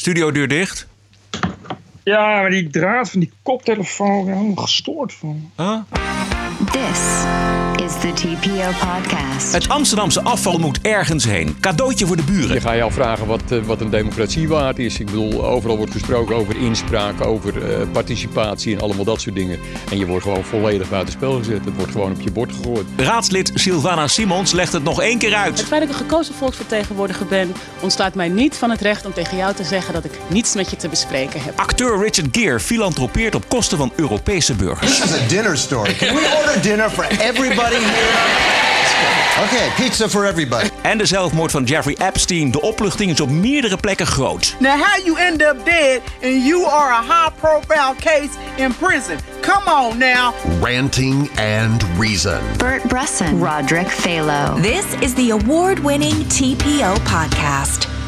Studiodeur 0.00 0.48
dicht. 0.48 0.86
Ja, 2.02 2.40
maar 2.40 2.50
die 2.50 2.70
draad 2.70 3.10
van 3.10 3.20
die 3.20 3.32
koptelefoon, 3.42 4.28
helemaal 4.28 4.54
gestoord 4.54 5.14
van. 5.14 5.50
Huh? 5.56 5.78
This 6.60 7.24
is 7.84 7.92
the 8.00 8.12
TPO 8.14 8.86
podcast. 8.86 9.52
Het 9.52 9.68
Amsterdamse 9.68 10.22
afval 10.22 10.58
moet 10.58 10.78
ergens 10.82 11.24
heen. 11.24 11.56
Cadeautje 11.60 12.06
voor 12.06 12.16
de 12.16 12.22
buren. 12.22 12.54
Je 12.54 12.60
gaat 12.60 12.74
je 12.74 12.82
afvragen 12.82 13.26
wat, 13.26 13.42
eh, 13.48 13.58
wat 13.58 13.80
een 13.80 13.90
democratie 13.90 14.48
waard 14.48 14.78
is. 14.78 14.98
Ik 14.98 15.06
bedoel, 15.06 15.46
overal 15.46 15.76
wordt 15.76 15.92
gesproken 15.92 16.36
over 16.36 16.56
inspraak, 16.56 17.26
over 17.26 17.80
eh, 17.80 17.86
participatie 17.92 18.74
en 18.74 18.80
allemaal 18.80 19.04
dat 19.04 19.20
soort 19.20 19.34
dingen. 19.34 19.58
En 19.90 19.98
je 19.98 20.06
wordt 20.06 20.24
gewoon 20.24 20.44
volledig 20.44 20.88
buitenspel 20.88 21.32
gezet. 21.32 21.64
Het 21.64 21.76
wordt 21.76 21.92
gewoon 21.92 22.10
op 22.10 22.20
je 22.20 22.30
bord 22.30 22.52
gegooid. 22.52 22.86
Raadslid 22.96 23.50
Sylvana 23.54 24.06
Simons 24.06 24.52
legt 24.52 24.72
het 24.72 24.82
nog 24.82 25.00
één 25.00 25.18
keer 25.18 25.34
uit. 25.34 25.58
Het 25.58 25.68
feit 25.68 25.80
dat 25.80 25.90
ik 25.90 25.96
een 25.96 26.08
gekozen 26.08 26.34
volksvertegenwoordiger 26.34 27.26
ben, 27.26 27.52
ontstaat 27.80 28.14
mij 28.14 28.28
niet 28.28 28.56
van 28.56 28.70
het 28.70 28.80
recht 28.80 29.06
om 29.06 29.12
tegen 29.12 29.36
jou 29.36 29.54
te 29.54 29.64
zeggen 29.64 29.94
dat 29.94 30.04
ik 30.04 30.12
niets 30.28 30.54
met 30.54 30.70
je 30.70 30.76
te 30.76 30.88
bespreken 30.88 31.42
heb. 31.42 31.58
Acteur 31.58 32.02
Richard 32.02 32.28
Gere 32.36 32.60
filantropeert 32.60 33.34
op 33.34 33.48
kosten 33.48 33.78
van 33.78 33.92
Europese 33.96 34.54
burgers. 34.54 34.98
This 34.98 35.10
is 35.10 35.20
a 35.20 35.28
dinner 35.28 35.58
story. 35.58 35.94
Can 35.94 36.14
we 36.14 36.36
order 36.38 36.49
dinner 36.58 36.90
for 36.90 37.04
everybody 37.04 37.76
here? 37.76 38.58
Okay, 39.44 39.70
pizza 39.76 40.08
for 40.08 40.26
everybody. 40.26 40.68
En 40.82 40.98
de 40.98 41.06
zelfmoord 41.06 41.50
van 41.50 41.64
Jeffrey 41.64 41.96
Epstein. 41.98 42.50
De 42.50 42.60
opluchting 42.60 43.10
is 43.10 43.20
op 43.20 43.30
meerdere 43.30 43.76
plekken 43.76 44.06
groot. 44.06 44.56
Now, 44.58 44.82
how 44.82 45.04
you 45.04 45.18
end 45.18 45.42
up 45.42 45.64
dead 45.64 46.00
and 46.22 46.44
you 46.44 46.66
are 46.66 46.92
a 46.92 47.02
high 47.02 47.30
profile 47.40 47.94
case 47.94 48.30
in 48.56 48.74
prison? 48.74 49.18
Come 49.40 49.68
on 49.68 49.98
now. 49.98 50.34
Ranting 50.62 51.30
and 51.38 51.84
Reason. 51.98 52.40
Bert 52.58 52.82
Bresson, 52.82 53.38
Roderick 53.40 53.88
Phalo. 53.88 54.60
This 54.62 54.84
is 55.00 55.14
the 55.14 55.30
award 55.30 55.78
winning 55.78 56.24
TPO 56.28 56.94
podcast. 57.04 57.99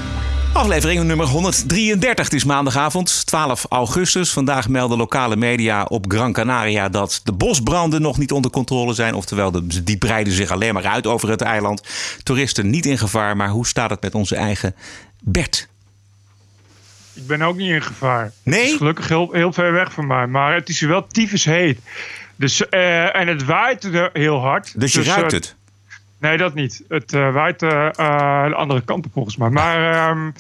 Aflevering 0.52 1.02
nummer 1.05 1.27
133. 1.27 2.24
Het 2.24 2.34
is 2.34 2.45
maandagavond, 2.45 3.27
12 3.27 3.67
augustus. 3.69 4.33
Vandaag 4.33 4.69
melden 4.69 4.98
lokale 4.98 5.36
media 5.36 5.84
op 5.84 6.05
Gran 6.08 6.33
Canaria 6.33 6.89
dat 6.89 7.20
de 7.25 7.33
bosbranden 7.33 8.03
nog 8.03 8.19
niet 8.19 8.33
onder 8.33 8.50
controle 8.50 8.95
zijn. 8.95 9.14
Oftewel, 9.14 9.50
de- 9.50 9.83
die 9.84 9.97
breiden 9.97 10.33
zich 10.33 10.50
alleen 10.50 10.75
maar 10.75 10.86
uit 10.86 11.06
over 11.06 11.28
het 11.30 11.41
eiland. 11.41 11.83
Toeristen 12.23 12.70
niet 12.70 12.86
in 12.86 12.98
gevaar, 12.98 13.36
maar 13.36 13.48
hoe 13.48 13.67
staat 13.67 13.91
het 13.91 14.03
met 14.03 14.14
onze 14.14 14.36
eigen 14.36 14.75
Bert? 15.20 15.69
Ik 17.14 17.27
ben 17.27 17.42
ook 17.42 17.56
niet 17.56 17.70
in 17.70 17.83
gevaar. 17.83 18.33
Nee? 18.42 18.61
Het 18.61 18.70
is 18.70 18.77
gelukkig 18.77 19.08
heel, 19.08 19.28
heel 19.33 19.53
ver 19.53 19.73
weg 19.73 19.92
van 19.92 20.06
mij. 20.06 20.27
Maar 20.27 20.55
het 20.55 20.69
is 20.69 20.80
wel 20.80 21.06
tyfus 21.06 21.45
heet. 21.45 21.78
Dus, 22.36 22.69
eh, 22.69 23.17
en 23.17 23.28
het 23.28 23.45
waait 23.45 23.84
er 23.84 24.11
heel 24.12 24.41
hard. 24.41 24.80
Dus 24.80 24.92
je 24.92 25.03
ruikt 25.03 25.33
eh, 25.33 25.39
het. 25.39 25.55
Nee, 26.23 26.37
dat 26.37 26.55
niet. 26.55 26.84
Het 26.89 27.12
eh, 27.12 27.33
waait 27.33 27.62
eh, 27.62 27.87
eh, 27.87 28.48
de 28.48 28.55
andere 28.55 28.81
kant 28.81 29.06
op 29.06 29.12
volgens 29.12 29.37
mij. 29.37 29.51
Maar 29.51 29.92
ehm, 29.92 30.31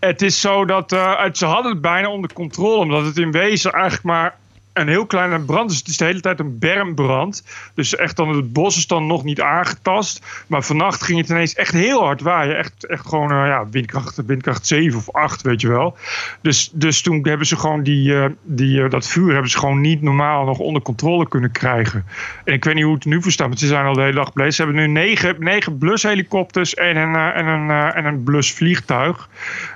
het 0.00 0.22
is 0.22 0.40
zo 0.40 0.64
dat 0.64 0.90
het, 0.90 1.38
ze 1.38 1.46
hadden 1.46 1.72
het 1.72 1.80
bijna 1.80 2.08
onder 2.08 2.32
controle. 2.32 2.80
Omdat 2.80 3.04
het 3.04 3.18
in 3.18 3.30
wezen 3.30 3.72
eigenlijk 3.72 4.04
maar 4.04 4.38
een 4.72 4.88
heel 4.88 5.06
kleine 5.06 5.40
brand 5.40 5.70
is. 5.70 5.78
Het 5.78 5.88
is 5.88 5.96
de 5.96 6.04
hele 6.04 6.20
tijd 6.20 6.40
een 6.40 6.58
bermbrand. 6.58 7.44
Dus 7.74 7.96
echt 7.96 8.16
dan 8.16 8.28
het 8.28 8.52
bos 8.52 8.76
is 8.76 8.86
dan 8.86 9.06
nog 9.06 9.24
niet 9.24 9.40
aangetast. 9.40 10.44
Maar 10.46 10.62
vannacht 10.62 11.02
ging 11.02 11.18
het 11.18 11.28
ineens 11.28 11.54
echt 11.54 11.72
heel 11.72 12.04
hard 12.04 12.20
waaien. 12.20 12.56
Echt, 12.56 12.86
echt 12.86 13.06
gewoon 13.08 13.30
eh, 13.30 13.46
ja, 13.46 13.68
windkracht, 13.70 14.24
windkracht 14.26 14.66
7 14.66 14.98
of 14.98 15.10
8, 15.10 15.42
weet 15.42 15.60
je 15.60 15.68
wel. 15.68 15.96
Dus, 16.40 16.70
dus 16.72 17.02
toen 17.02 17.28
hebben 17.28 17.46
ze 17.46 17.56
gewoon 17.56 17.82
die, 17.82 18.14
eh, 18.14 18.30
die, 18.42 18.82
eh, 18.82 18.90
dat 18.90 19.08
vuur 19.08 19.32
hebben 19.32 19.50
ze 19.50 19.58
gewoon 19.58 19.80
niet 19.80 20.02
normaal 20.02 20.44
nog 20.44 20.58
onder 20.58 20.82
controle 20.82 21.28
kunnen 21.28 21.50
krijgen. 21.50 22.04
En 22.44 22.52
ik 22.52 22.64
weet 22.64 22.74
niet 22.74 22.84
hoe 22.84 22.94
het 22.94 23.04
nu 23.04 23.22
voor 23.22 23.32
staat, 23.32 23.48
want 23.48 23.60
ze 23.60 23.66
zijn 23.66 23.86
al 23.86 23.94
de 23.94 24.00
hele 24.00 24.14
dag 24.14 24.32
bezig. 24.32 24.54
Ze 24.54 24.62
hebben 24.62 24.80
nu 24.80 24.88
negen, 24.88 25.36
negen 25.38 25.78
blushelikopters 25.78 26.74
en 26.74 26.96
een, 26.96 27.14
en, 27.14 27.46
een, 27.46 27.70
en 27.70 28.04
een 28.04 28.22
blusvliegtuig. 28.22 29.28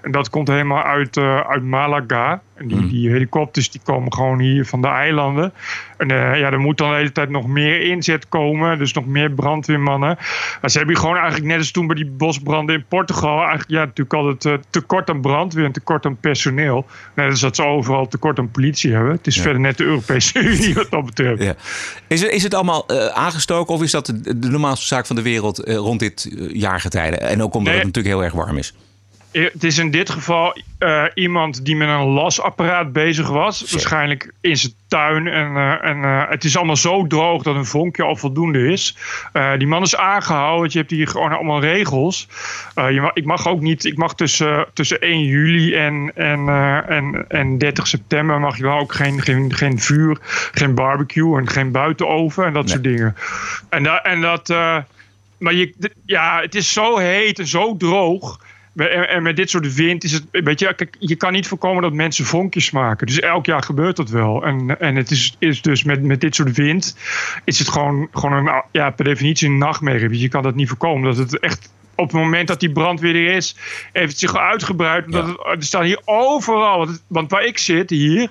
En 0.03 0.12
dat 0.12 0.31
komt 0.31 0.48
helemaal 0.48 0.83
uit, 0.83 1.19
uit 1.19 1.62
Malaga. 1.62 2.42
En 2.56 2.68
die, 2.68 2.86
die 2.86 3.10
helikopters 3.10 3.70
die 3.70 3.80
komen 3.84 4.12
gewoon 4.12 4.40
hier 4.40 4.66
van 4.66 4.80
de 4.82 4.88
eilanden. 4.88 5.52
En 5.96 6.10
eh, 6.10 6.38
ja, 6.38 6.50
er 6.50 6.60
moet 6.60 6.78
dan 6.78 6.91
de 6.91 6.97
hele 6.97 7.12
tijd 7.12 7.31
nog 7.31 7.47
meer 7.47 7.81
inzet 7.81 8.28
komen. 8.28 8.78
Dus 8.78 8.92
nog 8.92 9.06
meer 9.06 9.31
brandweermannen. 9.31 10.16
Maar 10.60 10.70
ze 10.70 10.76
hebben 10.78 10.94
hier 10.94 11.04
gewoon 11.04 11.19
eigenlijk 11.20 11.50
net 11.50 11.58
als 11.58 11.70
toen 11.70 11.86
bij 11.86 11.97
die 11.97 12.06
bosbranden 12.10 12.75
in 12.75 12.84
Portugal. 12.88 13.38
Eigenlijk 13.38 13.70
ja, 13.70 13.78
natuurlijk 13.78 14.14
altijd 14.14 14.44
eh, 14.44 14.64
tekort 14.70 15.10
aan 15.10 15.20
brandweer 15.20 15.64
en 15.64 15.72
tekort 15.72 16.06
aan 16.06 16.16
personeel. 16.20 16.86
Net 17.14 17.31
als 17.31 17.41
dat 17.41 17.56
ze 17.56 17.64
overal 17.64 18.08
tekort 18.08 18.38
aan 18.38 18.50
politie 18.50 18.92
hebben. 18.92 19.12
Het 19.12 19.26
is 19.26 19.41
verder 19.41 19.60
net 19.60 19.78
de 19.78 19.84
Europese 19.84 20.38
Unie 20.50 20.75
wat 20.75 20.91
dat 20.91 21.04
betreft. 21.04 21.42
Ja. 21.42 21.54
Is, 22.08 22.20
het- 22.22 22.31
is 22.31 22.42
het 22.42 22.54
allemaal 22.54 22.86
eh, 22.86 23.06
aangestoken 23.06 23.75
of 23.75 23.82
is 23.82 23.91
dat 23.91 24.06
de, 24.06 24.38
de 24.38 24.48
normaalste 24.48 24.86
zaak 24.86 25.06
van 25.06 25.16
de 25.16 25.22
wereld 25.22 25.58
rond 25.69 26.00
dit 26.00 26.34
jaargetijde? 26.52 27.16
En 27.16 27.42
ook 27.42 27.54
omdat 27.54 27.72
Nee. 27.72 27.82
het 27.82 27.86
natuurlijk 27.94 28.14
heel 28.14 28.25
erg 28.25 28.34
warm 28.34 28.56
is. 28.56 28.75
Eh, 29.36 29.44
Het 29.52 29.64
is 29.64 29.78
in 29.78 29.91
dit 29.91 30.10
geval 30.10 30.56
eh, 30.78 31.04
iemand 31.14 31.64
die 31.64 31.76
met 31.76 31.88
een 31.88 32.06
lasapparaat 32.06 32.92
bezig 32.92 33.28
was. 33.28 33.70
Waarschijnlijk 33.70 34.32
in 34.41 34.56
zijn 34.56 34.72
tuin. 34.88 35.26
En, 35.28 35.56
eh, 35.56 35.88
en 35.88 36.28
het 36.28 36.44
is 36.44 36.56
allemaal 36.56 36.76
zo 36.76 37.06
droog 37.06 37.42
dat 37.42 37.54
een 37.54 37.64
vonkje 37.64 38.02
al 38.02 38.16
voldoende 38.16 38.69
is. 38.69 38.96
Die 39.58 39.66
man 39.66 39.82
is 39.82 39.96
aangehouden. 39.96 40.60
want 40.60 40.72
Je 40.72 40.78
hebt 40.78 40.91
hier 40.91 41.08
gewoon 41.08 41.32
allemaal 41.32 41.60
regels. 41.60 42.28
Je 42.75 43.00
mag, 43.00 43.10
ik 43.12 43.25
mag 43.25 43.48
ook 43.48 43.60
niet. 43.60 43.84
Ik 43.84 43.96
mag 43.96 44.14
tussen, 44.14 44.66
tussen 44.72 45.00
1 45.00 45.25
juli 45.25 45.75
en, 45.75 46.12
en, 46.14 46.48
en, 46.88 47.25
en 47.28 47.58
30 47.58 47.86
september. 47.86 48.41
mag 48.41 48.56
je 48.56 48.62
wel 48.62 48.78
ook 48.78 48.92
geen, 48.92 49.22
geen, 49.22 49.54
geen 49.54 49.80
vuur, 49.80 50.19
geen 50.52 50.75
barbecue 50.75 51.38
en 51.38 51.48
geen 51.48 51.72
buitenoven 51.72 52.44
en 52.44 52.52
dat 52.52 52.70
soort 52.70 52.84
dingen. 52.84 53.16
En, 53.69 53.82
da, 53.82 54.02
en 54.02 54.20
dat. 54.20 54.48
maar 55.38 55.54
je, 55.54 55.75
ja, 56.06 56.41
het 56.41 56.54
is 56.54 56.72
zo 56.72 56.98
heet 56.98 57.38
en 57.38 57.46
zo 57.46 57.76
droog. 57.76 58.38
En, 58.76 59.09
en 59.09 59.22
met 59.22 59.37
dit 59.37 59.50
soort 59.50 59.75
wind 59.75 60.04
is 60.04 60.12
het. 60.12 60.25
Weet 60.31 60.60
je, 60.60 60.75
kijk, 60.75 60.97
je 60.98 61.16
kan 61.16 61.32
niet 61.32 61.47
voorkomen 61.47 61.82
dat 61.82 61.92
mensen 61.92 62.25
vonkjes 62.25 62.70
maken. 62.70 63.06
Dus 63.06 63.20
elk 63.20 63.47
jaar 63.47 63.62
gebeurt 63.62 63.97
dat 63.97 64.10
wel. 64.10 64.44
En, 64.44 64.81
en 64.81 64.97
het 64.97 65.10
is, 65.10 65.37
is 65.38 65.62
dus 65.62 65.84
met, 65.84 66.03
met 66.03 66.20
dit 66.20 66.34
soort 66.34 66.56
wind. 66.56 66.97
Is 67.44 67.59
het 67.59 67.69
gewoon, 67.69 68.09
gewoon 68.12 68.47
een, 68.47 68.62
ja, 68.72 68.91
per 68.91 69.04
definitie 69.04 69.48
een 69.48 69.59
nachtmerrie. 69.59 70.09
Want 70.09 70.20
je 70.20 70.28
kan 70.28 70.42
dat 70.42 70.54
niet 70.54 70.69
voorkomen. 70.69 71.14
Dat 71.14 71.31
het 71.31 71.38
echt. 71.38 71.75
Op 71.98 72.04
het 72.04 72.20
moment 72.20 72.48
dat 72.48 72.60
die 72.60 72.72
brandweer 72.72 73.14
er 73.14 73.34
is, 73.34 73.56
heeft 73.92 74.10
het 74.10 74.19
zich 74.19 74.37
uitgebreid. 74.37 75.04
Omdat 75.04 75.26
het, 75.26 75.38
er 75.47 75.62
staan 75.62 75.84
hier 75.84 76.00
overal. 76.04 76.88
Want 77.06 77.31
waar 77.31 77.44
ik 77.44 77.58
zit 77.58 77.91
hier, 77.91 78.31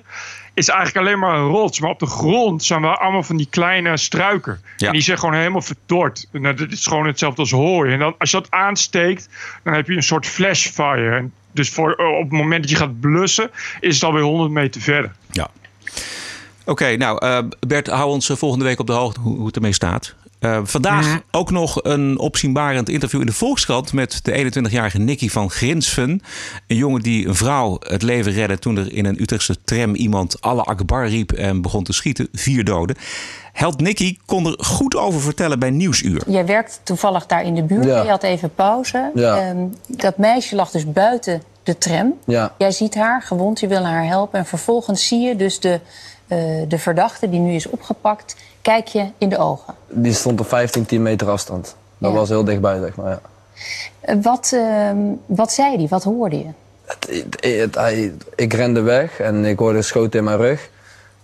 is 0.56 0.68
eigenlijk 0.68 1.06
alleen 1.06 1.18
maar 1.18 1.38
een 1.38 1.48
rots. 1.48 1.80
Maar 1.80 1.90
op 1.90 1.98
de 1.98 2.06
grond 2.06 2.64
zijn 2.64 2.80
wel 2.80 2.94
allemaal 2.94 3.22
van 3.22 3.36
die 3.36 3.46
kleine 3.50 3.96
struiken. 3.96 4.60
Ja. 4.76 4.86
En 4.86 4.92
die 4.92 5.02
zijn 5.02 5.18
gewoon 5.18 5.34
helemaal 5.34 5.62
verdord. 5.62 6.28
En 6.32 6.42
dat 6.42 6.60
is 6.60 6.86
gewoon 6.86 7.06
hetzelfde 7.06 7.40
als 7.40 7.50
hooi. 7.50 7.92
En 7.92 7.98
dan, 7.98 8.14
als 8.18 8.30
je 8.30 8.36
dat 8.36 8.50
aansteekt, 8.50 9.28
dan 9.62 9.74
heb 9.74 9.88
je 9.88 9.96
een 9.96 10.02
soort 10.02 10.26
flashfire. 10.26 11.16
En 11.16 11.32
dus 11.52 11.70
voor, 11.70 11.94
op 11.94 12.22
het 12.22 12.32
moment 12.32 12.62
dat 12.62 12.70
je 12.70 12.76
gaat 12.76 13.00
blussen, 13.00 13.50
is 13.80 13.94
het 13.94 14.04
alweer 14.04 14.22
100 14.22 14.50
meter 14.50 14.80
verder. 14.80 15.12
Ja. 15.30 15.48
Oké, 16.64 16.96
nou 16.96 17.18
eh, 17.18 17.38
Bert, 17.66 17.86
hou 17.86 18.10
ons 18.10 18.28
eh, 18.28 18.36
volgende 18.36 18.64
week 18.64 18.78
op 18.78 18.86
de 18.86 18.92
hoogte 18.92 19.20
hoe, 19.20 19.36
hoe 19.36 19.46
het 19.46 19.56
ermee 19.56 19.72
staat. 19.72 20.14
Eh, 20.38 20.60
vandaag 20.62 21.20
ook 21.30 21.50
nog 21.50 21.84
een 21.84 22.18
opzienbarend 22.18 22.88
interview 22.88 23.20
in 23.20 23.26
de 23.26 23.32
Volkskrant 23.32 23.92
met 23.92 24.20
de 24.22 24.32
21-jarige 24.32 24.98
Nicky 24.98 25.28
van 25.28 25.50
Grinsven. 25.50 26.22
Een 26.66 26.76
jongen 26.76 27.02
die 27.02 27.26
een 27.26 27.34
vrouw 27.34 27.76
het 27.80 28.02
leven 28.02 28.32
redde 28.32 28.58
toen 28.58 28.76
er 28.76 28.92
in 28.92 29.04
een 29.04 29.20
Utrechtse 29.20 29.56
tram 29.64 29.94
iemand 29.94 30.40
alle 30.40 30.62
akbar 30.62 31.08
riep 31.08 31.32
en 31.32 31.62
begon 31.62 31.84
te 31.84 31.92
schieten. 31.92 32.28
Vier 32.32 32.64
doden. 32.64 32.96
Held 33.52 33.80
Nicky 33.80 34.18
kon 34.26 34.46
er 34.46 34.54
goed 34.58 34.96
over 34.96 35.20
vertellen 35.20 35.58
bij 35.58 35.70
Nieuwsuur. 35.70 36.22
Jij 36.26 36.46
werkt 36.46 36.80
toevallig 36.82 37.26
daar 37.26 37.44
in 37.44 37.54
de 37.54 37.62
buurt. 37.62 37.84
Ja. 37.84 38.02
Je 38.02 38.08
had 38.08 38.22
even 38.22 38.54
pauze. 38.54 39.10
Ja. 39.14 39.36
Ehm, 39.38 39.66
dat 39.86 40.18
meisje 40.18 40.54
lag 40.54 40.70
dus 40.70 40.92
buiten 40.92 41.42
de 41.62 41.78
tram. 41.78 42.14
Ja. 42.24 42.54
Jij 42.58 42.70
ziet 42.70 42.94
haar 42.94 43.22
gewond, 43.22 43.60
je 43.60 43.66
wil 43.66 43.84
haar 43.84 44.06
helpen. 44.06 44.38
En 44.38 44.46
vervolgens 44.46 45.06
zie 45.06 45.20
je 45.20 45.36
dus 45.36 45.60
de, 45.60 45.80
eh, 46.26 46.38
de 46.68 46.78
verdachte 46.78 47.28
die 47.28 47.40
nu 47.40 47.54
is 47.54 47.66
opgepakt. 47.66 48.36
Kijk 48.66 48.86
je 48.88 49.06
in 49.18 49.28
de 49.28 49.38
ogen. 49.38 49.74
Die 49.88 50.12
stond 50.12 50.40
op 50.40 50.48
15, 50.48 50.86
10 50.86 51.02
meter 51.02 51.30
afstand. 51.30 51.76
Dat 51.98 52.10
Ja. 52.10 52.16
was 52.16 52.28
heel 52.28 52.44
dichtbij, 52.44 52.78
zeg 52.80 52.96
maar. 52.96 53.10
Ja. 53.10 53.20
Eh, 54.00 54.16
wat, 54.22 54.50
ehm, 54.54 54.96
wat 55.26 55.52
zei 55.52 55.76
die? 55.76 55.88
Wat 55.88 56.04
hoorde 56.04 56.38
je? 56.38 56.46
Het, 56.84 57.06
het- 57.10 57.44
het- 57.60 57.74
hij- 57.74 58.12
ik 58.34 58.52
rende 58.52 58.80
weg 58.80 59.20
en 59.20 59.44
ik 59.44 59.58
hoorde 59.58 59.82
schoten 59.82 60.18
in 60.18 60.24
mijn 60.24 60.36
rug. 60.36 60.70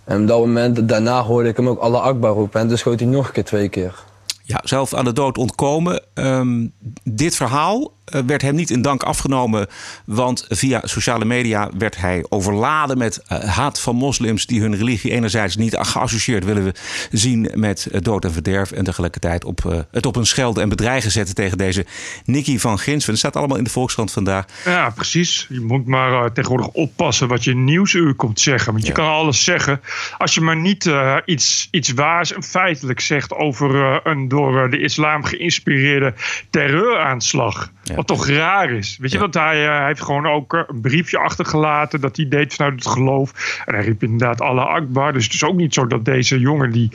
En 0.05 0.21
op 0.23 0.29
dat 0.29 0.39
moment, 0.39 0.89
daarna 0.89 1.23
hoorde 1.23 1.49
ik 1.49 1.57
hem 1.57 1.69
ook 1.69 1.81
alle 1.81 1.99
Akbar 1.99 2.33
roepen. 2.33 2.61
En 2.61 2.69
toen 2.69 2.79
schoot 2.79 3.01
hij 3.01 3.09
nog 3.09 3.27
een 3.27 3.33
keer 3.33 3.45
twee 3.45 3.69
keer. 3.69 4.05
Ja, 4.43 4.61
zelf 4.65 4.95
aan 4.95 5.05
de 5.05 5.13
dood 5.13 5.39
ontkomen. 5.39 6.03
Ehm, 6.15 6.67
dit 7.03 7.35
verhaal 7.35 7.93
werd 8.05 8.43
hem 8.43 8.55
niet 8.55 8.71
in 8.71 8.83
dank 8.83 9.03
afgenomen. 9.03 9.67
Want 10.05 10.47
via 10.49 10.81
sociale 10.85 11.25
media 11.25 11.71
werd 11.79 11.97
hij 11.97 12.25
overladen 12.29 12.99
met 12.99 13.23
eh, 13.27 13.45
haat 13.45 13.81
van 13.81 13.97
moslims. 13.97 14.47
die 14.47 14.61
hun 14.61 14.77
religie 14.77 15.11
enerzijds 15.11 15.57
niet 15.57 15.77
geassocieerd 15.77 16.45
willen 16.45 16.73
zien 17.11 17.51
met 17.55 17.87
eh, 17.87 18.01
dood 18.01 18.25
en 18.25 18.33
verderf. 18.33 18.73
en 18.73 18.85
tegelijkertijd 18.85 19.45
op, 19.45 19.65
eh, 19.65 19.79
het 19.91 20.07
op 20.07 20.17
een 20.17 20.27
schelden 20.27 20.63
en 20.63 20.69
bedreigen 20.69 21.11
zetten 21.11 21.35
tegen 21.35 21.59
deze 21.59 21.87
Nicky 22.25 22.59
van 22.59 22.79
Grinsven. 22.79 23.11
Dat 23.13 23.21
staat 23.21 23.37
allemaal 23.37 23.57
in 23.57 23.65
de 23.65 23.71
Volkskrant 23.71 24.13
vandaag. 24.13 24.45
Ja, 24.65 24.91
precies. 24.91 25.47
Je 25.49 25.61
moet 25.61 25.87
maar 25.87 26.25
eh, 26.25 26.31
tegenwoordig 26.31 26.69
oppassen 26.69 27.29
wat 27.29 27.45
je 27.45 27.55
nieuwsuur 27.55 28.15
komt 28.15 28.41
zeggen. 28.41 28.73
Want 28.73 28.87
je 28.87 28.93
kan 28.93 29.09
alles 29.09 29.45
zeggen. 29.45 29.81
Als 30.19 30.35
je 30.35 30.41
maar 30.41 30.57
niet 30.57 30.87
eh, 30.87 31.17
iets, 31.25 31.69
iets 31.71 31.93
waars 31.93 32.33
en 32.33 32.43
feitelijk 32.43 33.01
zegt 33.01 33.35
over 33.35 33.85
eh, 33.85 33.99
een 34.05 34.29
door 34.29 34.65
eh, 34.65 34.71
de 34.71 34.79
islam 34.79 35.25
geïnspireerde 35.25 36.15
terreuraanslag. 36.51 37.71
Wat 37.95 38.07
toch 38.07 38.27
raar 38.27 38.71
is. 38.71 38.97
Weet 39.01 39.13
je, 39.13 39.19
want 39.19 39.35
hij, 39.35 39.67
eh, 39.67 39.77
hij 39.77 39.87
heeft 39.87 40.03
gewoon 40.03 40.27
ook 40.27 40.55
eh, 40.55 40.61
een 40.67 40.81
briefje 40.81 41.19
achtergelaten 41.19 42.01
dat 42.01 42.17
hij 42.17 42.29
deed 42.29 42.55
vanuit 42.55 42.75
het 42.75 42.87
geloof. 42.87 43.61
En 43.67 43.75
hij 43.75 43.85
riep 43.85 44.03
inderdaad 44.03 44.41
Allah 44.41 44.67
Akbar. 44.67 45.13
Dus 45.13 45.25
het 45.25 45.35
is 45.35 45.45
ook 45.45 45.57
niet 45.57 45.75
zo 45.75 45.87
dat 45.87 46.05
deze 46.05 46.39
jongen 46.39 46.71
die 46.71 46.91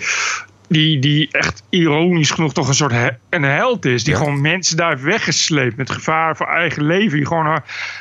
die, 0.68 1.00
die 1.00 1.28
echt 1.32 1.64
ironisch 1.70 2.32
genoeg 2.32 2.54
toch 2.54 2.68
een 2.68 2.74
soort 2.74 2.92
he 2.92 3.10
een 3.30 3.44
held 3.44 3.86
is. 3.86 4.04
Die 4.04 4.16
gewoon 4.16 4.42
mensen 4.42 4.78
daar 4.78 4.90
heeft 4.90 5.02
weggesleept 5.02 5.78
met 5.78 5.90
gevaar 5.90 6.38
voor 6.38 6.48
eigen 6.48 6.84
leven. 6.84 7.18
Die 7.18 7.28
gewoon, 7.28 7.46
eh, 7.46 7.58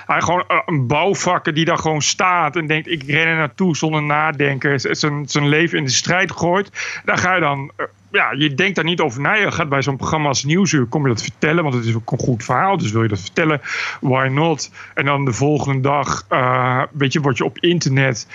hij 0.07 0.21
gewoon 0.21 0.45
een 0.67 0.87
bouwvakker 0.87 1.55
die 1.55 1.65
daar 1.65 1.79
gewoon 1.79 2.03
staat 2.03 2.57
en 2.57 2.67
denkt 2.67 2.91
ik 2.91 3.03
ren 3.07 3.27
er 3.27 3.37
naartoe 3.37 3.77
zonder 3.77 4.03
nadenken. 4.03 4.81
Zijn, 4.97 5.29
zijn 5.29 5.49
leven 5.49 5.79
in 5.79 5.85
de 5.85 5.91
strijd 5.91 6.33
gooit. 6.33 7.01
Daar 7.05 7.19
ga 7.19 7.35
je 7.35 7.41
dan 7.41 7.71
ja, 8.17 8.33
je 8.33 8.55
denkt 8.55 8.75
daar 8.75 8.85
niet 8.85 9.01
over 9.01 9.21
na. 9.21 9.35
Je 9.35 9.53
gaat 9.53 9.69
bij 9.69 9.83
zo'n 9.83 9.97
programma 9.97 10.29
als 10.29 10.45
Nieuwsuur, 10.45 10.87
kom 10.87 11.03
je 11.03 11.09
dat 11.09 11.23
vertellen, 11.23 11.63
want 11.63 11.75
het 11.75 11.85
is 11.85 11.95
ook 11.95 12.13
een 12.13 12.19
goed 12.19 12.45
verhaal. 12.45 12.77
Dus 12.77 12.91
wil 12.91 13.03
je 13.03 13.09
dat 13.09 13.21
vertellen, 13.21 13.61
why 14.01 14.29
not? 14.31 14.71
En 14.95 15.05
dan 15.05 15.25
de 15.25 15.33
volgende 15.33 15.81
dag, 15.81 16.27
uh, 16.31 16.83
weet 16.93 17.13
je, 17.13 17.21
word 17.21 17.37
je 17.37 17.45
op 17.45 17.59
internet 17.59 18.27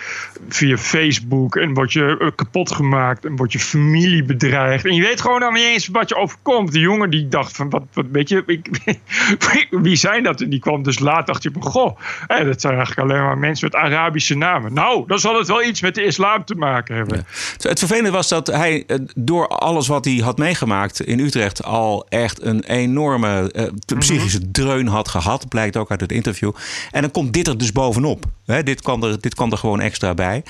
via 0.50 0.78
Facebook 0.78 1.56
en 1.56 1.74
word 1.74 1.94
je 1.94 2.18
uh, 2.20 2.28
kapot 2.36 2.72
gemaakt 2.72 3.26
en 3.26 3.36
word 3.36 3.52
je 3.52 3.60
familie 3.60 4.24
bedreigd. 4.24 4.86
En 4.86 4.96
je 4.96 5.02
weet 5.02 5.22
gewoon 5.22 5.40
dan 5.40 5.54
niet 5.54 5.64
eens 5.64 5.88
wat 5.88 6.10
je 6.10 6.16
overkomt. 6.16 6.72
De 6.72 6.80
jongen 6.80 7.10
die 7.10 7.28
dacht 7.28 7.56
van, 7.56 7.70
wat, 7.70 7.84
wat 7.94 8.06
weet 8.12 8.30
je, 8.30 8.44
ik, 8.46 9.68
wie 9.70 9.96
zijn 9.96 10.24
dat? 10.24 10.42
En 10.42 10.50
die 10.50 10.60
kwam 10.60 10.84
dus 10.84 11.00
laat, 11.00 11.28
dacht 11.28 11.44
je 11.44 11.52
van, 11.54 11.64
goh, 11.64 12.00
hè, 12.28 12.46
dat 12.46 12.62
zijn 12.62 12.76
eigenlijk 12.76 13.10
alleen 13.10 13.24
maar 13.24 13.38
mensen 13.38 13.70
met 13.72 13.82
Arabische 13.82 14.38
namen. 14.38 14.74
Nou, 14.74 15.04
dan 15.08 15.20
zal 15.20 15.38
het 15.38 15.48
wel 15.48 15.64
iets 15.64 15.82
met 15.82 15.96
de 15.96 16.04
islam 16.04 16.46
te 16.46 16.56
maken 16.56 16.96
hebben. 16.96 17.26
Het 17.58 17.80
vervelende 17.80 18.12
was 18.12 18.30
dat 18.30 18.48
hij 18.48 18.84
uh, 18.88 18.98
door 19.16 19.48
alles 19.72 19.88
wat 19.88 20.06
hij 20.06 20.16
had 20.16 20.38
meegemaakt 20.38 21.02
in 21.02 21.20
Utrecht 21.20 21.64
al 21.64 22.06
echt 22.10 22.42
een 22.42 22.64
enorme 22.64 23.54
uh, 23.56 23.98
psychische 24.00 24.52
dreun 24.52 24.88
had 24.88 25.08
gehad. 25.08 25.48
Blijkt 25.48 25.78
ook 25.78 25.92
uit 25.92 26.02
het 26.02 26.12
interview. 26.12 26.52
En 26.92 27.02
dan 27.02 27.12
komt 27.12 27.34
dit 27.34 27.48
er 27.48 27.58
dus 27.58 27.72
bovenop. 27.72 28.26
Hè, 28.46 28.64
dit, 28.64 28.82
kan 28.82 29.04
er, 29.04 29.22
dit 29.22 29.36
kan 29.36 29.52
er 29.52 29.58
gewoon 29.58 29.80
extra 29.80 30.14
bij. 30.14 30.44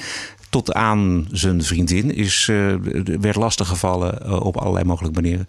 Tot 0.50 0.74
aan 0.74 1.28
zijn 1.32 1.64
vriendin 1.64 2.16
is, 2.16 2.48
uh, 2.52 2.76
werd 3.20 3.36
lastiggevallen 3.36 4.20
uh, 4.26 4.40
op 4.40 4.58
allerlei 4.58 4.86
mogelijke 4.86 5.22
manieren. 5.22 5.48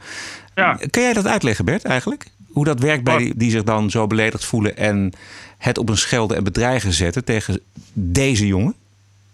Ja. 0.55 0.79
Kan 0.91 1.03
jij 1.03 1.13
dat 1.13 1.27
uitleggen, 1.27 1.65
Bert, 1.65 1.85
eigenlijk? 1.85 2.27
Hoe 2.49 2.65
dat 2.65 2.81
werkt 2.81 3.05
bij 3.05 3.17
die, 3.17 3.33
die 3.37 3.51
zich 3.51 3.63
dan 3.63 3.91
zo 3.91 4.07
beledigd 4.07 4.45
voelen 4.45 4.77
en 4.77 5.13
het 5.59 5.79
op 5.79 5.89
een 5.89 5.99
schelden 5.99 6.37
en 6.37 6.45
bedreigen 6.45 6.93
zetten 6.93 7.25
tegen 7.25 7.61
deze 7.93 8.47
jongen? 8.47 8.75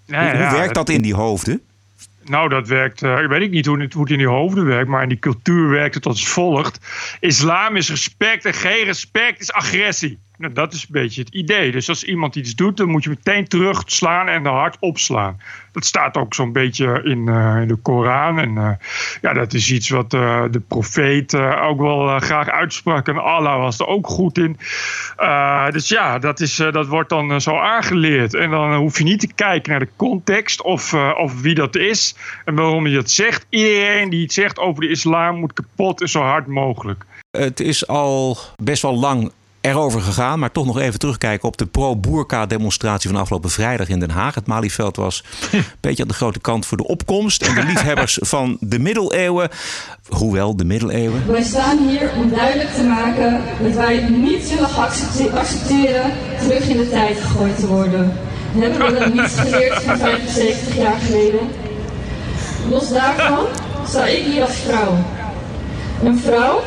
Ja, 0.05 0.31
hoe, 0.31 0.58
werkt 0.58 0.75
dat 0.75 0.88
in 0.88 1.02
die 1.02 1.14
hoofden? 1.14 1.61
Nou, 2.28 2.48
dat 2.48 2.69
werkt. 2.69 3.02
Uh, 3.02 3.26
weet 3.26 3.42
ik 3.42 3.50
niet 3.50 3.66
hoe 3.66 3.80
het, 3.80 3.92
hoe 3.92 4.02
het 4.02 4.12
in 4.12 4.19
die 4.19 4.26
hoofden 4.26 4.64
werkt, 4.64 4.88
maar 4.88 5.02
in 5.02 5.08
die 5.08 5.19
cultuur 5.19 5.69
werkt 5.69 5.94
het 5.94 6.06
als 6.06 6.28
volgt: 6.28 6.78
Islam 7.20 7.76
is 7.76 7.90
respect 7.90 8.44
en 8.44 8.54
geen 8.54 8.84
respect 8.84 9.40
is 9.40 9.52
agressie. 9.52 10.19
Nou, 10.38 10.52
dat 10.52 10.73
is 10.73 10.82
een 10.82 10.88
beetje 10.90 11.20
het 11.20 11.35
idee. 11.35 11.70
Dus 11.70 11.88
als 11.88 12.05
iemand 12.05 12.37
iets 12.37 12.55
doet, 12.55 12.76
dan 12.76 12.88
moet 12.88 13.05
je 13.05 13.08
meteen 13.08 13.49
terugslaan 13.49 14.29
en 14.29 14.43
de 14.43 14.49
hard 14.49 14.76
opslaan. 14.81 15.40
Dat 15.73 15.85
staat 15.85 16.17
ook 16.17 16.35
zo'n 16.35 16.52
beetje 16.52 17.00
in, 17.05 17.26
uh, 17.26 17.61
in, 17.61 17.69
de 17.69 17.76
Koran. 17.76 18.38
En 18.38 18.50
uh, 18.50 18.70
ja, 19.20 19.32
dat 19.32 19.55
is 19.55 19.70
iets 19.70 19.88
wat 19.88 20.14
uh, 20.14 20.44
de 20.50 20.61
profeet 20.61 21.35
ook 21.35 21.81
wel 21.81 22.19
graag 22.19 22.50
uitsprak. 22.50 23.08
En 23.08 23.19
Allah 23.19 23.58
was 23.58 23.79
er 23.79 23.87
ook 23.87 24.06
goed 24.06 24.38
in. 24.38 24.58
dus 25.70 25.88
ja, 25.88 26.19
dat, 26.19 26.41
is, 26.41 26.56
dat 26.56 26.87
wordt 26.87 27.08
dan 27.08 27.41
zo 27.41 27.56
aangeleerd. 27.56 28.34
En 28.34 28.50
dan 28.50 28.75
hoef 28.75 28.99
je 28.99 29.05
niet 29.05 29.20
te 29.20 29.32
kijken 29.34 29.70
naar 29.70 29.81
de 29.81 29.88
context 29.96 30.62
of, 30.62 30.94
of 30.94 31.41
wie 31.41 31.55
dat 31.55 31.76
is. 31.76 32.14
En 32.44 32.55
waarom 32.55 32.87
je 32.87 32.94
dat 32.94 33.11
zegt. 33.11 33.46
Iedereen 33.49 34.11
die 34.11 34.23
iets 34.23 34.34
zegt 34.34 34.58
over 34.58 34.81
de 34.81 34.88
islam 34.88 35.37
moet 35.37 35.52
kapot 35.52 36.00
en 36.00 36.08
zo 36.08 36.20
hard 36.20 36.46
mogelijk. 36.46 37.05
Het 37.31 37.61
is 37.61 37.87
al 37.87 38.37
best 38.62 38.82
wel 38.82 38.99
lang 38.99 39.32
erover 39.69 40.00
gegaan. 40.00 40.38
Maar 40.38 40.53
toch 40.53 40.67
nog 40.67 40.79
even 40.79 40.99
terugkijken 40.99 41.49
op 41.49 41.56
de 41.56 41.67
pro-Boerka-demonstratie 41.67 43.11
van 43.11 43.20
afgelopen 43.20 43.50
vrijdag 43.50 43.88
in 43.88 44.00
Den 44.00 44.11
Haag. 44.11 44.35
Het 44.35 44.47
Malieveld 44.47 44.97
was 44.97 45.25
een 45.53 45.65
beetje 45.81 46.03
aan 46.03 46.09
de 46.09 46.15
grote 46.15 46.41
kant 46.41 46.67
voor 46.67 46.76
de 46.76 46.87
opkomst. 46.87 47.43
En 47.43 47.55
de 47.55 47.65
liefhebbers 47.65 48.19
van 48.35 48.56
de 48.61 48.79
middeleeuwen, 48.79 49.49
hoewel 50.09 50.56
de 50.56 50.65
middeleeuwen... 50.65 51.26
Wij 51.26 51.43
staan 51.43 51.79
hier 51.88 52.11
om 52.17 52.31
duidelijk 52.31 52.75
te 52.75 52.82
maken 52.82 53.43
dat 53.62 53.73
wij 53.73 54.09
niet 54.09 54.44
zullen 54.44 54.75
accepteren 55.38 56.12
terug 56.38 56.69
in 56.69 56.76
de 56.76 56.91
tijd 56.91 57.20
gegooid 57.20 57.59
te 57.59 57.67
worden. 57.67 58.12
Hebben 58.53 58.93
we 58.93 58.99
dat 58.99 59.15
niet 59.15 59.32
geleerd 59.37 59.82
van 59.82 59.99
75 59.99 60.76
jaar 60.76 60.99
geleden? 61.00 61.41
Los 62.70 62.88
daarvan 62.88 63.47
sta 63.87 64.06
ik 64.06 64.25
hier 64.25 64.43
als 64.43 64.56
vrouw. 64.56 64.97
Een 66.03 66.19
vrouw 66.19 66.61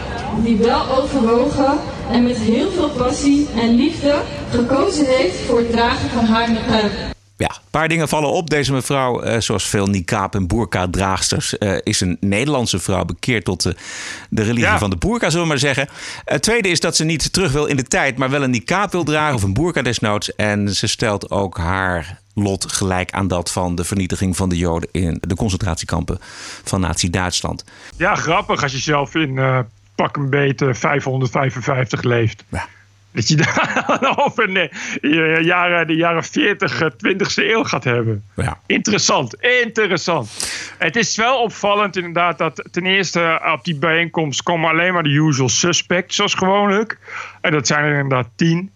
die 0.44 0.58
wel 0.58 0.98
overwogen 0.98 1.80
en 2.12 2.24
met 2.24 2.38
heel 2.38 2.72
veel 2.72 2.90
passie 2.90 3.48
en 3.56 3.76
liefde 3.76 4.22
gekozen 4.50 5.06
heeft 5.06 5.40
voor 5.40 5.58
het 5.58 5.72
dragen 5.72 6.10
van 6.10 6.26
haar 6.26 6.52
niqab. 6.52 6.92
Ja, 7.38 7.50
een 7.50 7.70
paar 7.70 7.88
dingen 7.88 8.08
vallen 8.08 8.32
op. 8.32 8.50
Deze 8.50 8.74
mevrouw, 8.74 9.26
uh, 9.26 9.40
zoals 9.40 9.68
veel 9.68 9.88
niqab 9.88 10.36
en 10.36 10.48
burka-draagsters, 10.48 11.56
uh, 11.60 11.78
is 11.84 12.02
een 12.02 12.18
Nederlandse 12.20 12.80
vrouw 12.80 13.06
bekeerd 13.06 13.46
tot 13.46 13.62
de, 13.62 13.76
de 14.30 14.42
religie 14.42 14.70
ja. 14.70 14.78
van 14.78 14.90
de 14.90 14.96
burka, 14.98 15.30
zullen 15.30 15.44
we 15.44 15.50
maar 15.50 15.60
zeggen. 15.60 15.88
Het 16.26 16.42
tweede 16.42 16.70
is 16.70 16.80
dat 16.80 16.96
ze 16.96 17.04
niet 17.04 17.34
terug 17.34 17.52
wil 17.52 17.66
in 17.66 17.76
de 17.76 17.84
tijd, 17.84 18.18
maar 18.18 18.30
wel 18.30 18.44
een 18.44 18.52
niqab 18.52 18.92
wil 18.92 19.04
dragen 19.04 19.36
of 19.36 19.44
een 19.44 19.54
burka 19.54 19.82
desnoods. 19.82 20.36
En 20.36 20.76
ze 20.76 20.88
stelt 20.88 21.32
ook 21.32 21.58
haar 21.58 22.20
lot 22.34 22.72
gelijk 22.72 23.12
aan 23.12 23.28
dat 23.28 23.52
van 23.52 23.76
de 23.76 23.84
vernietiging 23.84 24.36
van 24.36 24.50
de 24.50 24.58
Joden 24.58 24.90
in 24.92 25.18
de 25.28 25.36
concentratiekampen 25.36 26.18
van 26.64 26.82
Nazi-Duitsland. 26.82 27.64
Ja, 27.98 28.16
grappig 28.16 28.64
als 28.64 28.72
je 28.72 28.78
zelf 28.78 29.16
in 29.16 29.30
uh, 29.30 29.60
pak 29.96 30.18
een 30.18 30.30
beetje 30.30 30.76
555 30.76 32.02
leeft. 32.02 32.44
Ja. 32.50 32.68
Dat 33.12 33.28
je 33.28 33.36
daar 33.36 34.14
over 34.26 34.54
de 34.54 34.70
jaren, 35.42 35.88
de 35.88 35.96
jaren 35.96 36.24
40, 36.24 36.82
20e 36.84 37.36
eeuw 37.36 37.64
gaat 37.64 37.84
hebben. 37.84 38.24
Ja. 38.36 38.60
Interessant, 38.66 39.36
interessant. 39.36 40.30
Het 40.78 40.96
is 40.96 41.16
wel 41.16 41.42
opvallend 41.42 41.98
inderdaad 41.98 42.38
dat 42.38 42.68
ten 42.72 42.86
eerste 42.86 43.42
op 43.54 43.64
die 43.64 43.76
bijeenkomst 43.76 44.44
komen 44.44 44.70
alleen 44.70 44.94
maar 44.94 45.04
de 45.04 45.10
usual 45.10 45.50
suspects 45.50 46.16
zoals 46.16 46.34
gewoonlijk. 46.34 46.98
En 47.42 47.52
dat 47.52 47.68
zijn 47.68 47.84
er 47.84 48.00
inderdaad 48.00 48.28
tien. 48.36 48.72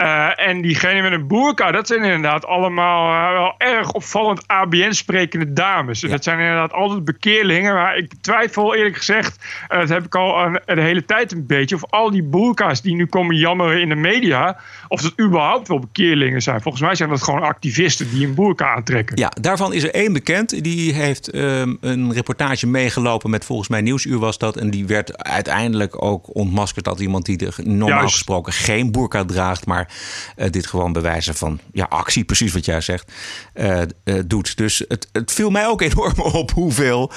Uh, 0.00 0.48
en 0.48 0.60
diegene 0.60 1.02
met 1.02 1.12
een 1.12 1.26
boerka, 1.26 1.70
dat 1.70 1.86
zijn 1.86 2.02
inderdaad 2.02 2.46
allemaal 2.46 3.12
uh, 3.12 3.38
wel 3.38 3.54
erg 3.58 3.92
opvallend 3.92 4.46
ABN-sprekende 4.46 5.52
dames. 5.52 6.00
Ja. 6.00 6.08
Dat 6.08 6.24
zijn 6.24 6.38
inderdaad 6.38 6.72
altijd 6.72 7.04
bekeerlingen. 7.04 7.74
Maar 7.74 7.96
ik 7.96 8.12
twijfel 8.20 8.74
eerlijk 8.74 8.96
gezegd, 8.96 9.64
en 9.68 9.78
dat 9.78 9.88
heb 9.88 10.04
ik 10.04 10.14
al 10.14 10.46
uh, 10.46 10.54
de 10.64 10.80
hele 10.80 11.04
tijd 11.04 11.32
een 11.32 11.46
beetje, 11.46 11.74
of 11.74 11.84
al 11.90 12.10
die 12.10 12.22
boerka's 12.22 12.82
die 12.82 12.94
nu 12.94 13.06
komen 13.06 13.36
jammeren 13.36 13.80
in 13.80 13.88
de 13.88 13.94
media, 13.94 14.60
of 14.92 15.02
dat 15.02 15.12
überhaupt 15.20 15.68
wel 15.68 15.78
bekeerlingen 15.78 16.42
zijn. 16.42 16.60
Volgens 16.60 16.82
mij 16.82 16.94
zijn 16.94 17.08
dat 17.08 17.22
gewoon 17.22 17.42
activisten 17.42 18.10
die 18.10 18.26
een 18.26 18.34
boerka 18.34 18.74
aantrekken. 18.74 19.16
Ja, 19.16 19.32
daarvan 19.40 19.72
is 19.72 19.82
er 19.82 19.94
één 19.94 20.12
bekend. 20.12 20.64
Die 20.64 20.94
heeft 20.94 21.34
um, 21.34 21.78
een 21.80 22.12
reportage 22.12 22.66
meegelopen 22.66 23.30
met 23.30 23.44
volgens 23.44 23.68
mij 23.68 23.80
Nieuwsuur 23.80 24.18
was 24.18 24.38
dat. 24.38 24.56
En 24.56 24.70
die 24.70 24.86
werd 24.86 25.22
uiteindelijk 25.22 26.02
ook 26.02 26.34
ontmaskerd 26.34 26.88
als 26.88 27.00
iemand 27.00 27.24
die 27.24 27.46
er 27.46 27.54
normaal 27.64 27.98
Juist. 27.98 28.12
gesproken 28.12 28.52
geen 28.52 28.92
boerka 28.92 29.24
draagt, 29.24 29.66
maar 29.66 29.92
uh, 30.36 30.46
dit 30.50 30.66
gewoon 30.66 30.92
bewijzen 30.92 31.34
van 31.34 31.60
ja, 31.72 31.84
actie, 31.84 32.24
precies 32.24 32.52
wat 32.52 32.64
jij 32.64 32.80
zegt, 32.80 33.12
uh, 33.54 33.80
uh, 34.04 34.20
doet. 34.26 34.56
Dus 34.56 34.84
het, 34.88 35.08
het 35.12 35.32
viel 35.32 35.50
mij 35.50 35.66
ook 35.66 35.80
enorm 35.90 36.20
op 36.20 36.50
hoeveel 36.50 37.10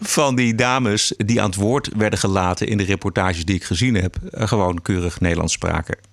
van 0.00 0.34
die 0.36 0.54
dames 0.54 1.14
die 1.16 1.40
aan 1.40 1.50
het 1.50 1.58
woord 1.58 1.88
werden 1.96 2.18
gelaten 2.18 2.66
in 2.66 2.76
de 2.76 2.84
reportages 2.84 3.44
die 3.44 3.54
ik 3.54 3.64
gezien 3.64 3.94
heb, 3.94 4.16
gewoon 4.30 4.82
keurig 4.82 5.20
Nederlands 5.20 5.52
spraken. 5.52 6.11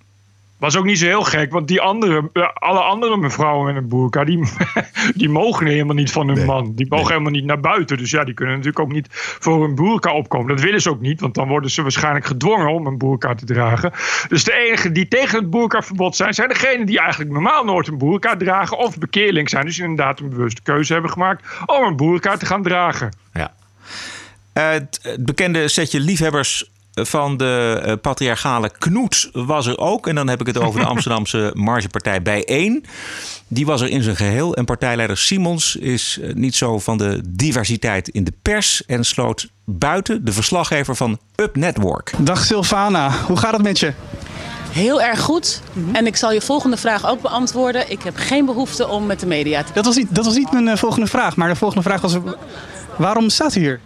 Was 0.59 0.77
ook 0.77 0.85
niet 0.85 0.99
zo 0.99 1.05
heel 1.05 1.23
gek, 1.23 1.51
want 1.51 1.67
die 1.67 1.81
andere, 1.81 2.29
alle 2.53 2.79
andere 2.79 3.17
mevrouwen 3.17 3.65
met 3.65 3.83
een 3.83 3.89
boerka, 3.89 4.23
die, 4.23 4.39
die 5.15 5.29
mogen 5.29 5.67
helemaal 5.67 5.95
niet 5.95 6.11
van 6.11 6.27
hun 6.27 6.37
nee. 6.37 6.45
man. 6.45 6.73
Die 6.75 6.85
mogen 6.89 7.05
nee. 7.05 7.13
helemaal 7.13 7.39
niet 7.39 7.45
naar 7.45 7.59
buiten. 7.59 7.97
Dus 7.97 8.11
ja, 8.11 8.23
die 8.23 8.33
kunnen 8.33 8.55
natuurlijk 8.55 8.83
ook 8.83 8.91
niet 8.91 9.07
voor 9.39 9.63
een 9.63 9.75
boerka 9.75 10.13
opkomen. 10.13 10.55
Dat 10.55 10.63
willen 10.63 10.81
ze 10.81 10.89
ook 10.89 11.01
niet, 11.01 11.21
want 11.21 11.33
dan 11.33 11.47
worden 11.47 11.71
ze 11.71 11.81
waarschijnlijk 11.81 12.25
gedwongen 12.25 12.73
om 12.73 12.87
een 12.87 12.97
boerka 12.97 13.35
te 13.35 13.45
dragen. 13.45 13.91
Dus 14.27 14.43
de 14.43 14.53
enigen 14.53 14.93
die 14.93 15.07
tegen 15.07 15.39
het 15.39 15.49
boerkaverbod 15.49 16.15
zijn, 16.15 16.33
zijn 16.33 16.49
degenen 16.49 16.85
die 16.85 16.99
eigenlijk 16.99 17.31
normaal 17.31 17.63
nooit 17.63 17.87
een 17.87 17.97
boerka 17.97 18.35
dragen 18.35 18.77
of 18.77 18.97
bekeerling 18.97 19.49
zijn. 19.49 19.65
Dus 19.65 19.79
inderdaad 19.79 20.19
een 20.19 20.29
bewuste 20.29 20.61
keuze 20.61 20.93
hebben 20.93 21.11
gemaakt 21.11 21.45
om 21.65 21.83
een 21.83 21.95
boerka 21.95 22.37
te 22.37 22.45
gaan 22.45 22.63
dragen. 22.63 23.15
Ja. 23.33 23.53
Uh, 24.53 24.69
het, 24.69 24.99
het 25.01 25.25
bekende 25.25 25.67
setje 25.67 25.99
liefhebbers 25.99 26.71
van 27.05 27.37
de 27.37 27.83
uh, 27.85 27.93
patriarchale 28.01 28.71
Knoet 28.77 29.29
was 29.33 29.65
er 29.65 29.77
ook. 29.77 30.07
En 30.07 30.15
dan 30.15 30.27
heb 30.27 30.39
ik 30.39 30.47
het 30.47 30.57
over 30.57 30.79
de 30.79 30.85
Amsterdamse 30.93 31.51
margepartij 31.53 32.21
Bijeen. 32.21 32.85
Die 33.47 33.65
was 33.65 33.81
er 33.81 33.89
in 33.89 34.03
zijn 34.03 34.15
geheel. 34.15 34.55
En 34.55 34.65
partijleider 34.65 35.17
Simons 35.17 35.75
is 35.75 36.19
uh, 36.21 36.33
niet 36.33 36.55
zo 36.55 36.79
van 36.79 36.97
de 36.97 37.21
diversiteit 37.27 38.07
in 38.07 38.23
de 38.23 38.33
pers. 38.41 38.85
En 38.85 39.03
sloot 39.03 39.47
buiten 39.65 40.25
de 40.25 40.31
verslaggever 40.31 40.95
van 40.95 41.19
Up 41.35 41.55
Network. 41.55 42.11
Dag 42.17 42.45
Sylvana, 42.45 43.11
hoe 43.27 43.37
gaat 43.37 43.53
het 43.53 43.61
met 43.61 43.79
je? 43.79 43.93
Heel 44.71 45.01
erg 45.01 45.19
goed. 45.19 45.61
En 45.91 46.05
ik 46.05 46.15
zal 46.15 46.31
je 46.31 46.41
volgende 46.41 46.77
vraag 46.77 47.07
ook 47.07 47.21
beantwoorden. 47.21 47.91
Ik 47.91 48.03
heb 48.03 48.15
geen 48.17 48.45
behoefte 48.45 48.87
om 48.87 49.05
met 49.05 49.19
de 49.19 49.25
media 49.25 49.63
te... 49.63 49.73
Dat 49.73 49.85
was 49.85 49.95
niet, 49.95 50.15
dat 50.15 50.25
was 50.25 50.35
niet 50.35 50.51
mijn 50.51 50.67
uh, 50.67 50.75
volgende 50.75 51.07
vraag. 51.07 51.35
Maar 51.35 51.49
de 51.49 51.55
volgende 51.55 51.83
vraag 51.83 52.01
was... 52.01 52.17
Waarom 52.97 53.29
staat 53.29 53.55
u 53.55 53.59
hier? 53.59 53.79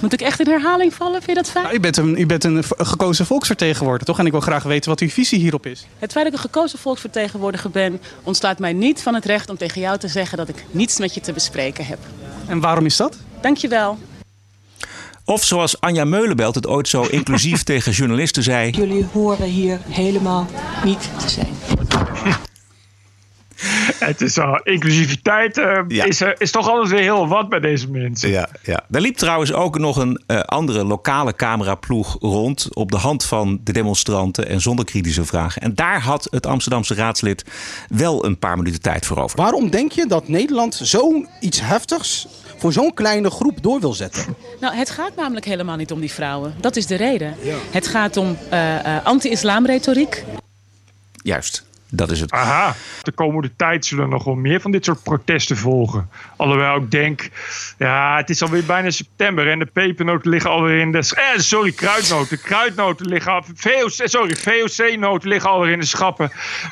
Moet 0.00 0.12
ik 0.12 0.20
echt 0.20 0.40
in 0.40 0.46
herhaling 0.46 0.94
vallen? 0.94 1.22
Vind 1.22 1.26
je 1.26 1.34
dat 1.34 1.50
fijn? 1.50 1.64
Nou, 1.64 1.76
u, 1.76 1.80
bent 1.80 1.96
een, 1.96 2.18
u 2.18 2.26
bent 2.26 2.44
een 2.44 2.64
gekozen 2.78 3.26
volksvertegenwoordiger, 3.26 4.06
toch? 4.06 4.18
En 4.18 4.26
ik 4.26 4.32
wil 4.32 4.40
graag 4.40 4.62
weten 4.62 4.90
wat 4.90 5.00
uw 5.00 5.08
visie 5.08 5.38
hierop 5.38 5.66
is. 5.66 5.86
Het 5.98 6.12
feit 6.12 6.24
dat 6.24 6.34
ik 6.34 6.44
een 6.44 6.50
gekozen 6.50 6.78
volksvertegenwoordiger 6.78 7.70
ben, 7.70 8.00
ontslaat 8.22 8.58
mij 8.58 8.72
niet 8.72 9.02
van 9.02 9.14
het 9.14 9.24
recht 9.24 9.50
om 9.50 9.56
tegen 9.56 9.80
jou 9.80 9.98
te 9.98 10.08
zeggen 10.08 10.38
dat 10.38 10.48
ik 10.48 10.64
niets 10.70 10.98
met 10.98 11.14
je 11.14 11.20
te 11.20 11.32
bespreken 11.32 11.86
heb. 11.86 11.98
En 12.46 12.60
waarom 12.60 12.84
is 12.84 12.96
dat? 12.96 13.16
Dankjewel. 13.40 13.98
Of 15.24 15.44
zoals 15.44 15.80
Anja 15.80 16.04
Meulenbelt 16.04 16.54
het 16.54 16.66
ooit 16.66 16.88
zo 16.88 17.02
inclusief 17.02 17.62
tegen 17.72 17.92
journalisten 17.92 18.42
zei... 18.42 18.70
Jullie 18.70 19.06
horen 19.12 19.48
hier 19.48 19.78
helemaal 19.88 20.46
niet 20.84 21.10
te 21.18 21.28
zijn. 21.28 21.54
Het 23.94 24.20
is 24.20 24.38
al, 24.38 24.60
inclusiviteit 24.62 25.58
eh, 25.58 25.82
is, 25.88 26.22
is 26.38 26.50
toch 26.50 26.68
altijd 26.68 26.88
weer 26.88 27.00
heel 27.00 27.28
wat 27.28 27.48
bij 27.48 27.60
deze 27.60 27.90
mensen. 27.90 28.30
Ja, 28.30 28.48
ja. 28.62 28.84
Er 28.90 29.00
liep 29.00 29.16
trouwens 29.16 29.52
ook 29.52 29.78
nog 29.78 29.96
een 29.96 30.22
eh, 30.26 30.40
andere 30.40 30.84
lokale 30.84 31.34
cameraploeg 31.34 32.16
rond 32.20 32.74
op 32.74 32.90
de 32.90 32.96
hand 32.96 33.24
van 33.24 33.60
de 33.64 33.72
demonstranten 33.72 34.48
en 34.48 34.60
zonder 34.60 34.84
kritische 34.84 35.24
vragen. 35.24 35.62
En 35.62 35.74
daar 35.74 36.00
had 36.00 36.26
het 36.30 36.46
Amsterdamse 36.46 36.94
raadslid 36.94 37.44
wel 37.88 38.24
een 38.24 38.38
paar 38.38 38.56
minuten 38.56 38.80
tijd 38.80 39.06
voor 39.06 39.16
over. 39.16 39.36
Waarom 39.36 39.70
denk 39.70 39.92
je 39.92 40.06
dat 40.06 40.28
Nederland 40.28 40.80
zo'n 40.82 41.28
iets 41.40 41.60
heftigs 41.60 42.26
voor 42.58 42.72
zo'n 42.72 42.94
kleine 42.94 43.30
groep 43.30 43.62
door 43.62 43.80
wil 43.80 43.92
zetten? 43.92 44.36
Nou, 44.60 44.74
het 44.74 44.90
gaat 44.90 45.16
namelijk 45.16 45.46
helemaal 45.46 45.76
niet 45.76 45.92
om 45.92 46.00
die 46.00 46.12
vrouwen. 46.12 46.54
Dat 46.60 46.76
is 46.76 46.86
de 46.86 46.96
reden. 46.96 47.34
Het 47.70 47.86
gaat 47.86 48.16
om 48.16 48.36
eh, 48.50 48.96
eh, 48.96 49.04
anti-islamretoriek. 49.04 50.24
Juist, 51.22 51.64
dat 51.90 52.10
is 52.10 52.20
het. 52.20 52.30
Aha, 52.32 52.74
de 53.02 53.12
komende 53.12 53.50
tijd 53.56 53.86
zullen 53.86 54.04
er 54.04 54.10
nog 54.10 54.24
wel 54.24 54.34
meer 54.34 54.60
van 54.60 54.70
dit 54.70 54.84
soort 54.84 55.02
protesten 55.02 55.56
volgen. 55.56 56.08
Alhoewel 56.36 56.76
ik 56.76 56.90
denk, 56.90 57.30
ja, 57.78 58.16
het 58.16 58.30
is 58.30 58.42
alweer 58.42 58.64
bijna 58.64 58.90
september 58.90 59.50
en 59.50 59.58
de 59.58 59.66
pepernoten 59.66 60.30
liggen 60.30 60.50
alweer 60.50 60.80
in 60.80 60.92
de... 60.92 60.98
Eh, 60.98 61.24
sorry, 61.38 61.72
kruidnoten. 61.72 62.40
Kruidnoten 62.40 63.06
liggen... 63.06 63.32
al- 63.32 63.44
VOC, 63.54 63.90
sorry, 64.08 64.36
VOC-noten 64.36 65.28
liggen 65.28 65.50
alweer 65.50 65.72
in 65.72 65.80
de 65.80 65.86
schappen. 65.86 66.30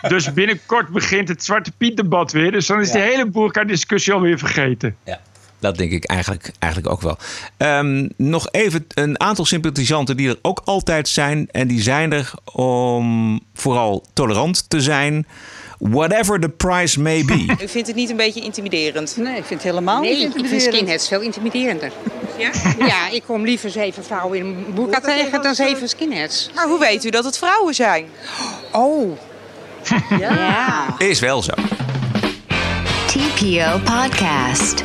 Dus 0.09 0.33
binnenkort 0.35 0.89
begint 0.89 1.29
het 1.29 1.45
Zwarte 1.45 1.73
Piet-debat 1.77 2.33
weer. 2.33 2.53
Dus 2.53 2.67
dan 2.67 2.81
is 2.81 2.91
die 2.91 3.01
hele 3.01 3.27
boerka-discussie 3.27 4.13
alweer 4.13 4.39
vergeten. 4.39 4.97
Dat 5.67 5.77
denk 5.77 5.91
ik 5.93 6.05
eigenlijk, 6.05 6.51
eigenlijk 6.59 6.93
ook 6.93 7.01
wel. 7.03 7.17
Ehm, 7.57 8.09
nog 8.17 8.49
even 8.51 8.87
een 8.95 9.21
aantal 9.21 9.45
sympathisanten 9.45 10.17
die 10.17 10.29
er 10.29 10.39
ook 10.43 10.63
altijd 10.65 11.09
zijn. 11.09 11.49
En 11.51 11.69
die 11.69 11.83
zijn 11.83 12.13
er 12.13 12.33
om 12.53 13.41
vooral 13.55 14.05
tolerant 14.13 14.65
te 14.71 14.81
zijn. 14.81 15.27
Whatever 15.79 16.41
the 16.41 16.49
price 16.49 17.01
may 17.01 17.25
be. 17.25 17.45
U 17.65 17.69
vindt 17.69 17.87
het 17.87 17.97
niet 17.97 18.11
een 18.11 18.17
beetje 18.17 18.41
intimiderend? 18.41 19.17
Nee, 19.17 19.37
ik 19.37 19.45
vind 19.45 19.63
het 19.63 19.71
helemaal 19.71 20.01
Nee, 20.01 20.11
niet 20.11 20.19
ik 20.19 20.33
vind 20.33 20.37
intimiderend. 20.45 20.75
skinheads 20.75 21.09
veel 21.09 21.21
intimiderender. 21.21 21.93
Ja? 22.39 22.51
Ja, 22.87 23.09
ik 23.11 23.23
kom 23.27 23.45
liever 23.45 23.71
zeven 23.71 24.05
vrouwen 24.05 24.39
in 24.39 24.45
een 24.47 24.75
boerka 24.75 25.01
tegen 25.01 25.43
dan 25.43 25.55
zeven 25.55 25.89
skinheads. 25.89 26.51
Maar 26.55 26.67
hoe 26.67 26.79
weet 26.79 27.05
u 27.05 27.11
dat 27.11 27.25
het 27.25 27.39
vrouwen 27.39 27.75
zijn? 27.75 28.07
Oh. 28.73 29.19
Ja. 30.19 30.95
Is 30.99 31.21
wel 31.21 31.43
zo. 31.43 31.53
TPO 33.07 33.79
Podcast. 33.85 34.83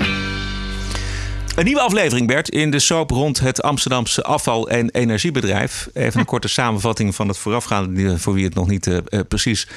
Een 1.62 1.68
nieuwe 1.68 1.82
aflevering, 1.82 2.28
Bert, 2.28 2.50
in 2.50 2.72
de 2.72 2.80
soap 2.80 3.12
rond 3.12 3.40
het 3.40 3.62
Amsterdamse 3.62 4.24
afval- 4.24 4.70
en 4.70 4.90
energiebedrijf. 4.90 5.90
Even 5.94 6.20
een 6.20 6.26
korte 6.36 6.48
samenvatting 6.48 7.16
van 7.16 7.28
het 7.28 7.38
voorafgaande, 7.38 8.18
voor 8.18 8.34
wie 8.34 8.44
het 8.46 8.54
nog 8.54 8.68
niet 8.68 8.88
eh, 8.88 8.98
eh, 8.98 9.20
precies 9.28 9.68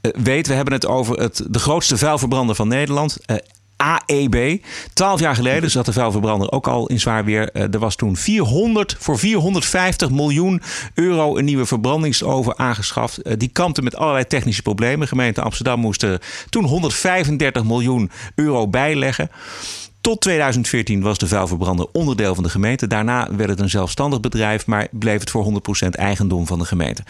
eh, 0.00 0.10
weet. 0.22 0.46
We 0.46 0.54
hebben 0.54 0.74
het 0.74 0.86
over 0.86 1.18
het, 1.18 1.44
de 1.48 1.58
grootste 1.58 1.96
vuilverbrander 1.96 2.54
van 2.54 2.68
Nederland. 2.68 3.16
AEB. 3.76 4.62
Twaalf 4.92 5.20
jaar 5.20 5.34
geleden 5.34 5.70
zat 5.70 5.84
de 5.84 5.92
vuilverbrander 5.92 6.50
ook 6.50 6.68
al 6.68 6.86
in 6.86 7.00
zwaar 7.00 7.24
weer. 7.24 7.52
Er 7.52 7.78
was 7.78 7.96
toen 7.96 8.16
400, 8.16 8.96
voor 8.98 9.18
450 9.18 10.10
miljoen 10.10 10.62
euro 10.94 11.36
een 11.36 11.44
nieuwe 11.44 11.66
verbrandingsoven 11.66 12.58
aangeschaft. 12.58 13.38
Die 13.38 13.50
kampte 13.52 13.82
met 13.82 13.96
allerlei 13.96 14.26
technische 14.26 14.62
problemen. 14.62 15.08
Gemeente 15.08 15.42
Amsterdam 15.42 15.80
moest 15.80 16.02
er 16.02 16.20
toen 16.48 16.64
135 16.64 17.64
miljoen 17.64 18.10
euro 18.34 18.68
bijleggen. 18.68 19.30
Tot 20.02 20.20
2014 20.20 21.00
was 21.02 21.18
de 21.18 21.26
vuilverbrander 21.26 21.86
onderdeel 21.92 22.34
van 22.34 22.44
de 22.44 22.50
gemeente. 22.50 22.86
Daarna 22.86 23.28
werd 23.36 23.50
het 23.50 23.60
een 23.60 23.70
zelfstandig 23.70 24.20
bedrijf, 24.20 24.66
maar 24.66 24.88
bleef 24.90 25.20
het 25.20 25.30
voor 25.30 25.62
100% 25.86 25.88
eigendom 25.88 26.46
van 26.46 26.58
de 26.58 26.64
gemeente. 26.64 27.02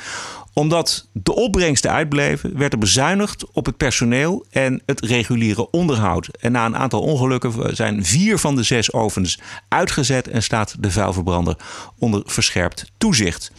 Omdat 0.53 1.09
de 1.13 1.35
opbrengsten 1.35 1.91
uitbleven, 1.91 2.59
werd 2.59 2.73
er 2.73 2.79
bezuinigd 2.79 3.51
op 3.53 3.67
het 3.67 3.77
personeel 3.77 4.47
en 4.51 4.83
het 4.87 5.01
reguliere 5.01 5.71
onderhoud. 5.71 6.29
En 6.41 6.53
na 6.53 6.67
een 6.67 6.77
aantal 6.77 7.01
ongelukken 7.01 7.77
zijn 7.77 8.05
vier 8.05 8.39
van 8.39 8.57
de 8.57 8.63
zes 8.63 8.93
ovens 8.93 9.41
uitgezet 9.69 10.29
en 10.29 10.43
staat 10.43 10.77
de 10.79 10.91
vuilverbrander 10.91 11.57
onder 11.99 12.23
verscherpt 12.25 12.93
toezicht. 12.99 13.53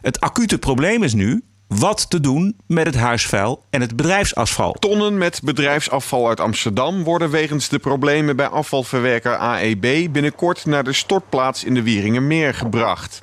Het 0.00 0.20
acute 0.20 0.58
probleem 0.58 1.02
is 1.02 1.14
nu 1.14 1.42
wat 1.68 2.10
te 2.10 2.20
doen 2.20 2.56
met 2.66 2.86
het 2.86 2.96
huisvuil 2.96 3.62
en 3.70 3.80
het 3.80 3.96
bedrijfsasfal. 3.96 4.72
Tonnen 4.72 5.18
met 5.18 5.40
bedrijfsafval 5.44 6.28
uit 6.28 6.40
Amsterdam 6.40 7.04
worden 7.04 7.30
wegens 7.30 7.68
de 7.68 7.78
problemen 7.78 8.36
bij 8.36 8.48
afvalverwerker 8.48 9.36
AEB 9.36 10.12
binnenkort 10.12 10.66
naar 10.66 10.84
de 10.84 10.92
stortplaats 10.92 11.64
in 11.64 11.74
de 11.74 11.82
Wieringermeer 11.82 12.54
gebracht. 12.54 13.18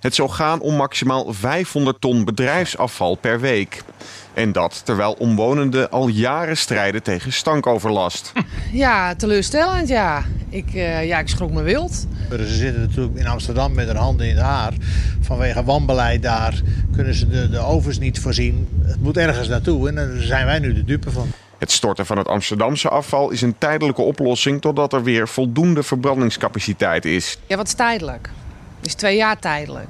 Het 0.00 0.14
zou 0.14 0.30
gaan 0.30 0.60
om 0.60 0.74
maximaal 0.74 1.32
500 1.32 2.00
ton 2.00 2.24
bedrijfsafval 2.24 3.14
per 3.14 3.40
week. 3.40 3.82
En 4.36 4.52
dat 4.52 4.80
terwijl 4.84 5.12
omwonenden 5.12 5.90
al 5.90 6.08
jaren 6.08 6.56
strijden 6.56 7.02
tegen 7.02 7.32
stankoverlast. 7.32 8.32
Ja, 8.72 9.14
teleurstellend, 9.14 9.88
ja. 9.88 10.24
Ik, 10.48 10.74
eh, 10.74 11.06
ja, 11.06 11.18
ik 11.18 11.28
schrok 11.28 11.50
me 11.50 11.62
wild. 11.62 12.06
Ze 12.30 12.46
zitten 12.46 12.80
natuurlijk 12.80 13.16
in 13.16 13.26
Amsterdam 13.26 13.74
met 13.74 13.86
hun 13.86 13.96
handen 13.96 14.28
in 14.28 14.34
het 14.34 14.44
haar. 14.44 14.72
Vanwege 15.20 15.64
wanbeleid 15.64 16.22
daar 16.22 16.60
kunnen 16.92 17.14
ze 17.14 17.28
de, 17.28 17.50
de 17.50 17.58
ovens 17.58 17.98
niet 17.98 18.20
voorzien. 18.20 18.68
Het 18.84 19.02
moet 19.02 19.16
ergens 19.16 19.48
naartoe 19.48 19.88
en 19.88 19.94
daar 19.94 20.08
zijn 20.18 20.46
wij 20.46 20.58
nu 20.58 20.74
de 20.74 20.84
dupe 20.84 21.10
van. 21.10 21.28
Het 21.58 21.72
storten 21.72 22.06
van 22.06 22.18
het 22.18 22.28
Amsterdamse 22.28 22.88
afval 22.88 23.30
is 23.30 23.42
een 23.42 23.58
tijdelijke 23.58 24.02
oplossing 24.02 24.60
totdat 24.60 24.92
er 24.92 25.02
weer 25.02 25.28
voldoende 25.28 25.82
verbrandingscapaciteit 25.82 27.04
is. 27.04 27.38
Ja, 27.46 27.56
wat 27.56 27.66
is 27.66 27.74
tijdelijk? 27.74 28.30
Is 28.82 28.94
twee 28.94 29.16
jaar 29.16 29.38
tijdelijk? 29.38 29.88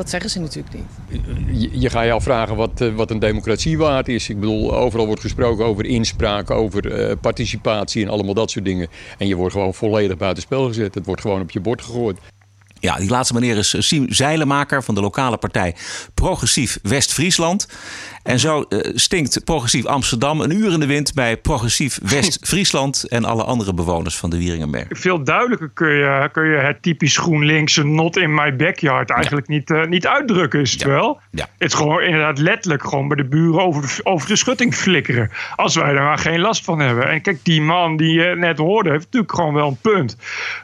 Dat 0.00 0.10
zeggen 0.10 0.30
ze 0.30 0.40
natuurlijk 0.40 0.74
niet. 0.74 1.20
Je, 1.60 1.80
je 1.80 1.90
gaat 1.90 2.04
je 2.04 2.12
afvragen 2.12 2.56
wat, 2.56 2.80
eh, 2.80 2.94
wat 2.94 3.10
een 3.10 3.18
democratie 3.18 3.78
waard 3.78 4.08
is. 4.08 4.28
Ik 4.28 4.40
bedoel, 4.40 4.76
overal 4.76 5.06
wordt 5.06 5.20
gesproken 5.20 5.64
over 5.64 5.84
inspraak, 5.84 6.50
over 6.50 6.92
eh, 6.92 7.16
participatie 7.20 8.04
en 8.04 8.10
allemaal 8.10 8.34
dat 8.34 8.50
soort 8.50 8.64
dingen. 8.64 8.88
En 9.18 9.26
je 9.26 9.36
wordt 9.36 9.52
gewoon 9.52 9.74
volledig 9.74 10.16
buitenspel 10.16 10.66
gezet. 10.66 10.94
Het 10.94 11.06
wordt 11.06 11.20
gewoon 11.20 11.40
op 11.40 11.50
je 11.50 11.60
bord 11.60 11.82
gegooid. 11.82 12.18
Ja, 12.80 12.96
die 12.96 13.10
laatste 13.10 13.34
meneer 13.34 13.56
is 13.56 13.74
eh, 13.74 13.80
Siem 13.80 14.12
Zeilenmaker 14.12 14.82
van 14.82 14.94
de 14.94 15.00
lokale 15.00 15.36
partij 15.36 15.74
Progressief 16.14 16.78
West-Friesland. 16.82 17.68
En 18.22 18.38
zo 18.38 18.62
eh, 18.62 18.90
stinkt 18.94 19.44
Progressief 19.44 19.84
Amsterdam 19.84 20.40
een 20.40 20.56
uur 20.56 20.72
in 20.72 20.80
de 20.80 20.86
wind 20.86 21.14
bij 21.14 21.36
Progressief 21.36 21.98
West-Friesland 22.14 23.08
en 23.08 23.24
alle 23.24 23.44
andere 23.44 23.74
bewoners 23.74 24.16
van 24.16 24.30
de 24.30 24.38
Wieringenberg. 24.38 24.86
Veel 24.90 25.24
duidelijker 25.24 25.70
kun 25.74 25.88
je, 25.88 26.28
kun 26.32 26.44
je 26.44 26.56
het 26.56 26.82
typisch 26.82 27.16
GroenLinkse 27.16 27.84
not 27.84 28.16
in 28.16 28.34
my 28.34 28.56
backyard 28.56 29.10
eigenlijk 29.10 29.48
niet, 29.48 29.70
eh, 29.70 29.84
niet 29.84 30.06
uitdrukken, 30.06 30.60
is 30.60 30.72
het 30.72 30.82
wel? 30.82 31.20
Ja. 31.30 31.48
Het 31.58 31.68
is 31.72 31.74
gewoon 31.74 32.02
inderdaad 32.02 32.38
letterlijk 32.38 32.82
gewoon 32.82 33.08
bij 33.08 33.16
de 33.16 33.24
buren 33.24 33.62
over 33.62 33.82
de, 33.82 34.00
over 34.02 34.28
de 34.28 34.36
schutting 34.36 34.74
flikkeren. 34.74 35.30
Als 35.56 35.74
wij 35.74 35.94
er 35.94 36.02
maar 36.02 36.18
geen 36.18 36.40
last 36.40 36.64
van 36.64 36.78
hebben. 36.78 37.08
En 37.08 37.22
kijk, 37.22 37.38
die 37.42 37.62
man 37.62 37.96
die 37.96 38.12
je 38.12 38.34
net 38.36 38.58
hoorde, 38.58 38.90
heeft 38.90 39.04
natuurlijk 39.04 39.34
gewoon 39.34 39.54
wel 39.54 39.68
een 39.68 39.78
punt. 39.80 40.16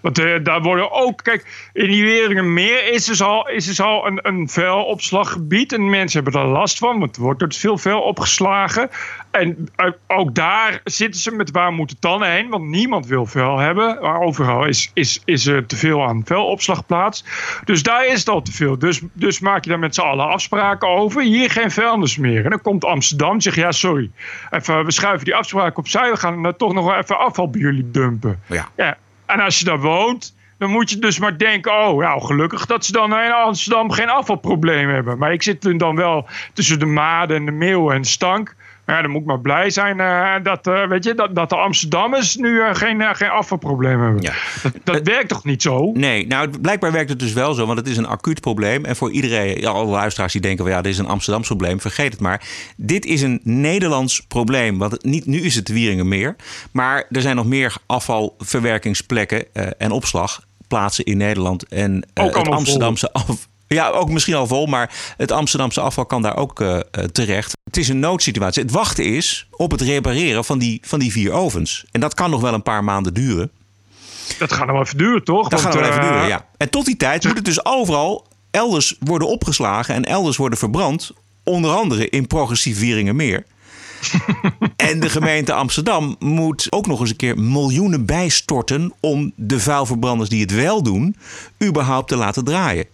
Want 0.02 0.16
daar 0.16 0.62
worden 0.62 0.92
ook, 0.92 1.22
kijk, 1.22 1.70
in 1.72 1.90
die 1.90 2.04
Wieringenmeer 2.06 2.92
is 2.92 3.04
dus 3.04 3.22
al, 3.22 3.48
is 3.48 3.66
dus 3.66 3.80
al 3.80 4.06
een, 4.06 4.18
een 4.22 4.48
vuilopslaggebied. 4.48 5.72
En 5.72 5.90
mensen 5.90 6.22
hebben 6.22 6.42
daar 6.42 6.50
last 6.50 6.78
van, 6.78 6.98
want 6.98 7.16
er 7.16 7.22
wordt 7.22 7.42
er 7.42 7.52
veel 7.52 7.78
vuil 7.78 8.00
opgeslagen. 8.00 8.90
En 9.30 9.68
eh, 9.76 9.90
ook 10.06 10.34
daar 10.34 10.80
zitten 10.84 11.20
ze 11.20 11.30
met 11.30 11.50
waar 11.50 11.72
moet 11.72 11.90
het 11.90 12.00
dan 12.00 12.22
heen? 12.22 12.48
Want 12.48 12.64
niemand 12.64 13.06
wil 13.06 13.26
vuil 13.26 13.58
hebben. 13.58 13.98
Maar 14.00 14.20
overal 14.20 14.64
is, 14.64 14.90
is, 14.94 15.22
is 15.24 15.46
er 15.46 15.66
te 15.66 15.76
veel 15.76 16.04
aan 16.04 16.22
vuilopslagplaats. 16.24 17.24
Dus 17.64 17.82
daar 17.82 18.06
is 18.06 18.18
het 18.18 18.28
al 18.28 18.42
te 18.42 18.52
veel. 18.52 18.78
Dus, 18.78 19.00
dus 19.12 19.40
maak 19.40 19.64
je 19.64 19.70
daar 19.70 19.78
met 19.78 19.94
z'n 19.94 20.00
allen 20.00 20.28
afspraken 20.28 20.88
over. 20.88 21.22
Hier 21.22 21.50
geen 21.50 21.70
vuilnis 21.70 22.16
meer. 22.16 22.44
En 22.44 22.50
dan 22.50 22.62
komt 22.62 22.84
Amsterdam 22.84 23.40
zegt 23.40 23.56
ja 23.56 23.72
sorry. 23.72 24.10
Even, 24.50 24.84
we 24.84 24.92
schuiven 24.92 25.24
die 25.24 25.34
afspraken 25.34 25.78
opzij. 25.78 26.10
We 26.10 26.16
gaan 26.16 26.44
er 26.44 26.56
toch 26.56 26.72
nog 26.72 26.84
wel 26.84 26.96
even 26.96 27.18
afval 27.18 27.50
bij 27.50 27.60
jullie 27.60 27.90
dumpen. 27.90 28.40
Ja. 28.46 28.68
Ja, 28.76 28.96
en 29.26 29.40
als 29.40 29.58
je 29.58 29.64
daar 29.64 29.80
woont, 29.80 30.34
dan 30.58 30.70
moet 30.70 30.90
je 30.90 30.98
dus 30.98 31.18
maar 31.18 31.38
denken: 31.38 31.72
oh, 31.72 31.98
nou 31.98 32.20
gelukkig 32.20 32.66
dat 32.66 32.84
ze 32.84 32.92
dan 32.92 33.18
in 33.18 33.32
Amsterdam 33.32 33.90
geen 33.90 34.08
afvalprobleem 34.08 34.88
hebben. 34.88 35.18
Maar 35.18 35.32
ik 35.32 35.42
zit 35.42 35.78
dan 35.78 35.96
wel 35.96 36.28
tussen 36.52 36.78
de 36.78 36.86
maden 36.86 37.36
en 37.36 37.44
de 37.44 37.52
meeuwen 37.52 37.94
en 37.94 38.04
stank. 38.04 38.55
Ja, 38.86 39.02
dan 39.02 39.10
moet 39.10 39.20
ik 39.20 39.26
maar 39.26 39.40
blij 39.40 39.70
zijn 39.70 40.00
eh, 40.00 40.34
dat, 40.42 40.66
eh, 40.66 40.88
weet 40.88 41.04
je, 41.04 41.14
dat, 41.14 41.34
dat 41.34 41.48
de 41.48 41.56
Amsterdammers 41.56 42.36
nu 42.36 42.60
eh, 42.60 42.74
geen, 42.74 43.16
geen 43.16 43.28
afvalprobleem 43.28 44.00
hebben. 44.00 44.22
Dat, 44.22 44.72
dat 44.84 45.02
werkt 45.02 45.28
toch 45.28 45.44
niet 45.44 45.62
zo? 45.62 45.90
Nee, 45.94 46.26
nou 46.26 46.58
blijkbaar 46.60 46.92
werkt 46.92 47.10
het 47.10 47.18
dus 47.18 47.32
wel 47.32 47.54
zo, 47.54 47.66
want 47.66 47.78
het 47.78 47.88
is 47.88 47.96
een 47.96 48.06
acuut 48.06 48.40
probleem. 48.40 48.84
En 48.84 48.96
voor 48.96 49.10
iedereen, 49.10 49.60
ja, 49.60 49.70
alle 49.70 49.90
luisteraars 49.90 50.32
die 50.32 50.40
denken: 50.40 50.64
van, 50.64 50.74
ja, 50.74 50.82
dit 50.82 50.92
is 50.92 50.98
een 50.98 51.06
Amsterdams 51.06 51.46
probleem, 51.46 51.80
vergeet 51.80 52.12
het 52.12 52.20
maar. 52.20 52.42
Dit 52.76 53.04
is 53.06 53.22
een 53.22 53.40
Nederlands 53.42 54.20
probleem. 54.20 54.78
Want 54.78 55.04
niet, 55.04 55.26
nu 55.26 55.40
is 55.40 55.54
het 55.54 55.68
Wieringenmeer, 55.68 56.36
maar 56.72 57.06
er 57.10 57.20
zijn 57.20 57.36
nog 57.36 57.46
meer 57.46 57.74
afvalverwerkingsplekken 57.86 59.54
en 59.78 59.90
opslag. 59.90 60.44
plaatsen 60.68 61.04
in 61.04 61.16
Nederland. 61.16 61.68
En 61.68 62.06
Ook 62.14 62.36
het 62.36 62.48
Amsterdamse 62.48 63.12
af. 63.12 63.48
Ja, 63.68 63.88
ook 63.88 64.10
misschien 64.10 64.34
al 64.34 64.46
vol, 64.46 64.66
maar 64.66 65.14
het 65.16 65.30
Amsterdamse 65.30 65.80
afval 65.80 66.06
kan 66.06 66.22
daar 66.22 66.36
ook 66.36 66.60
eh, 66.60 66.76
eh, 66.76 66.82
terecht. 66.90 67.56
Het 67.64 67.76
is 67.76 67.88
een 67.88 67.98
noodsituatie. 67.98 68.62
Het 68.62 68.70
wachten 68.70 69.04
is 69.04 69.48
op 69.50 69.70
het 69.70 69.80
repareren 69.80 70.44
van 70.44 70.58
die, 70.58 70.80
van 70.82 70.98
die 70.98 71.12
vier 71.12 71.32
ovens. 71.32 71.84
En 71.90 72.00
dat 72.00 72.14
kan 72.14 72.30
nog 72.30 72.40
wel 72.40 72.54
een 72.54 72.62
paar 72.62 72.84
maanden 72.84 73.14
duren. 73.14 73.50
Dat 74.38 74.52
gaat 74.52 74.66
nog 74.66 74.74
wel 74.74 74.84
even 74.84 74.98
duren, 74.98 75.24
toch? 75.24 75.48
Dat 75.48 75.62
Want, 75.62 75.74
gaat 75.74 75.82
wel 75.82 75.90
even 75.90 76.02
eh, 76.02 76.12
duren, 76.12 76.28
ja. 76.28 76.46
En 76.56 76.70
tot 76.70 76.84
die 76.84 76.96
tijd 76.96 77.24
moet 77.24 77.36
het 77.36 77.44
dus 77.44 77.64
overal 77.64 78.26
elders 78.50 78.96
worden 79.00 79.28
opgeslagen 79.28 79.94
en 79.94 80.04
elders 80.04 80.36
worden 80.36 80.58
verbrand. 80.58 81.12
Onder 81.42 81.70
andere 81.70 82.08
in 82.08 82.26
progressief 82.26 82.78
Wieringenmeer. 82.78 83.44
en 84.76 85.00
de 85.00 85.08
gemeente 85.08 85.52
Amsterdam 85.52 86.16
moet 86.18 86.66
ook 86.70 86.86
nog 86.86 87.00
eens 87.00 87.10
een 87.10 87.16
keer 87.16 87.38
miljoenen 87.38 88.06
bijstorten 88.06 88.92
om 89.00 89.32
de 89.36 89.60
vuilverbranders 89.60 90.28
die 90.28 90.40
het 90.40 90.54
wel 90.54 90.82
doen, 90.82 91.16
überhaupt 91.64 92.08
te 92.08 92.16
laten 92.16 92.44
draaien. 92.44 92.86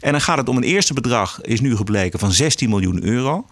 En 0.00 0.12
dan 0.12 0.20
gaat 0.20 0.38
het 0.38 0.48
om 0.48 0.56
een 0.56 0.62
eerste 0.62 0.94
bedrag, 0.94 1.40
is 1.40 1.60
nu 1.60 1.76
gebleken, 1.76 2.18
van 2.18 2.32
16 2.32 2.68
miljoen 2.68 3.04
euro. 3.04 3.46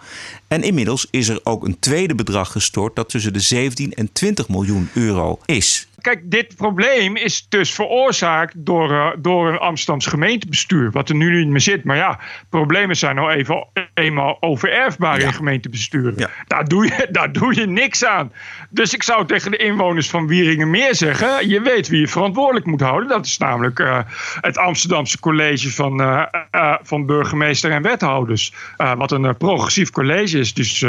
En 0.48 0.62
inmiddels 0.62 1.06
is 1.10 1.28
er 1.28 1.40
ook 1.42 1.64
een 1.64 1.78
tweede 1.78 2.14
bedrag 2.14 2.52
gestort 2.52 2.96
dat 2.96 3.08
tussen 3.08 3.32
de 3.32 3.40
17 3.40 3.92
en 3.92 4.12
20 4.12 4.48
miljoen 4.48 4.88
euro 4.94 5.38
is. 5.44 5.86
Kijk, 6.02 6.30
dit 6.30 6.56
probleem 6.56 7.16
is 7.16 7.46
dus 7.48 7.74
veroorzaakt 7.74 8.54
door, 8.56 8.90
eh, 8.90 9.10
door 9.18 9.48
een 9.48 9.58
Amsterdams 9.58 10.06
gemeentebestuur. 10.06 10.90
Wat 10.90 11.08
er 11.08 11.14
nu 11.14 11.38
niet 11.38 11.48
meer 11.48 11.60
zit. 11.60 11.84
Maar 11.84 11.96
ja, 11.96 12.18
problemen 12.48 12.96
zijn 12.96 13.14
nou 13.14 13.30
even 13.30 13.66
eenmaal 13.94 14.36
overerfbaar 14.40 15.20
in 15.20 15.32
gemeentebesturen. 15.32 16.30
Daar, 16.46 16.64
doe 16.64 16.84
je, 16.84 17.08
daar 17.10 17.32
doe 17.32 17.54
je 17.54 17.66
niks 17.66 18.04
aan. 18.04 18.32
Dus 18.70 18.94
ik 18.94 19.02
zou 19.02 19.26
tegen 19.26 19.50
de 19.50 19.56
inwoners 19.56 20.10
van 20.10 20.26
Wieringenmeer 20.26 20.94
zeggen... 20.94 21.48
je 21.48 21.60
weet 21.60 21.88
wie 21.88 22.00
je 22.00 22.08
verantwoordelijk 22.08 22.66
moet 22.66 22.80
houden. 22.80 23.08
Dat 23.08 23.26
is 23.26 23.38
namelijk 23.38 23.78
eh, 23.78 23.98
het 24.40 24.58
Amsterdamse 24.58 25.20
college 25.20 25.72
van, 25.72 26.00
eh, 26.00 26.74
van 26.82 27.06
burgemeester 27.06 27.70
en 27.70 27.82
wethouders. 27.82 28.52
Wat 28.96 29.12
een 29.12 29.36
progressief 29.36 29.90
college 29.90 30.38
is. 30.38 30.54
Dus 30.54 30.84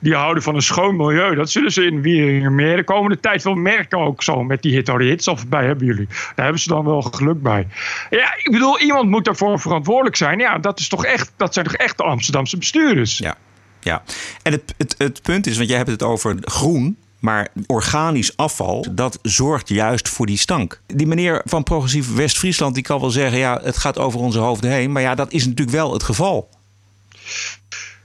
die 0.00 0.14
houden 0.14 0.42
van 0.42 0.54
een 0.54 0.62
schoon 0.62 0.96
milieu. 0.96 1.34
Dat 1.34 1.50
zullen 1.50 1.72
ze 1.72 1.84
in 1.84 2.02
Wieringenmeer 2.02 2.76
de 2.76 2.84
komende 2.84 3.20
tijd 3.20 3.42
wel 3.42 3.54
merken 3.54 3.98
ook 3.98 4.22
zo 4.22 4.44
met 4.52 4.62
die 4.62 4.74
hit 4.74 4.88
or 4.88 5.00
hits 5.00 5.28
al 5.28 5.36
voorbij 5.36 5.66
hebben 5.66 5.86
jullie. 5.86 6.06
Daar 6.06 6.44
hebben 6.44 6.60
ze 6.60 6.68
dan 6.68 6.84
wel 6.84 7.02
geluk 7.02 7.42
bij. 7.42 7.66
Ja, 8.10 8.34
ik 8.36 8.48
bedoel, 8.50 8.80
iemand 8.80 9.10
moet 9.10 9.24
daarvoor 9.24 9.60
verantwoordelijk 9.60 10.16
zijn. 10.16 10.38
Ja, 10.38 10.58
dat, 10.58 10.78
is 10.78 10.88
toch 10.88 11.04
echt, 11.04 11.32
dat 11.36 11.54
zijn 11.54 11.66
toch 11.66 11.74
echt 11.74 11.96
de 11.96 12.02
Amsterdamse 12.02 12.56
bestuurders. 12.56 13.18
Ja, 13.18 13.36
ja. 13.80 14.02
En 14.42 14.52
het, 14.52 14.74
het, 14.76 14.94
het 14.98 15.22
punt 15.22 15.46
is, 15.46 15.56
want 15.56 15.68
jij 15.68 15.76
hebt 15.76 15.90
het 15.90 16.02
over 16.02 16.36
groen. 16.40 16.96
Maar 17.18 17.48
organisch 17.66 18.36
afval, 18.36 18.86
dat 18.90 19.18
zorgt 19.22 19.68
juist 19.68 20.08
voor 20.08 20.26
die 20.26 20.38
stank. 20.38 20.80
Die 20.86 21.06
meneer 21.06 21.42
van 21.44 21.62
Progressief 21.62 22.14
West-Friesland, 22.14 22.74
die 22.74 22.82
kan 22.82 23.00
wel 23.00 23.10
zeggen... 23.10 23.38
ja, 23.38 23.60
het 23.62 23.78
gaat 23.78 23.98
over 23.98 24.20
onze 24.20 24.38
hoofden 24.38 24.70
heen. 24.70 24.92
Maar 24.92 25.02
ja, 25.02 25.14
dat 25.14 25.32
is 25.32 25.44
natuurlijk 25.44 25.76
wel 25.76 25.92
het 25.92 26.02
geval. 26.02 26.48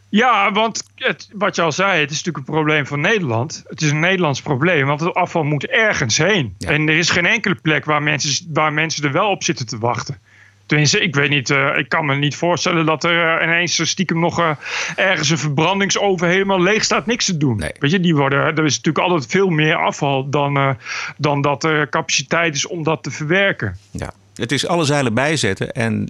Ja, 0.09 0.51
want 0.51 0.83
het, 0.95 1.29
wat 1.33 1.55
je 1.55 1.61
al 1.61 1.71
zei, 1.71 1.99
het 1.99 2.11
is 2.11 2.17
natuurlijk 2.17 2.47
een 2.47 2.53
probleem 2.53 2.85
van 2.85 3.01
Nederland. 3.01 3.63
Het 3.67 3.81
is 3.81 3.91
een 3.91 3.99
Nederlands 3.99 4.41
probleem, 4.41 4.85
want 4.85 4.99
het 4.99 5.13
afval 5.13 5.43
moet 5.43 5.65
ergens 5.65 6.17
heen. 6.17 6.55
En 6.59 6.89
er 6.89 6.97
is 6.97 7.09
geen 7.09 7.25
enkele 7.25 7.55
plek 7.55 7.85
waar 7.85 8.03
mensen, 8.03 8.47
waar 8.53 8.73
mensen 8.73 9.03
er 9.03 9.11
wel 9.11 9.29
op 9.29 9.43
zitten 9.43 9.65
te 9.65 9.77
wachten. 9.77 10.19
Tenminste, 10.67 10.99
ik 10.99 11.15
weet 11.15 11.29
niet, 11.29 11.49
eh, 11.49 11.77
ik 11.77 11.89
kan 11.89 12.05
me 12.05 12.15
niet 12.15 12.35
voorstellen 12.35 12.85
dat 12.85 13.03
er 13.03 13.39
eh, 13.39 13.43
ineens 13.47 13.89
stiekem 13.89 14.19
nog 14.19 14.39
eh, 14.39 14.51
ergens 14.95 15.29
een 15.29 15.37
verbrandingsoven 15.37 16.27
helemaal 16.27 16.61
leeg 16.61 16.83
staat, 16.83 17.05
niks 17.05 17.25
te 17.25 17.37
doen. 17.37 17.63
Weet 17.79 17.91
je, 17.91 17.99
die 17.99 18.15
worden, 18.15 18.39
er 18.39 18.65
is 18.65 18.75
natuurlijk 18.75 19.05
altijd 19.05 19.31
veel 19.31 19.49
meer 19.49 19.75
afval 19.75 20.29
dan, 20.29 20.77
dan 21.17 21.41
dat 21.41 21.63
er 21.63 21.89
capaciteit 21.89 22.55
is 22.55 22.67
om 22.67 22.83
dat 22.83 23.03
te 23.03 23.11
verwerken. 23.11 23.77
Ja. 23.91 24.13
Het 24.35 24.51
is 24.51 24.67
alle 24.67 24.83
zeilen 24.83 25.13
bijzetten 25.13 25.71
en 25.71 26.09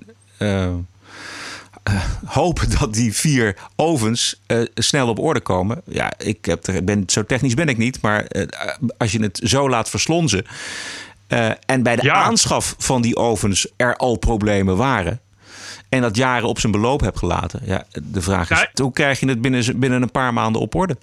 eh, 1.88 2.02
hopen 2.26 2.70
dat 2.80 2.94
die 2.94 3.14
vier 3.14 3.56
ovens 3.76 4.42
eh, 4.46 4.62
snel 4.76 5.08
op 5.08 5.20
orde 5.20 5.40
komen. 5.40 5.82
Ja, 5.86 6.14
ik 6.18 6.46
heb 6.46 6.68
er, 6.68 6.84
ben, 6.84 7.04
zo 7.08 7.24
technisch 7.24 7.54
ben 7.54 7.68
ik 7.68 7.78
niet, 7.78 8.02
maar 8.02 8.26
eh, 8.26 8.48
als 8.98 9.12
je 9.12 9.22
het 9.22 9.40
zo 9.44 9.70
laat 9.70 9.90
verslonzen. 9.90 10.46
en 11.66 11.84
bij 11.84 11.96
de 11.96 12.12
aanschaf 12.12 12.76
van 12.78 13.02
die 13.02 13.16
ovens 13.16 13.68
er 13.76 13.96
al 13.96 14.18
problemen 14.18 14.78
waren. 14.78 15.20
En 15.90 16.02
dat 16.02 16.16
jaren 16.16 16.48
op 16.48 16.60
zijn 16.60 16.72
beloop 16.72 17.02
hebt 17.02 17.18
gelaten. 17.18 17.62
Ja, 17.64 17.86
de 18.04 18.22
vraag 18.22 18.52
is: 18.52 18.68
hoe 18.74 18.94
krijg 18.94 19.20
je 19.20 19.28
het 19.28 19.42
binnen, 19.42 19.80
binnen 19.80 20.02
een 20.02 20.12
paar 20.12 20.34
maanden 20.34 20.62
op 20.62 20.76
orde? 20.76 20.98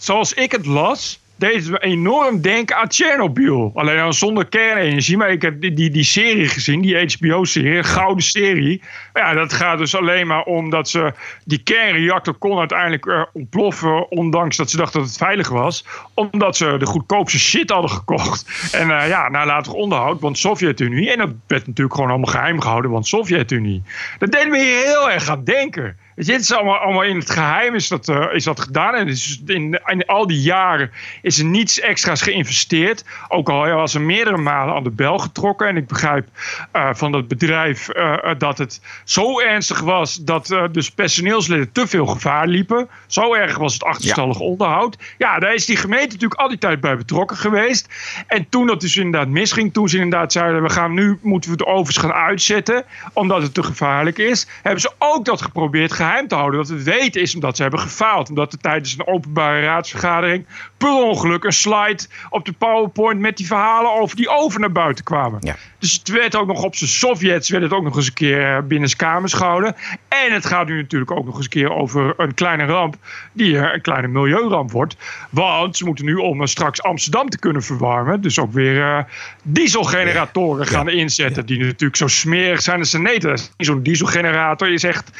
zoals 0.00 0.32
ik 0.32 0.52
het 0.52 0.66
las, 0.66 1.18
deed 1.40 1.70
me 1.70 1.78
enorm 1.78 2.40
denken 2.40 2.76
aan 2.76 2.88
Tsjernobyl. 2.88 3.70
Alleen 3.74 3.96
dan 3.96 4.14
zonder 4.14 4.46
kernenergie. 4.46 5.16
Maar 5.16 5.30
ik 5.30 5.42
heb 5.42 5.60
die, 5.60 5.72
die, 5.72 5.90
die 5.90 6.04
serie 6.04 6.48
gezien, 6.48 6.80
die 6.80 7.16
HBO-serie, 7.16 7.82
gouden 7.82 8.24
serie. 8.24 8.82
Ja, 9.12 9.34
dat 9.34 9.52
gaat 9.52 9.78
dus 9.78 9.94
alleen 9.96 10.26
maar 10.26 10.42
om 10.42 10.70
dat 10.70 10.88
ze... 10.88 11.12
Die 11.44 11.62
kernreactor 11.62 12.34
kon 12.34 12.58
uiteindelijk 12.58 13.06
eh, 13.06 13.22
ontploffen... 13.32 14.10
ondanks 14.10 14.56
dat 14.56 14.70
ze 14.70 14.76
dachten 14.76 15.00
dat 15.00 15.08
het 15.08 15.18
veilig 15.18 15.48
was. 15.48 15.84
Omdat 16.14 16.56
ze 16.56 16.76
de 16.78 16.86
goedkoopste 16.86 17.38
shit 17.38 17.70
hadden 17.70 17.90
gekocht. 17.90 18.70
En 18.72 18.90
eh, 18.90 19.08
ja, 19.08 19.28
nalatig 19.28 19.72
onderhoud, 19.72 20.20
want 20.20 20.38
Sovjet-Unie. 20.38 21.10
En 21.10 21.18
dat 21.18 21.30
werd 21.46 21.66
natuurlijk 21.66 21.94
gewoon 21.94 22.10
allemaal 22.10 22.32
geheim 22.32 22.60
gehouden, 22.60 22.90
want 22.90 23.06
Sovjet-Unie. 23.06 23.82
Dat 24.18 24.32
deed 24.32 24.48
me 24.48 24.58
heel 24.58 25.10
erg 25.10 25.28
aan 25.28 25.44
denken. 25.44 25.96
Het 26.26 26.40
is 26.40 26.52
allemaal, 26.52 26.76
allemaal 26.76 27.02
in 27.02 27.18
het 27.18 27.30
geheim 27.30 27.74
is 27.74 27.88
dat, 27.88 28.08
eh, 28.08 28.26
is 28.32 28.44
dat 28.44 28.60
gedaan. 28.60 28.94
En 28.94 29.06
dus 29.06 29.42
in, 29.46 29.80
in 29.84 30.06
al 30.06 30.26
die 30.26 30.40
jaren 30.40 30.90
is 31.22 31.38
er 31.38 31.44
niets 31.44 31.80
extra's 31.80 32.22
geïnvesteerd. 32.22 33.04
Ook 33.28 33.48
al 33.48 33.68
was 33.68 33.94
er 33.94 34.00
meerdere 34.00 34.36
malen 34.36 34.74
aan 34.74 34.82
de 34.82 34.90
bel 34.90 35.18
getrokken. 35.18 35.68
En 35.68 35.76
ik 35.76 35.86
begrijp 35.86 36.28
eh, 36.72 36.88
van 36.92 37.12
dat 37.12 37.28
bedrijf 37.28 37.88
eh, 37.88 38.34
dat 38.38 38.58
het 38.58 38.80
zo 39.04 39.40
ernstig 39.40 39.80
was... 39.80 40.14
dat 40.14 40.54
dus 40.72 40.90
personeelsleden 40.90 41.72
te 41.72 41.86
veel 41.86 42.06
gevaar 42.06 42.46
liepen. 42.46 42.88
Zo 43.06 43.34
erg 43.34 43.58
was 43.58 43.72
het 43.72 43.84
achterstallig 43.84 44.38
onderhoud. 44.38 44.96
Ja, 45.18 45.38
daar 45.38 45.54
is 45.54 45.66
die 45.66 45.76
gemeente 45.76 46.12
natuurlijk 46.12 46.40
al 46.40 46.48
die 46.48 46.58
tijd 46.58 46.80
bij 46.80 46.96
betrokken 46.96 47.36
geweest. 47.36 47.88
En 48.26 48.48
toen 48.48 48.66
dat 48.66 48.80
dus 48.80 48.96
inderdaad 48.96 49.28
misging... 49.28 49.72
toen 49.72 49.88
ze 49.88 49.96
inderdaad 49.96 50.32
zeiden... 50.32 50.62
we 50.62 50.70
gaan 50.70 50.94
nu 50.94 51.18
moeten 51.22 51.50
we 51.50 51.56
de 51.56 51.66
ovens 51.66 51.96
gaan 51.96 52.12
uitzetten... 52.12 52.84
omdat 53.12 53.42
het 53.42 53.54
te 53.54 53.62
gevaarlijk 53.62 54.18
is... 54.18 54.46
hebben 54.62 54.80
ze 54.80 54.92
ook 54.98 55.24
dat 55.24 55.42
geprobeerd 55.42 55.92
geheim 55.92 56.08
te 56.28 56.34
houden. 56.34 56.60
Dat 56.60 56.68
het 56.68 56.82
weten 56.82 57.20
is 57.20 57.34
omdat 57.34 57.56
ze 57.56 57.62
hebben 57.62 57.80
gefaald. 57.80 58.28
Omdat 58.28 58.52
er 58.52 58.58
tijdens 58.58 58.98
een 58.98 59.06
openbare 59.06 59.60
raadsvergadering... 59.60 60.46
per 60.76 60.92
ongeluk 60.92 61.44
een 61.44 61.52
slide 61.52 62.02
op 62.30 62.44
de 62.44 62.52
PowerPoint... 62.52 63.20
met 63.20 63.36
die 63.36 63.46
verhalen 63.46 63.92
over 63.92 64.16
die 64.16 64.28
oven 64.28 64.60
naar 64.60 64.72
buiten 64.72 65.04
kwamen. 65.04 65.56
Dus 65.80 65.92
het 65.92 66.08
werd 66.08 66.36
ook 66.36 66.46
nog 66.46 66.62
op 66.62 66.74
zijn 66.74 66.90
Sovjets... 66.90 67.48
werd 67.48 67.62
het 67.62 67.72
ook 67.72 67.82
nog 67.82 67.96
eens 67.96 68.06
een 68.06 68.12
keer 68.12 68.56
eh, 68.56 68.62
binnen 68.62 68.96
kamers 68.96 69.32
gehouden. 69.32 69.76
En 70.08 70.32
het 70.32 70.46
gaat 70.46 70.66
nu 70.66 70.76
natuurlijk 70.76 71.10
ook 71.10 71.24
nog 71.24 71.34
eens 71.36 71.44
een 71.44 71.50
keer 71.50 71.72
over 71.72 72.14
een 72.16 72.34
kleine 72.34 72.64
ramp... 72.64 72.96
die 73.32 73.56
een 73.56 73.80
kleine 73.80 74.08
milieuramp 74.08 74.70
wordt. 74.70 74.96
Want 75.30 75.76
ze 75.76 75.84
moeten 75.84 76.04
nu 76.04 76.14
om 76.14 76.40
eh, 76.40 76.46
straks 76.46 76.82
Amsterdam 76.82 77.28
te 77.28 77.38
kunnen 77.38 77.62
verwarmen... 77.62 78.20
dus 78.20 78.38
ook 78.38 78.52
weer 78.52 78.82
eh, 78.82 79.04
dieselgeneratoren 79.42 80.66
gaan 80.66 80.88
inzetten... 80.88 81.46
die 81.46 81.58
natuurlijk 81.58 81.96
zo 81.96 82.06
smerig 82.06 82.62
zijn 82.62 82.78
als 82.78 82.90
ze 82.90 82.98
neten. 82.98 83.38
Zo'n 83.56 83.82
dieselgenerator 83.82 84.72
is 84.72 84.84
echt 84.84 85.10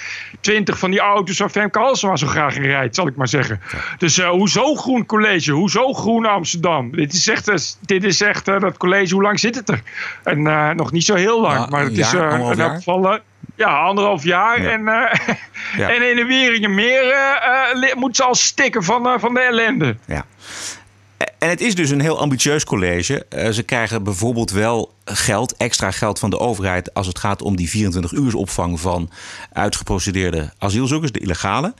20 0.41 0.79
van 0.79 0.91
die 0.91 1.01
auto's 1.01 1.39
waar 1.39 1.51
Femke 1.51 1.79
Halsema 1.79 2.17
zo 2.17 2.27
graag 2.27 2.57
in 2.57 2.63
rijdt, 2.63 2.95
zal 2.95 3.07
ik 3.07 3.17
maar 3.17 3.29
zeggen. 3.29 3.61
Dus 3.99 4.19
eh, 4.19 4.29
hoezo 4.29 4.75
groen 4.75 5.07
college? 5.07 5.53
Hoezo 5.53 5.93
groen 5.93 6.27
Amsterdam? 6.27 6.91
Dit 6.91 7.13
is 7.13 7.29
echt, 7.29 7.77
dit 7.81 8.05
is 8.05 8.21
echt 8.21 8.45
dat 8.45 8.77
college, 8.77 9.15
hoe 9.15 9.23
lang 9.23 9.41
zit 9.41 9.55
het 9.55 9.69
er? 9.69 9.83
En 10.23 10.50
eh, 10.51 10.71
nog 10.71 10.93
niet 10.93 11.05
zo 11.05 11.15
heel 11.15 11.41
lang, 11.41 11.59
Nou, 11.59 11.71
maar 11.71 11.85
het 11.85 11.99
is 11.99 12.11
jaar, 12.11 12.23
anderhalf 12.23 12.53
in 12.53 12.61
elk 12.61 12.69
jaar? 12.71 12.77
geval... 12.77 13.13
eh, 13.13 13.19
ja, 13.57 13.79
anderhalf 13.79 14.25
jaar. 14.25 14.57
En, 14.57 14.83
Ja. 15.77 15.89
en 15.95 16.11
in 16.11 16.17
de 16.17 16.25
Wieringenmeer 16.25 17.15
moet 17.97 18.17
ze 18.17 18.25
al 18.25 18.35
stikken 18.35 18.85
van, 18.85 19.21
van 19.21 19.35
de 19.35 19.41
ellende. 19.41 19.97
Ja. 20.07 20.25
En 21.39 21.49
het 21.49 21.61
is 21.61 21.75
dus 21.75 21.91
een 21.91 22.01
heel 22.01 22.19
ambitieus 22.21 22.65
college. 22.65 23.27
Ze 23.53 23.63
krijgen 23.63 24.03
bijvoorbeeld 24.03 24.51
wel 24.51 24.95
geld, 25.05 25.57
extra 25.57 25.91
geld 25.91 26.19
van 26.19 26.31
de 26.31 26.39
overheid... 26.39 26.95
als 26.95 27.07
het 27.07 27.19
gaat 27.19 27.43
om 27.43 27.57
die 27.57 27.69
24 27.69 28.13
uur 28.13 28.35
opvang 28.35 28.81
van 28.81 29.11
uitgeprocedeerde 29.53 30.53
asielzoekers, 30.59 31.13
de 31.13 31.19
illegale. 31.21 31.75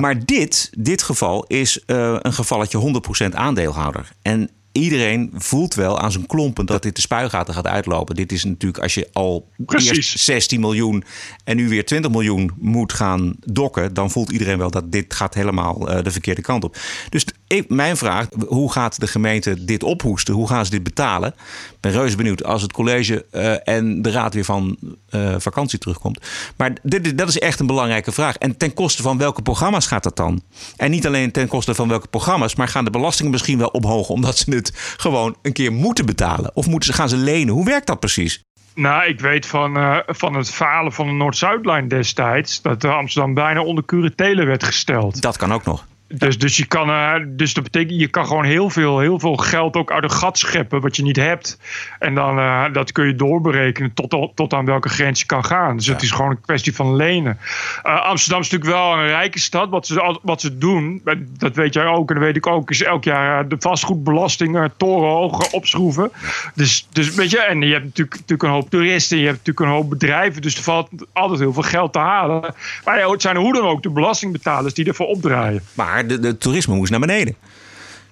Maar 0.00 0.24
dit, 0.24 0.70
dit 0.78 1.02
geval 1.02 1.44
is 1.46 1.84
eh, 1.84 2.16
een 2.18 2.32
gevalletje 2.32 3.00
100% 3.30 3.34
aandeelhouder. 3.34 4.08
En 4.22 4.50
iedereen 4.72 5.30
voelt 5.34 5.74
wel 5.74 5.98
aan 5.98 6.12
zijn 6.12 6.26
klompen 6.26 6.66
dat 6.66 6.82
dit 6.82 6.94
de 6.94 7.00
spuigaten 7.00 7.54
gaat 7.54 7.66
uitlopen. 7.66 8.14
Dit 8.14 8.32
is 8.32 8.44
natuurlijk 8.44 8.82
als 8.82 8.94
je 8.94 9.08
al 9.12 9.48
Precies. 9.56 9.96
eerst 9.96 10.18
16 10.18 10.60
miljoen 10.60 11.04
en 11.44 11.56
nu 11.56 11.68
weer 11.68 11.86
20 11.86 12.10
miljoen 12.10 12.50
moet 12.58 12.92
gaan 12.92 13.36
dokken, 13.44 13.94
dan 13.94 14.10
voelt 14.10 14.30
iedereen 14.30 14.58
wel 14.58 14.70
dat 14.70 14.92
dit 14.92 15.14
gaat 15.14 15.34
helemaal 15.34 15.88
eh, 15.88 16.02
de 16.04 16.10
verkeerde 16.10 16.40
kant 16.40 16.64
op. 16.64 16.76
Dus 17.08 17.24
ik, 17.48 17.68
mijn 17.68 17.96
vraag, 17.96 18.26
hoe 18.46 18.72
gaat 18.72 19.00
de 19.00 19.06
gemeente 19.06 19.64
dit 19.64 19.82
ophoesten? 19.82 20.34
Hoe 20.34 20.48
gaan 20.48 20.64
ze 20.64 20.70
dit 20.70 20.82
betalen? 20.82 21.28
Ik 21.70 21.80
ben 21.80 21.92
reuze 21.92 22.16
benieuwd 22.16 22.44
als 22.44 22.62
het 22.62 22.72
college 22.72 23.26
eh, 23.30 23.68
en 23.74 24.02
de 24.02 24.10
raad 24.10 24.34
weer 24.34 24.44
van 24.44 24.76
eh, 25.10 25.34
vakantie 25.38 25.78
terugkomt. 25.78 26.26
Maar 26.56 26.72
dit, 26.82 27.18
dat 27.18 27.28
is 27.28 27.38
echt 27.38 27.60
een 27.60 27.66
belangrijke 27.66 28.12
vraag. 28.12 28.36
En 28.36 28.56
ten 28.56 28.74
koste 28.74 29.02
van 29.02 29.18
welke 29.18 29.42
programma's 29.42 29.86
gaat 29.86 30.02
dat 30.02 30.16
dan? 30.16 30.42
En 30.76 30.90
niet 30.90 31.06
alleen 31.06 31.32
ten 31.32 31.48
koste 31.48 31.74
van 31.74 31.88
welke 31.88 32.08
programma's, 32.08 32.54
maar 32.54 32.68
gaan 32.68 32.84
de 32.84 32.90
belastingen 32.90 33.32
misschien 33.32 33.58
wel 33.58 33.68
omhoog 33.68 34.08
omdat 34.08 34.38
ze 34.38 34.54
het 34.54 34.72
gewoon 34.96 35.36
een 35.42 35.52
keer 35.52 35.72
moeten 35.72 36.06
betalen? 36.06 36.50
Of 36.54 36.66
moeten 36.66 36.88
ze, 36.88 36.98
gaan 36.98 37.08
ze 37.08 37.16
lenen? 37.16 37.54
Hoe 37.54 37.64
werkt 37.64 37.86
dat 37.86 38.00
precies? 38.00 38.42
Nou, 38.74 39.04
ik 39.04 39.20
weet 39.20 39.46
van, 39.46 39.76
eh, 39.76 39.96
van 40.06 40.34
het 40.34 40.50
falen 40.50 40.92
van 40.92 41.06
de 41.06 41.12
Noord-Zuidlijn 41.12 41.88
destijds... 41.88 42.62
dat 42.62 42.84
Amsterdam 42.84 43.34
bijna 43.34 43.62
onder 43.62 43.84
curatele 43.84 44.44
werd 44.44 44.64
gesteld. 44.64 45.22
Dat 45.22 45.36
kan 45.36 45.52
ook 45.52 45.64
nog. 45.64 45.86
Dus, 46.08 46.38
dus, 46.38 46.56
je 46.56 46.66
kan, 46.66 46.88
eh, 46.88 47.14
dus 47.26 47.54
dat 47.54 47.64
betekent, 47.64 48.00
je 48.00 48.08
kan 48.08 48.26
gewoon 48.26 48.44
heel 48.44 48.70
veel, 48.70 48.98
heel 48.98 49.18
veel 49.18 49.36
geld 49.36 49.76
ook 49.76 49.92
uit 49.92 50.02
een 50.02 50.10
gat 50.10 50.38
scheppen 50.38 50.80
wat 50.80 50.96
je 50.96 51.02
niet 51.02 51.16
hebt. 51.16 51.58
En 51.98 52.14
dan 52.14 52.38
uh, 52.38 52.64
dat 52.72 52.92
kun 52.92 53.06
je 53.06 53.14
doorberekenen 53.14 53.94
tot, 53.94 54.30
tot 54.34 54.52
aan 54.52 54.64
welke 54.64 54.88
grens 54.88 55.20
je 55.20 55.26
kan 55.26 55.44
gaan. 55.44 55.76
Dus 55.76 55.86
het 55.86 56.02
is 56.02 56.10
gewoon 56.10 56.30
een 56.30 56.40
kwestie 56.40 56.74
van 56.74 56.96
lenen. 56.96 57.38
Uh, 57.84 58.02
Amsterdam 58.02 58.40
is 58.40 58.50
natuurlijk 58.50 58.80
wel 58.80 58.92
een 58.92 59.06
rijke 59.06 59.38
stad. 59.38 59.68
Wat 59.68 59.86
ze, 59.86 60.18
wat 60.22 60.40
ze 60.40 60.58
doen, 60.58 61.02
dat 61.38 61.56
weet 61.56 61.74
jij 61.74 61.86
ook 61.86 62.08
en 62.08 62.14
dat 62.14 62.24
weet 62.24 62.36
ik 62.36 62.46
ook, 62.46 62.70
is 62.70 62.82
elk 62.82 63.04
jaar 63.04 63.48
de 63.48 63.56
vastgoedbelasting 63.58 64.70
torenhoog 64.76 65.52
opschroeven. 65.52 66.10
Dus, 66.54 66.86
dus 66.92 67.14
weet 67.14 67.30
je, 67.30 67.38
en 67.38 67.60
je 67.60 67.72
hebt 67.72 67.84
natuurlijk, 67.84 68.14
natuurlijk 68.14 68.42
een 68.42 68.54
hoop 68.54 68.70
toeristen, 68.70 69.18
je 69.18 69.26
hebt 69.26 69.38
natuurlijk 69.38 69.66
een 69.66 69.74
hoop 69.74 69.90
bedrijven. 69.90 70.42
Dus 70.42 70.56
er 70.56 70.62
valt 70.62 70.88
altijd 71.12 71.40
heel 71.40 71.52
veel 71.52 71.62
geld 71.62 71.92
te 71.92 71.98
halen. 71.98 72.54
Maar 72.84 72.98
ja, 72.98 73.10
het 73.10 73.22
zijn 73.22 73.36
hoe 73.36 73.52
dan 73.52 73.66
ook 73.66 73.82
de 73.82 73.90
belastingbetalers 73.90 74.74
die 74.74 74.86
ervoor 74.86 75.06
opdraaien. 75.06 75.62
Maar 75.74 75.97
de, 76.06 76.18
de 76.18 76.38
toerisme 76.38 76.74
moest 76.74 76.90
naar 76.90 77.00
beneden. 77.00 77.36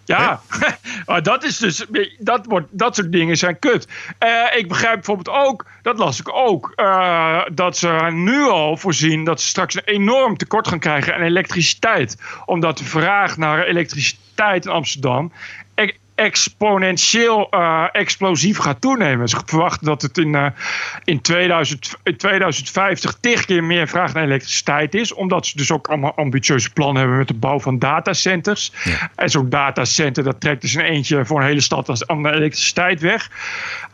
Ja, 0.06 0.40
maar 1.06 1.22
dat 1.22 1.44
is 1.44 1.58
dus. 1.58 1.86
Dat, 2.18 2.46
wordt, 2.46 2.66
dat 2.70 2.94
soort 2.94 3.12
dingen 3.12 3.36
zijn 3.36 3.58
kut. 3.58 3.88
Uh, 4.24 4.58
ik 4.58 4.68
begrijp 4.68 4.94
bijvoorbeeld 4.94 5.36
ook, 5.36 5.66
dat 5.82 5.98
las 5.98 6.20
ik 6.20 6.34
ook, 6.34 6.72
uh, 6.76 7.42
dat 7.52 7.76
ze 7.76 8.08
nu 8.12 8.42
al 8.42 8.76
voorzien 8.76 9.24
dat 9.24 9.40
ze 9.40 9.46
straks 9.46 9.74
een 9.74 9.82
enorm 9.84 10.36
tekort 10.36 10.68
gaan 10.68 10.78
krijgen 10.78 11.14
aan 11.14 11.20
elektriciteit. 11.20 12.16
Omdat 12.44 12.78
de 12.78 12.84
vraag 12.84 13.36
naar 13.36 13.64
elektriciteit 13.64 14.64
in 14.64 14.70
Amsterdam 14.70 15.32
exponentieel 16.16 17.48
uh, 17.50 17.84
explosief 17.92 18.58
gaat 18.58 18.80
toenemen. 18.80 19.28
Ze 19.28 19.40
verwachten 19.46 19.86
dat 19.86 20.02
het 20.02 20.18
in, 20.18 20.34
uh, 20.34 20.46
in, 21.04 21.20
2000, 21.20 21.94
in 22.02 22.16
2050 22.16 23.16
tig 23.20 23.44
keer 23.44 23.64
meer 23.64 23.88
vraag 23.88 24.14
naar 24.14 24.24
elektriciteit 24.24 24.94
is. 24.94 25.14
Omdat 25.14 25.46
ze 25.46 25.56
dus 25.56 25.72
ook 25.72 25.86
allemaal 25.88 26.14
ambitieuze 26.14 26.70
plannen 26.70 26.98
hebben 26.98 27.18
met 27.18 27.28
de 27.28 27.34
bouw 27.34 27.60
van 27.60 27.78
datacenters. 27.78 28.72
Ja. 28.84 29.10
En 29.14 29.30
zo'n 29.30 29.48
datacenter 29.48 30.24
dat 30.24 30.40
trekt 30.40 30.60
dus 30.60 30.74
een 30.74 30.80
eentje 30.80 31.24
voor 31.24 31.40
een 31.40 31.46
hele 31.46 31.60
stad 31.60 31.88
als 31.88 32.06
aan 32.06 32.22
de 32.22 32.32
elektriciteit 32.32 33.00
weg. 33.00 33.30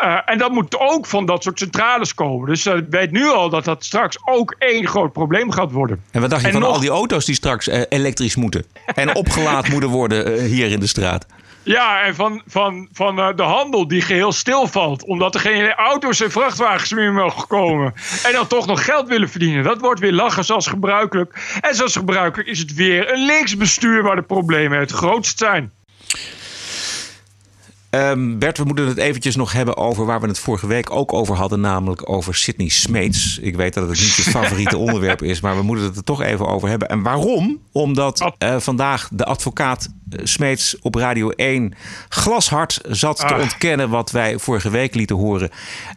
Uh, 0.05 0.19
en 0.25 0.39
dat 0.39 0.53
moet 0.53 0.79
ook 0.79 1.07
van 1.07 1.27
dat 1.27 1.43
soort 1.43 1.59
centrales 1.59 2.15
komen. 2.15 2.49
Dus 2.49 2.67
ik 2.67 2.87
weet 2.91 3.11
nu 3.11 3.29
al 3.29 3.51
dat 3.51 3.65
dat 3.65 3.85
straks 3.85 4.19
ook 4.25 4.55
één 4.59 4.87
groot 4.87 5.13
probleem 5.13 5.51
gaat 5.51 5.73
worden. 5.73 6.03
En 6.11 6.21
wat 6.21 6.31
dacht 6.31 6.43
je 6.43 6.47
en 6.47 6.53
van 6.53 6.63
nog... 6.63 6.73
al 6.73 6.81
die 6.81 6.91
auto's 6.91 7.25
die 7.25 7.35
straks 7.35 7.67
elektrisch 7.89 8.37
moeten? 8.37 8.65
En 8.95 9.15
opgeladen 9.15 9.71
moeten 9.71 9.91
worden 9.91 10.45
hier 10.45 10.71
in 10.71 10.81
de 10.81 10.87
straat? 10.87 11.27
Ja, 11.65 12.03
en 12.03 12.15
van, 12.15 12.43
van, 12.47 12.89
van 12.93 13.19
uh, 13.19 13.29
de 13.37 13.43
handel 13.43 13.89
die 13.89 14.01
geheel 14.01 14.33
stilvalt. 14.33 15.05
Omdat 15.05 15.35
er 15.35 15.41
geen 15.41 15.73
auto's 15.73 16.21
en 16.21 16.31
vrachtwagens 16.31 16.93
meer 16.93 17.13
mogen 17.13 17.47
komen. 17.47 17.95
En 18.27 18.33
dan 18.33 18.47
toch 18.47 18.67
nog 18.67 18.85
geld 18.85 19.09
willen 19.09 19.29
verdienen. 19.29 19.65
Dat 19.65 19.81
wordt 19.81 20.01
weer 20.01 20.13
lachen 20.13 20.45
zoals 20.45 20.67
gebruikelijk. 20.67 21.59
En 21.61 21.75
zoals 21.75 21.97
gebruikelijk 21.97 22.49
is 22.49 22.59
het 22.59 22.75
weer 22.75 23.13
een 23.13 23.25
linksbestuur 23.25 24.03
waar 24.03 24.17
de 24.17 24.23
problemen 24.23 24.79
het 24.79 24.91
grootst 24.91 25.39
zijn. 25.39 25.73
Um, 27.91 28.39
Bert, 28.39 28.59
we 28.59 28.65
moeten 28.65 28.87
het 28.87 28.97
eventjes 28.97 29.37
nog 29.37 29.53
hebben 29.53 29.77
over 29.77 30.07
waar 30.07 30.21
we 30.21 30.27
het 30.27 30.39
vorige 30.39 30.67
week 30.67 30.91
ook 30.91 31.13
over 31.13 31.37
hadden, 31.37 31.61
namelijk 31.61 32.09
over 32.11 32.35
Sydney 32.35 32.69
Smeets. 32.69 33.39
Ik 33.39 33.57
weet 33.57 33.75
dat 33.75 33.89
het 33.89 34.01
niet 34.01 34.15
je 34.15 34.23
favoriete 34.41 34.77
onderwerp 34.77 35.23
is, 35.23 35.41
maar 35.41 35.57
we 35.57 35.63
moeten 35.63 35.85
het 35.85 35.97
er 35.97 36.05
toch 36.05 36.23
even 36.23 36.47
over 36.47 36.69
hebben. 36.69 36.89
En 36.89 37.03
waarom? 37.03 37.61
Omdat 37.73 38.33
uh, 38.39 38.57
vandaag 38.59 39.09
de 39.13 39.25
advocaat 39.25 39.89
Smeets 40.23 40.77
op 40.81 40.95
Radio 40.95 41.31
1 41.31 41.75
glashard 42.09 42.81
zat 42.89 43.17
te 43.17 43.35
ontkennen 43.35 43.89
wat 43.89 44.11
wij 44.11 44.39
vorige 44.39 44.71
week 44.71 44.95
lieten 44.95 45.17
horen 45.17 45.51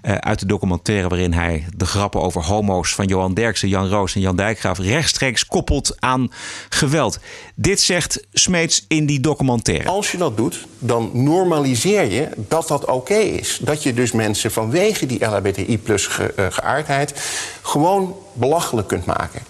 uh, 0.03 0.15
uit 0.15 0.39
de 0.39 0.45
documentaire 0.45 1.07
waarin 1.07 1.33
hij 1.33 1.65
de 1.75 1.85
grappen 1.85 2.21
over 2.21 2.43
homo's 2.43 2.93
van 2.93 3.05
Johan 3.05 3.33
Derksen, 3.33 3.69
Jan 3.69 3.87
Roos 3.87 4.15
en 4.15 4.21
Jan 4.21 4.35
Dijkgraaf 4.35 4.79
rechtstreeks 4.79 5.45
koppelt 5.45 5.95
aan 5.99 6.31
geweld. 6.69 7.19
Dit 7.55 7.81
zegt 7.81 8.27
Smeets 8.33 8.85
in 8.87 9.05
die 9.05 9.19
documentaire. 9.19 9.89
Als 9.89 10.11
je 10.11 10.17
dat 10.17 10.37
doet, 10.37 10.65
dan 10.79 11.09
normaliseer 11.13 12.11
je 12.11 12.29
dat 12.35 12.67
dat 12.67 12.81
oké 12.81 12.91
okay 12.91 13.23
is. 13.23 13.59
Dat 13.61 13.83
je 13.83 13.93
dus 13.93 14.11
mensen 14.11 14.51
vanwege 14.51 15.05
die 15.05 15.25
LHBTI 15.25 15.77
plus 15.77 16.07
ge, 16.07 16.33
uh, 16.39 16.45
geaardheid 16.49 17.13
gewoon 17.61 18.15
belachelijk 18.33 18.87
kunt 18.87 19.05
maken. 19.05 19.41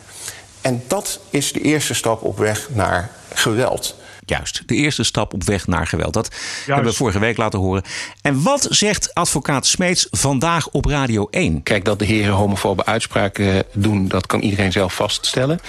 En 0.61 0.83
dat 0.87 1.19
is 1.29 1.51
de 1.51 1.61
eerste 1.61 1.93
stap 1.93 2.23
op 2.23 2.37
weg 2.37 2.69
naar 2.73 3.11
geweld. 3.33 3.95
Juist, 4.25 4.63
de 4.65 4.75
eerste 4.75 5.03
stap 5.03 5.33
op 5.33 5.43
weg 5.43 5.67
naar 5.67 5.87
geweld. 5.87 6.13
Dat 6.13 6.27
Juist. 6.31 6.65
hebben 6.65 6.85
we 6.85 6.93
vorige 6.97 7.19
week 7.19 7.37
laten 7.37 7.59
horen. 7.59 7.83
En 8.21 8.43
wat 8.43 8.67
zegt 8.69 9.13
advocaat 9.13 9.65
Smeets 9.65 10.07
vandaag 10.11 10.67
op 10.67 10.85
Radio 10.85 11.27
1? 11.29 11.63
Kijk, 11.63 11.85
dat 11.85 11.99
de 11.99 12.05
heren 12.05 12.33
homofobe 12.33 12.85
uitspraken 12.85 13.63
doen, 13.73 14.07
dat 14.07 14.25
kan 14.25 14.39
iedereen 14.39 14.71
zelf 14.71 14.93
vaststellen. 14.93 15.59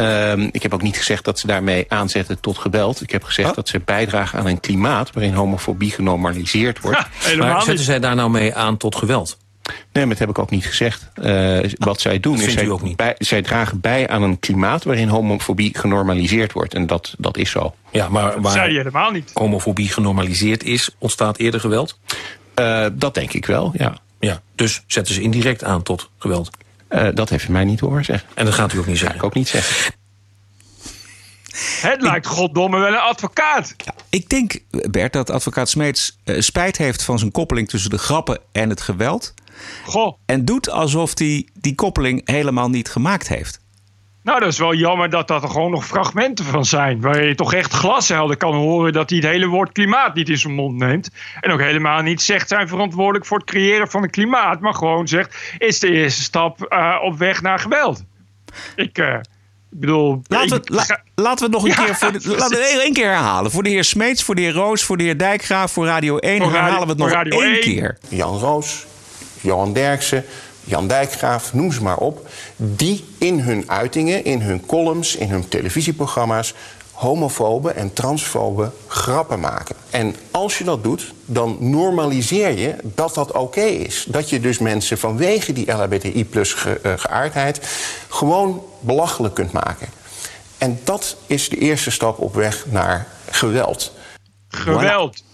Uh, 0.00 0.32
ik 0.50 0.62
heb 0.62 0.74
ook 0.74 0.82
niet 0.82 0.96
gezegd 0.96 1.24
dat 1.24 1.38
ze 1.38 1.46
daarmee 1.46 1.84
aanzetten 1.88 2.40
tot 2.40 2.58
geweld. 2.58 3.00
Ik 3.00 3.10
heb 3.10 3.24
gezegd 3.24 3.48
oh. 3.48 3.54
dat 3.54 3.68
ze 3.68 3.80
bijdragen 3.84 4.38
aan 4.38 4.46
een 4.46 4.60
klimaat 4.60 5.12
waarin 5.12 5.34
homofobie 5.34 5.90
genormaliseerd 5.90 6.80
wordt. 6.80 7.06
Ja, 7.30 7.36
maar 7.36 7.62
zetten 7.62 7.84
zij 7.84 8.00
daar 8.00 8.14
nou 8.14 8.30
mee 8.30 8.54
aan 8.54 8.76
tot 8.76 8.96
geweld? 8.96 9.36
Nee, 9.62 10.04
maar 10.06 10.08
dat 10.08 10.18
heb 10.18 10.28
ik 10.28 10.38
ook 10.38 10.50
niet 10.50 10.66
gezegd. 10.66 11.10
Uh, 11.22 11.58
wat 11.78 12.00
zij 12.00 12.20
doen 12.20 12.40
is, 12.40 12.52
zij, 12.52 12.78
bij, 12.96 13.14
zij, 13.18 13.42
dragen 13.42 13.80
bij 13.80 14.08
aan 14.08 14.22
een 14.22 14.38
klimaat... 14.38 14.84
waarin 14.84 15.08
homofobie 15.08 15.78
genormaliseerd 15.78 16.52
wordt. 16.52 16.74
En 16.74 16.86
dat, 16.86 17.14
dat 17.18 17.36
is 17.36 17.50
zo. 17.50 17.74
Ja, 17.90 18.08
maar 18.08 18.40
waar 18.40 18.52
zei 18.52 18.72
je 18.72 18.78
helemaal 18.78 19.10
niet. 19.10 19.30
homofobie 19.34 19.88
genormaliseerd 19.88 20.64
is, 20.64 20.90
ontstaat 20.98 21.38
eerder 21.38 21.60
geweld? 21.60 21.98
Uh, 22.54 22.86
dat 22.92 23.14
denk 23.14 23.32
ik 23.32 23.46
wel, 23.46 23.72
ja. 23.76 23.96
ja. 24.20 24.40
Dus 24.54 24.84
zetten 24.86 25.14
ze 25.14 25.20
indirect 25.20 25.64
aan 25.64 25.82
tot 25.82 26.10
geweld? 26.18 26.50
Uh, 26.90 27.08
dat 27.14 27.28
heeft 27.28 27.48
u 27.48 27.52
mij 27.52 27.64
niet 27.64 27.80
horen 27.80 28.04
zeggen. 28.04 28.28
En 28.34 28.44
dat 28.44 28.54
gaat 28.54 28.72
u 28.72 28.78
ook 28.78 28.86
niet 28.86 28.98
zeggen? 28.98 29.18
Ga 29.18 29.24
ik 29.24 29.30
ook 29.30 29.34
niet 29.34 29.48
zeggen. 29.48 29.94
Het 31.80 32.02
lijkt 32.02 32.26
goddomme 32.26 32.78
wel 32.78 32.92
een 32.92 32.98
advocaat. 32.98 33.74
Ja, 33.76 33.94
ik 34.08 34.28
denk, 34.28 34.58
Bert, 34.70 35.12
dat 35.12 35.30
advocaat 35.30 35.68
Smeets 35.68 36.18
uh, 36.24 36.40
spijt 36.40 36.76
heeft 36.76 37.02
van 37.02 37.18
zijn 37.18 37.30
koppeling 37.30 37.68
tussen 37.68 37.90
de 37.90 37.98
grappen 37.98 38.40
en 38.52 38.68
het 38.68 38.80
geweld. 38.80 39.34
Goh. 39.84 40.18
En 40.26 40.44
doet 40.44 40.70
alsof 40.70 41.18
hij 41.18 41.48
die 41.54 41.74
koppeling 41.74 42.20
helemaal 42.24 42.68
niet 42.68 42.88
gemaakt 42.88 43.28
heeft. 43.28 43.60
Nou, 44.22 44.40
dat 44.40 44.48
is 44.48 44.58
wel 44.58 44.74
jammer 44.74 45.10
dat 45.10 45.28
dat 45.28 45.42
er 45.42 45.48
gewoon 45.48 45.70
nog 45.70 45.86
fragmenten 45.86 46.44
van 46.44 46.64
zijn. 46.64 47.00
Waar 47.00 47.24
je 47.24 47.34
toch 47.34 47.54
echt 47.54 47.72
glashelder 47.72 48.36
kan 48.36 48.54
horen 48.54 48.92
dat 48.92 49.10
hij 49.10 49.18
het 49.18 49.28
hele 49.28 49.46
woord 49.46 49.72
klimaat 49.72 50.14
niet 50.14 50.28
in 50.28 50.38
zijn 50.38 50.54
mond 50.54 50.78
neemt. 50.78 51.10
En 51.40 51.50
ook 51.50 51.60
helemaal 51.60 52.02
niet 52.02 52.22
zegt 52.22 52.48
zijn 52.48 52.68
verantwoordelijk 52.68 53.26
voor 53.26 53.38
het 53.38 53.46
creëren 53.46 53.90
van 53.90 54.02
een 54.02 54.10
klimaat. 54.10 54.60
Maar 54.60 54.74
gewoon 54.74 55.08
zegt, 55.08 55.54
is 55.58 55.78
de 55.78 55.90
eerste 55.90 56.22
stap 56.22 56.66
uh, 56.68 56.96
op 57.02 57.18
weg 57.18 57.42
naar 57.42 57.58
geweld. 57.58 58.04
Ik... 58.76 58.98
Uh, 58.98 59.16
ik 59.72 59.80
bedoel, 59.80 60.22
laten, 60.26 60.62
we, 60.62 60.72
la, 60.74 61.02
laten 61.14 61.38
we 61.38 61.44
het 61.44 61.52
nog 61.52 61.62
een 61.62 61.68
ja, 61.68 61.84
keer 61.84 61.94
voor 61.94 62.12
de, 62.12 62.36
laten 62.36 62.58
we 62.58 62.80
één 62.82 62.92
keer 62.92 63.06
herhalen. 63.06 63.50
Voor 63.50 63.62
de 63.62 63.68
heer 63.68 63.84
Smeets, 63.84 64.22
voor 64.22 64.34
de 64.34 64.40
heer 64.40 64.52
Roos, 64.52 64.82
voor 64.82 64.96
de 64.96 65.02
heer 65.02 65.18
Dijkgraaf, 65.18 65.72
voor 65.72 65.86
Radio 65.86 66.18
1. 66.18 66.42
Voor 66.42 66.50
herhalen 66.50 66.70
radio, 66.70 66.84
we 66.84 66.90
het 66.90 66.98
nog 66.98 67.10
radio 67.10 67.40
één 67.40 67.52
1. 67.52 67.60
keer. 67.60 67.98
Jan 68.08 68.38
Roos, 68.38 68.86
Johan 69.42 69.72
Derksen, 69.72 70.24
Jan 70.64 70.88
Dijkgraaf, 70.88 71.54
noem 71.54 71.72
ze 71.72 71.82
maar 71.82 71.96
op. 71.96 72.28
Die 72.56 73.04
in 73.18 73.40
hun 73.40 73.70
uitingen, 73.70 74.24
in 74.24 74.40
hun 74.40 74.66
columns, 74.66 75.16
in 75.16 75.28
hun 75.28 75.48
televisieprogramma's 75.48 76.54
homofobe 76.92 77.70
en 77.70 77.92
transfobe 77.92 78.72
grappen 78.86 79.40
maken. 79.40 79.76
En 79.90 80.16
als 80.30 80.58
je 80.58 80.64
dat 80.64 80.82
doet, 80.82 81.12
dan 81.24 81.56
normaliseer 81.60 82.58
je 82.58 82.76
dat 82.82 83.14
dat 83.14 83.28
oké 83.28 83.38
okay 83.38 83.68
is. 83.68 84.04
Dat 84.08 84.30
je 84.30 84.40
dus 84.40 84.58
mensen 84.58 84.98
vanwege 84.98 85.52
die 85.52 85.72
LHBTI 85.72 86.24
plus 86.24 86.52
ge, 86.52 86.80
uh, 86.82 86.92
geaardheid 86.96 87.60
gewoon 88.08 88.64
belachelijk 88.80 89.34
kunt 89.34 89.52
maken. 89.52 89.88
En 90.58 90.80
dat 90.84 91.16
is 91.26 91.48
de 91.48 91.58
eerste 91.58 91.90
stap 91.90 92.18
op 92.18 92.34
weg 92.34 92.66
naar 92.66 93.06
geweld. 93.30 93.92
Geweld. 94.48 95.24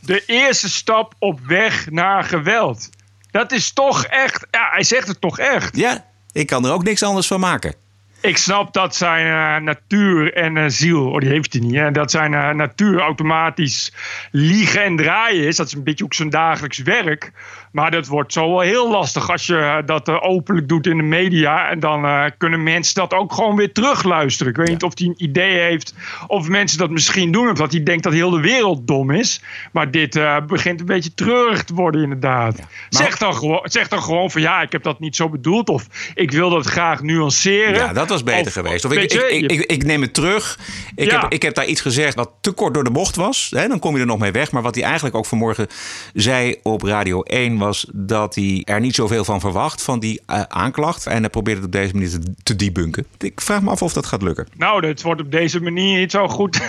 De 0.00 0.22
eerste 0.26 0.70
stap 0.70 1.14
op 1.18 1.40
weg 1.40 1.90
naar 1.90 2.24
geweld. 2.24 2.88
Dat 3.32 3.52
is 3.52 3.72
toch 3.72 4.04
echt. 4.04 4.46
Ja, 4.50 4.68
hij 4.70 4.82
zegt 4.82 5.08
het 5.08 5.20
toch 5.20 5.38
echt. 5.38 5.76
Ja, 5.76 6.04
ik 6.32 6.46
kan 6.46 6.64
er 6.64 6.72
ook 6.72 6.84
niks 6.84 7.02
anders 7.02 7.26
van 7.26 7.40
maken. 7.40 7.74
Ik 8.20 8.36
snap 8.36 8.72
dat 8.72 8.96
zijn 8.96 9.26
uh, 9.26 9.64
natuur 9.64 10.34
en 10.34 10.56
uh, 10.56 10.64
ziel, 10.66 11.10
oh 11.10 11.18
die 11.18 11.28
heeft 11.28 11.52
hij 11.52 11.62
niet, 11.62 11.74
hè? 11.74 11.90
dat 11.90 12.10
zijn 12.10 12.32
uh, 12.32 12.50
natuur 12.50 13.00
automatisch 13.00 13.92
liegen 14.30 14.82
en 14.82 14.96
draaien 14.96 15.46
is. 15.46 15.56
Dat 15.56 15.66
is 15.66 15.72
een 15.72 15.84
beetje 15.84 16.04
ook 16.04 16.14
zijn 16.14 16.30
dagelijks 16.30 16.78
werk. 16.78 17.32
Maar 17.72 17.90
dat 17.90 18.06
wordt 18.06 18.32
zo 18.32 18.48
wel 18.48 18.60
heel 18.60 18.90
lastig 18.90 19.30
als 19.30 19.46
je 19.46 19.82
dat 19.86 20.08
openlijk 20.08 20.68
doet 20.68 20.86
in 20.86 20.96
de 20.96 21.02
media. 21.02 21.70
En 21.70 21.80
dan 21.80 22.30
kunnen 22.38 22.62
mensen 22.62 22.94
dat 22.94 23.12
ook 23.12 23.32
gewoon 23.32 23.56
weer 23.56 23.72
terugluisteren. 23.72 24.52
Ik 24.52 24.58
weet 24.58 24.66
ja. 24.66 24.72
niet 24.72 24.82
of 24.82 24.92
hij 24.98 25.06
een 25.06 25.14
idee 25.16 25.58
heeft 25.58 25.94
of 26.26 26.48
mensen 26.48 26.78
dat 26.78 26.90
misschien 26.90 27.32
doen. 27.32 27.50
Of 27.50 27.58
dat 27.58 27.72
hij 27.72 27.82
denkt 27.82 28.02
dat 28.02 28.12
heel 28.12 28.30
de 28.30 28.40
wereld 28.40 28.86
dom 28.86 29.10
is. 29.10 29.42
Maar 29.72 29.90
dit 29.90 30.20
begint 30.46 30.80
een 30.80 30.86
beetje 30.86 31.14
treurig 31.14 31.64
te 31.64 31.74
worden 31.74 32.02
inderdaad. 32.02 32.56
Ja. 32.58 32.64
Maar... 32.64 33.02
Zeg, 33.02 33.18
dan 33.18 33.34
gewoon, 33.34 33.60
zeg 33.62 33.88
dan 33.88 34.02
gewoon 34.02 34.30
van 34.30 34.40
ja, 34.40 34.62
ik 34.62 34.72
heb 34.72 34.82
dat 34.82 35.00
niet 35.00 35.16
zo 35.16 35.28
bedoeld. 35.28 35.68
Of 35.68 35.86
ik 36.14 36.30
wil 36.30 36.50
dat 36.50 36.66
graag 36.66 37.02
nuanceren. 37.02 37.74
Ja, 37.74 37.92
dat 37.92 38.08
was 38.08 38.22
beter 38.22 38.46
of, 38.46 38.52
geweest. 38.52 38.84
Of 38.84 38.92
ik, 38.92 39.12
je, 39.12 39.30
ik, 39.30 39.50
ik, 39.50 39.60
ik, 39.60 39.84
neem 39.84 40.02
het 40.02 40.14
terug. 40.14 40.58
Ik, 40.94 41.10
ja. 41.10 41.20
heb, 41.20 41.32
ik 41.32 41.42
heb 41.42 41.54
daar 41.54 41.66
iets 41.66 41.80
gezegd 41.80 42.14
wat 42.14 42.30
te 42.40 42.52
kort 42.52 42.74
door 42.74 42.84
de 42.84 42.90
bocht 42.90 43.16
was. 43.16 43.52
Hè, 43.56 43.68
dan 43.68 43.78
kom 43.78 43.94
je 43.94 44.00
er 44.00 44.06
nog 44.06 44.18
mee 44.18 44.32
weg. 44.32 44.52
Maar 44.52 44.62
wat 44.62 44.74
hij 44.74 44.84
eigenlijk 44.84 45.14
ook 45.14 45.26
vanmorgen 45.26 45.66
zei 46.14 46.56
op 46.62 46.82
Radio 46.82 47.22
1 47.22 47.56
was 47.62 47.86
dat 47.92 48.34
hij 48.34 48.62
er 48.64 48.80
niet 48.80 48.94
zoveel 48.94 49.24
van 49.24 49.40
verwacht, 49.40 49.82
van 49.82 49.98
die 49.98 50.20
eh, 50.26 50.42
aanklacht. 50.48 51.06
En 51.06 51.20
hij 51.20 51.30
probeert 51.30 51.56
het 51.56 51.66
op 51.66 51.72
deze 51.72 51.92
manier 51.92 52.18
te, 52.42 52.56
debunken. 52.56 53.06
Ik 53.18 53.40
vraag 53.40 53.62
me 53.62 53.70
af 53.70 53.82
of 53.82 53.92
dat 53.92 54.06
gaat 54.06 54.22
lukken. 54.22 54.46
Nou, 54.56 54.86
het 54.86 55.02
wordt 55.02 55.20
op 55.20 55.30
deze 55.30 55.60
manier 55.60 55.98
niet 55.98 56.10
zo 56.10 56.28
goed. 56.28 56.60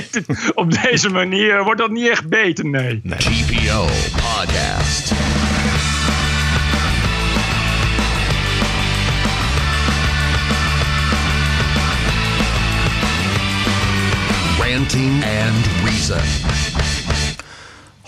op 0.54 0.82
deze 0.82 1.08
manier 1.08 1.64
wordt 1.64 1.80
dat 1.80 1.90
niet 1.90 2.08
echt 2.08 2.28
beter, 2.28 2.66
nee. 2.66 3.00
TPO 3.00 3.86
Podcast. 4.12 5.12
Ranting 14.58 15.24
and 15.24 15.66
Reason. 15.84 16.91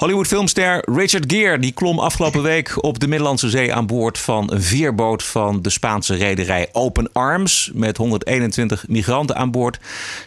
Hollywood 0.05 0.27
filmster 0.27 0.83
Richard 0.85 1.33
Gere 1.33 1.59
die 1.59 1.73
klom 1.73 1.99
afgelopen 1.99 2.43
week 2.53 2.85
op 2.85 2.99
de 2.99 3.07
Middellandse 3.09 3.49
Zee 3.49 3.75
aan 3.75 3.87
boord 3.87 4.19
van 4.19 4.53
een 4.53 4.62
veerboot 4.62 5.23
van 5.23 5.62
de 5.62 5.71
Spaanse 5.71 6.14
rederij 6.14 6.69
Open 6.73 7.12
Arms 7.12 7.71
met 7.75 7.97
121 7.97 8.88
migranten 8.88 9.37
aan 9.37 9.51
boord. 9.51 9.79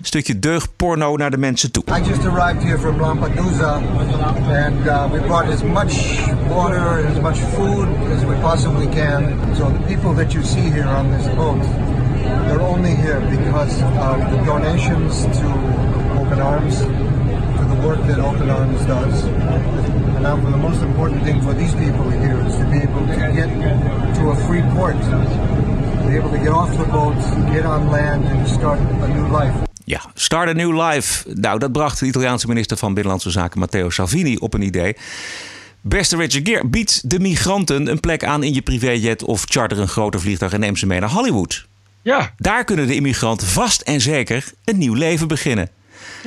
Stukje 0.02 0.40
deugdporno 0.40 1.16
naar 1.16 1.32
de 1.32 1.38
mensen 1.38 1.72
toe. 1.72 1.84
I 1.84 2.08
just 2.10 2.26
arrived 2.26 2.64
here 2.64 2.80
from 2.80 3.00
Lampedusa 3.00 3.74
and 3.74 4.88
uh, 4.88 5.12
we 5.12 5.20
brought 5.20 5.54
as 5.54 5.64
much 5.64 5.94
water 6.48 7.06
and 7.06 7.16
as 7.16 7.22
much 7.22 7.38
food 7.38 7.88
as 8.16 8.24
we 8.26 8.36
possibly 8.42 8.88
can. 8.88 9.38
So 9.56 9.72
the 9.72 9.96
people 9.96 10.16
that 10.16 10.32
you 10.32 10.46
see 10.46 10.72
here 10.72 10.88
on 10.88 11.18
this 11.18 11.36
boat, 11.36 11.62
they're 12.48 12.68
only 12.68 12.96
here 12.96 13.20
because 13.20 13.82
of 13.82 14.32
the 14.32 14.44
donations 14.46 15.22
to 15.22 15.46
Open 16.20 16.42
Arms, 16.42 16.82
work 17.84 18.00
that 18.08 18.20
Open 18.20 18.50
Arms 18.50 18.86
does. 18.86 19.24
And 19.24 20.24
now 20.24 20.36
for 20.42 20.52
the 20.52 20.58
most 20.58 20.82
important 20.82 21.24
thing 21.24 21.42
for 21.42 21.54
these 21.54 21.74
people 21.76 22.10
here 22.10 22.40
is 22.48 22.56
to 22.56 22.66
be 22.70 22.78
able 22.78 23.06
to 23.08 23.16
get 23.40 23.50
to 24.16 24.30
a 24.30 24.36
free 24.36 24.64
port, 24.76 24.96
to 25.02 26.08
be 26.08 26.16
able 26.16 26.30
to 26.30 26.38
get 26.38 26.54
off 26.54 26.72
the 26.78 26.86
boat, 26.86 27.16
get 27.52 27.66
on 27.66 27.90
land 27.90 28.26
and 28.26 28.48
start 28.48 28.80
a 28.80 29.08
new 29.08 29.28
life. 29.28 29.66
Ja, 29.84 30.02
Start 30.14 30.50
a 30.50 30.54
New 30.54 30.82
Life. 30.82 31.34
Nou, 31.34 31.60
dat 31.60 31.72
bracht 31.72 32.00
de 32.00 32.06
Italiaanse 32.06 32.48
minister 32.48 32.78
van 32.78 32.94
Binnenlandse 32.94 33.30
Zaken 33.30 33.60
Matteo 33.60 33.90
Salvini 33.90 34.36
op 34.36 34.54
een 34.54 34.62
idee. 34.62 34.96
Beste 35.82 36.16
Richard 36.16 36.48
Gere, 36.48 36.68
bied 36.68 37.10
de 37.10 37.20
migranten 37.20 37.88
een 37.88 38.00
plek 38.00 38.24
aan 38.24 38.44
in 38.44 38.54
je 38.54 38.62
privéjet 38.62 39.24
of 39.24 39.46
charter 39.48 39.80
een 39.80 39.88
groter 39.88 40.20
vliegtuig 40.20 40.54
en 40.54 40.60
neem 40.60 40.76
ze 40.76 40.86
mee 40.86 41.00
naar 41.00 41.12
Hollywood. 41.12 41.68
Ja. 42.02 42.34
Daar 42.38 42.64
kunnen 42.64 42.88
de 42.88 42.96
immigranten 42.96 43.48
vast 43.48 43.82
en 43.82 44.02
zeker 44.02 44.52
een 44.64 44.78
nieuw 44.78 44.94
leven 44.94 45.28
beginnen. 45.28 45.70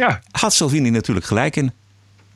Ja. 0.00 0.20
Had 0.30 0.52
Salvini 0.52 0.90
natuurlijk 0.90 1.26
gelijk 1.26 1.56
in. 1.56 1.72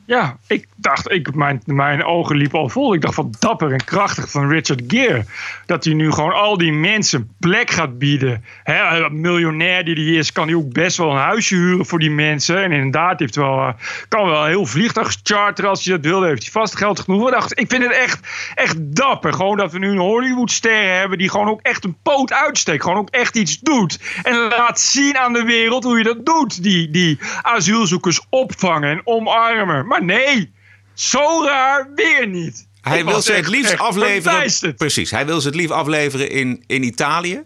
Ja, 0.07 0.37
ik 0.47 0.67
dacht, 0.75 1.11
ik, 1.11 1.35
mijn, 1.35 1.61
mijn 1.65 2.03
ogen 2.03 2.35
liepen 2.35 2.59
al 2.59 2.69
vol. 2.69 2.93
Ik 2.93 3.01
dacht 3.01 3.13
van 3.13 3.33
dapper 3.39 3.71
en 3.71 3.83
krachtig 3.83 4.31
van 4.31 4.49
Richard 4.49 4.81
Gere. 4.87 5.25
Dat 5.65 5.83
hij 5.83 5.93
nu 5.93 6.11
gewoon 6.11 6.33
al 6.33 6.57
die 6.57 6.73
mensen 6.73 7.35
plek 7.39 7.69
gaat 7.69 7.97
bieden. 7.97 8.43
Hè, 8.63 9.09
miljonair 9.09 9.85
die 9.85 9.95
hij 9.95 10.13
is, 10.13 10.31
kan 10.31 10.47
hij 10.47 10.55
ook 10.55 10.73
best 10.73 10.97
wel 10.97 11.11
een 11.11 11.17
huisje 11.17 11.55
huren 11.55 11.85
voor 11.85 11.99
die 11.99 12.11
mensen. 12.11 12.63
En 12.63 12.71
inderdaad, 12.71 13.19
heeft 13.19 13.35
wel, 13.35 13.57
eh, 13.57 13.73
kan 14.07 14.29
wel 14.29 14.45
heel 14.45 14.65
vliegtuig 14.65 15.15
charteren 15.23 15.69
als 15.69 15.85
hij 15.85 15.95
dat 15.95 16.05
wil. 16.05 16.23
Heeft 16.23 16.41
hij 16.41 16.51
vast 16.51 16.75
geld 16.75 16.99
genoeg. 16.99 17.27
Ik 17.27 17.33
dacht, 17.33 17.59
ik 17.59 17.69
vind 17.69 17.83
het 17.83 17.93
echt, 17.93 18.19
echt 18.55 18.95
dapper. 18.95 19.33
Gewoon 19.33 19.57
dat 19.57 19.71
we 19.71 19.79
nu 19.79 19.89
een 19.89 19.97
Hollywoodster 19.97 20.97
hebben 20.97 21.17
die 21.17 21.29
gewoon 21.29 21.49
ook 21.49 21.61
echt 21.61 21.83
een 21.83 21.97
poot 22.03 22.33
uitsteekt. 22.33 22.83
Gewoon 22.83 22.97
ook 22.97 23.09
echt 23.09 23.35
iets 23.35 23.59
doet. 23.59 23.99
En 24.23 24.35
laat 24.35 24.79
zien 24.79 25.17
aan 25.17 25.33
de 25.33 25.43
wereld 25.43 25.83
hoe 25.83 25.97
je 25.97 26.03
dat 26.03 26.25
doet. 26.25 26.63
Die, 26.63 26.89
die 26.89 27.19
asielzoekers 27.41 28.25
opvangen 28.29 28.89
en 28.89 29.01
omarmen. 29.03 29.93
Maar 29.95 30.03
nee, 30.03 30.53
zo 30.93 31.43
raar 31.45 31.89
weer 31.95 32.27
niet. 32.27 32.67
Hij 32.81 33.05
wil 33.05 33.21
ze 33.21 33.33
het 33.33 33.47
liefst 33.47 33.77
afleveren. 33.77 34.75
Precies, 34.75 35.11
hij 35.11 35.25
wil 35.25 35.41
ze 35.41 35.47
het 35.47 35.55
liefst 35.55 35.71
afleveren 35.71 36.29
in, 36.29 36.63
in 36.67 36.83
Italië. 36.83 37.43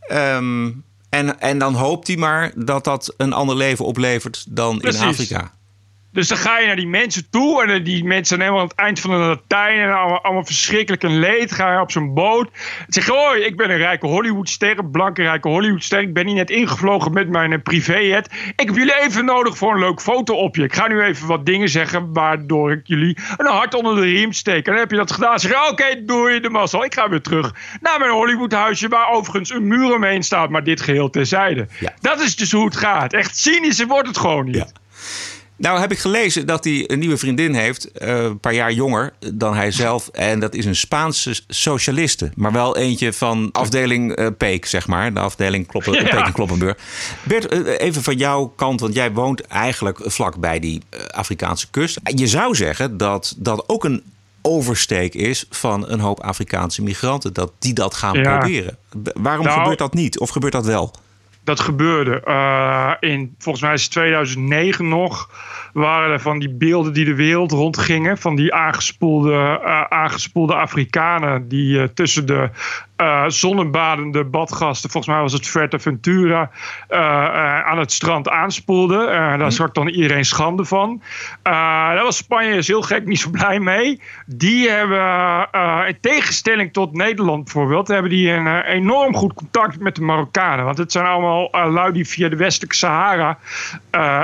Ehm, 0.00 0.70
en, 1.08 1.40
en 1.40 1.58
dan 1.58 1.74
hoopt 1.74 2.06
hij 2.06 2.16
maar 2.16 2.52
dat 2.54 2.84
dat 2.84 3.14
een 3.16 3.32
ander 3.32 3.56
leven 3.56 3.84
oplevert 3.84 4.44
dan 4.48 4.78
Precies. 4.78 5.00
in 5.00 5.06
Afrika. 5.06 5.52
Dus 6.16 6.28
dan 6.28 6.38
ga 6.38 6.58
je 6.58 6.66
naar 6.66 6.76
die 6.76 6.86
mensen 6.86 7.30
toe. 7.30 7.64
En 7.64 7.84
die 7.84 8.04
mensen 8.04 8.26
zijn 8.26 8.40
helemaal 8.40 8.60
aan 8.60 8.68
het 8.68 8.76
eind 8.76 9.00
van 9.00 9.10
de 9.10 9.16
Latijn. 9.16 9.78
En 9.78 9.92
allemaal, 9.92 10.22
allemaal 10.22 10.44
verschrikkelijk 10.44 11.02
en 11.02 11.18
leed. 11.18 11.52
Ga 11.52 11.72
je 11.72 11.80
op 11.80 11.90
zo'n 11.90 12.14
boot. 12.14 12.48
Zeg 12.88 13.06
hoi, 13.06 13.40
ik 13.40 13.56
ben 13.56 13.70
een 13.70 13.76
rijke 13.76 14.06
Hollywoodster. 14.06 14.78
Een 14.78 14.90
blanke 14.90 15.22
rijke 15.22 15.48
Hollywoodster. 15.48 16.00
Ik 16.00 16.14
ben 16.14 16.26
hier 16.26 16.34
net 16.34 16.50
ingevlogen 16.50 17.12
met 17.12 17.28
mijn 17.28 17.52
eh, 17.52 17.62
privéjet. 17.62 18.26
Ik 18.56 18.66
heb 18.66 18.76
jullie 18.76 19.00
even 19.00 19.24
nodig 19.24 19.56
voor 19.56 19.72
een 19.72 19.80
leuk 19.80 20.00
fotoopje. 20.00 20.62
Ik 20.62 20.74
ga 20.74 20.88
nu 20.88 21.02
even 21.02 21.26
wat 21.26 21.46
dingen 21.46 21.68
zeggen. 21.68 22.12
Waardoor 22.12 22.72
ik 22.72 22.86
jullie 22.86 23.18
een 23.36 23.46
hart 23.46 23.74
onder 23.74 23.94
de 23.94 24.00
riem 24.00 24.32
steek. 24.32 24.66
En 24.66 24.72
dan 24.72 24.80
heb 24.80 24.90
je 24.90 24.96
dat 24.96 25.12
gedaan. 25.12 25.38
Zeg 25.38 25.70
oké, 25.70 26.04
doei 26.04 26.40
de 26.40 26.50
mazzel. 26.50 26.84
Ik 26.84 26.94
ga 26.94 27.08
weer 27.08 27.22
terug 27.22 27.54
naar 27.80 27.98
mijn 27.98 28.10
Hollywoodhuisje. 28.10 28.88
Waar 28.88 29.10
overigens 29.10 29.50
een 29.50 29.66
muur 29.66 29.94
omheen 29.94 30.22
staat. 30.22 30.50
Maar 30.50 30.64
dit 30.64 30.80
geheel 30.80 31.10
terzijde. 31.10 31.68
Dat 32.00 32.20
is 32.20 32.36
dus 32.36 32.52
hoe 32.52 32.64
het 32.64 32.76
gaat. 32.76 33.12
Echt 33.12 33.36
cynischer 33.36 33.86
wordt 33.86 34.08
het 34.08 34.18
gewoon 34.18 34.44
niet. 34.44 34.72
Nou 35.58 35.80
heb 35.80 35.92
ik 35.92 35.98
gelezen 35.98 36.46
dat 36.46 36.64
hij 36.64 36.84
een 36.90 36.98
nieuwe 36.98 37.16
vriendin 37.16 37.54
heeft, 37.54 37.92
eh, 37.92 38.22
een 38.22 38.38
paar 38.40 38.54
jaar 38.54 38.72
jonger 38.72 39.12
dan 39.34 39.54
hij 39.54 39.70
zelf. 39.70 40.08
En 40.08 40.40
dat 40.40 40.54
is 40.54 40.64
een 40.64 40.76
Spaanse 40.76 41.40
socialiste, 41.48 42.30
maar 42.34 42.52
wel 42.52 42.76
eentje 42.76 43.12
van 43.12 43.48
afdeling 43.52 44.12
eh, 44.14 44.26
Peek, 44.38 44.66
zeg 44.66 44.86
maar. 44.86 45.12
De 45.14 45.20
afdeling 45.20 45.66
Kloppen, 45.66 45.92
Ja. 45.92 46.02
Peek 46.02 46.26
en 46.26 46.32
Kloppenburg. 46.32 46.76
Bert, 47.22 47.46
eh, 47.46 47.86
even 47.86 48.02
van 48.02 48.16
jouw 48.16 48.52
kant, 48.56 48.80
want 48.80 48.94
jij 48.94 49.12
woont 49.12 49.40
eigenlijk 49.40 50.00
vlak 50.04 50.36
bij 50.40 50.58
die 50.60 50.82
Afrikaanse 51.10 51.70
kust. 51.70 51.98
Je 52.04 52.26
zou 52.26 52.54
zeggen 52.54 52.96
dat 52.96 53.34
dat 53.36 53.64
ook 53.68 53.84
een 53.84 54.02
oversteek 54.42 55.14
is 55.14 55.44
van 55.50 55.88
een 55.90 56.00
hoop 56.00 56.20
Afrikaanse 56.20 56.82
migranten. 56.82 57.32
Dat 57.32 57.52
die 57.58 57.74
dat 57.74 57.94
gaan 57.94 58.14
Ja. 58.18 58.38
proberen. 58.38 58.76
Waarom 59.14 59.44
Nou- 59.46 59.58
gebeurt 59.58 59.78
dat 59.78 59.94
niet? 59.94 60.18
Of 60.18 60.30
gebeurt 60.30 60.52
dat 60.52 60.66
wel? 60.66 60.94
Dat 61.46 61.60
gebeurde. 61.60 62.20
Eh, 62.20 62.92
in, 63.00 63.34
volgens 63.38 63.64
mij 63.64 63.74
is 63.74 63.82
het 63.82 63.90
2009 63.90 64.88
nog. 64.88 65.30
Waren 65.72 66.12
er 66.12 66.20
van 66.20 66.38
die 66.38 66.54
beelden 66.54 66.92
die 66.92 67.04
de 67.04 67.14
wereld 67.14 67.52
rondgingen. 67.52 68.18
Van 68.18 68.36
die 68.36 68.54
aangespoelde, 68.54 69.60
eh, 69.64 69.82
aangespoelde 69.82 70.54
Afrikanen. 70.54 71.48
Die 71.48 71.80
eh, 71.80 71.88
tussen 71.94 72.26
de 72.26 72.50
eh 72.96 73.24
zonnebadende 73.26 74.24
badgasten. 74.24 74.90
Volgens 74.90 75.12
mij 75.14 75.22
was 75.22 75.32
het 75.32 75.48
Fuerteventura. 75.48 76.50
eh, 76.88 77.60
aan 77.60 77.78
het 77.78 77.92
strand 77.92 78.28
aanspoelden. 78.28 79.06
Daar 79.38 79.52
schrok 79.52 79.74
dan 79.74 79.88
iedereen 79.88 80.24
schande 80.24 80.64
van. 80.64 81.02
Daar 81.42 82.02
was 82.02 82.16
Spanje 82.16 82.54
is 82.54 82.66
heel 82.66 82.82
gek 82.82 83.06
niet 83.06 83.20
zo 83.20 83.30
blij 83.30 83.60
mee. 83.60 84.00
Die 84.26 84.70
hebben, 84.70 85.48
in 85.86 85.98
tegenstelling 86.00 86.72
tot 86.72 86.92
Nederland 86.92 87.44
bijvoorbeeld, 87.44 87.88
hebben 87.88 88.10
die 88.10 88.30
een 88.30 88.60
enorm 88.62 89.14
goed 89.14 89.34
contact 89.34 89.80
met 89.80 89.94
de 89.94 90.02
Marokkanen. 90.02 90.64
Want 90.64 90.78
het 90.78 90.92
zijn 90.92 91.06
allemaal 91.06 91.50
lui 91.70 91.92
die 91.92 92.08
via 92.08 92.28
de 92.28 92.36
westelijke 92.36 92.76
Sahara 92.76 93.38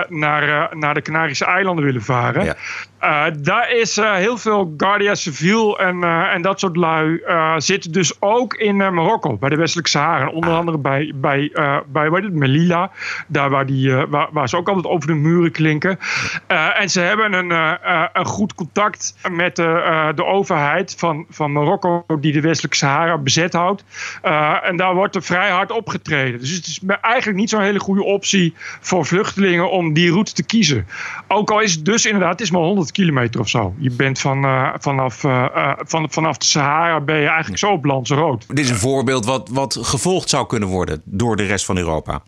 naar, 0.08 0.68
naar 0.76 0.94
de 0.94 1.02
Canarische 1.02 1.44
eilanden 1.44 1.84
willen 1.84 2.02
varen. 2.02 2.56
Eh, 3.02 3.24
daar 3.38 3.70
is 3.70 3.98
eh, 3.98 4.14
heel 4.14 4.38
veel 4.38 4.74
Guardia 4.76 5.14
Civil 5.14 5.78
en, 5.78 6.02
eh, 6.02 6.34
en 6.34 6.42
dat 6.42 6.60
soort 6.60 6.76
lui 6.76 7.22
zitten 7.56 7.92
dus 7.92 8.20
ook 8.20 8.54
in 8.54 8.76
Marokko, 8.76 9.36
bij 9.36 9.48
de 9.48 9.56
westelijke 9.56 9.90
Sahara. 9.90 10.28
Onder 10.28 10.52
andere 10.52 10.78
bij, 10.78 11.12
bij, 11.14 11.52
bij 11.86 12.10
wat 12.10 12.22
het, 12.22 12.32
Melilla, 12.32 12.90
daar 13.26 13.50
waar, 13.50 13.66
die, 13.66 13.94
waar, 13.94 14.28
waar 14.32 14.48
ze 14.48 14.56
ook 14.56 14.68
altijd 14.68 14.86
over 14.86 15.06
de 15.06 15.14
muren 15.14 15.52
klinken. 15.52 15.98
En 16.74 16.90
ze 16.90 17.00
hebben 17.00 17.32
een, 17.32 17.78
een 18.12 18.26
goed 18.26 18.54
contact 18.54 19.14
met 19.30 19.56
de, 19.56 20.12
de 20.14 20.24
overheid 20.24 20.94
van, 20.98 21.26
van 21.30 21.52
Marokko, 21.52 22.04
die 22.20 22.32
de 22.32 22.40
westelijke 22.40 22.76
Sahara 22.76 23.18
bezet 23.18 23.52
houdt. 23.52 23.84
En 24.62 24.76
daar 24.76 24.94
wordt 24.94 25.14
er 25.14 25.22
vrij 25.22 25.50
hard 25.50 25.72
opgetreden. 25.72 26.40
Dus 26.40 26.50
het 26.50 26.66
is 26.66 26.80
eigenlijk 27.00 27.38
niet 27.38 27.50
zo'n 27.50 27.62
hele 27.62 27.80
goede 27.80 28.04
optie 28.04 28.54
voor 28.80 29.06
vluchtelingen 29.06 29.70
om 29.70 29.92
die 29.92 30.10
route 30.10 30.32
te 30.32 30.44
kiezen. 30.44 30.86
Ook 31.28 31.50
al 31.50 31.60
is 31.60 31.74
het 31.74 31.84
dus 31.84 32.06
inderdaad, 32.06 32.32
het 32.32 32.40
is 32.40 32.50
maar 32.50 32.60
100 32.60 32.91
kilometer 32.92 33.40
of 33.40 33.48
zo. 33.48 33.74
Je 33.78 33.90
bent 33.90 34.18
van, 34.18 34.44
eh, 34.44 34.68
vanaf, 34.78 35.24
eh, 35.24 35.44
eh, 35.44 35.72
van, 35.78 36.10
vanaf 36.10 36.36
de 36.36 36.44
Sahara 36.44 37.00
ben 37.00 37.16
je 37.16 37.26
eigenlijk 37.26 37.58
zo 37.58 37.72
op 37.72 37.84
Lanzarote. 37.84 38.46
Dit 38.48 38.64
is 38.64 38.70
een 38.70 38.76
voorbeeld 38.76 39.24
wat, 39.24 39.48
wat 39.48 39.78
gevolgd 39.82 40.28
zou 40.28 40.46
kunnen 40.46 40.68
worden 40.68 41.02
door 41.04 41.36
de 41.36 41.44
rest 41.44 41.64
van 41.64 41.76
Europa. 41.76 42.22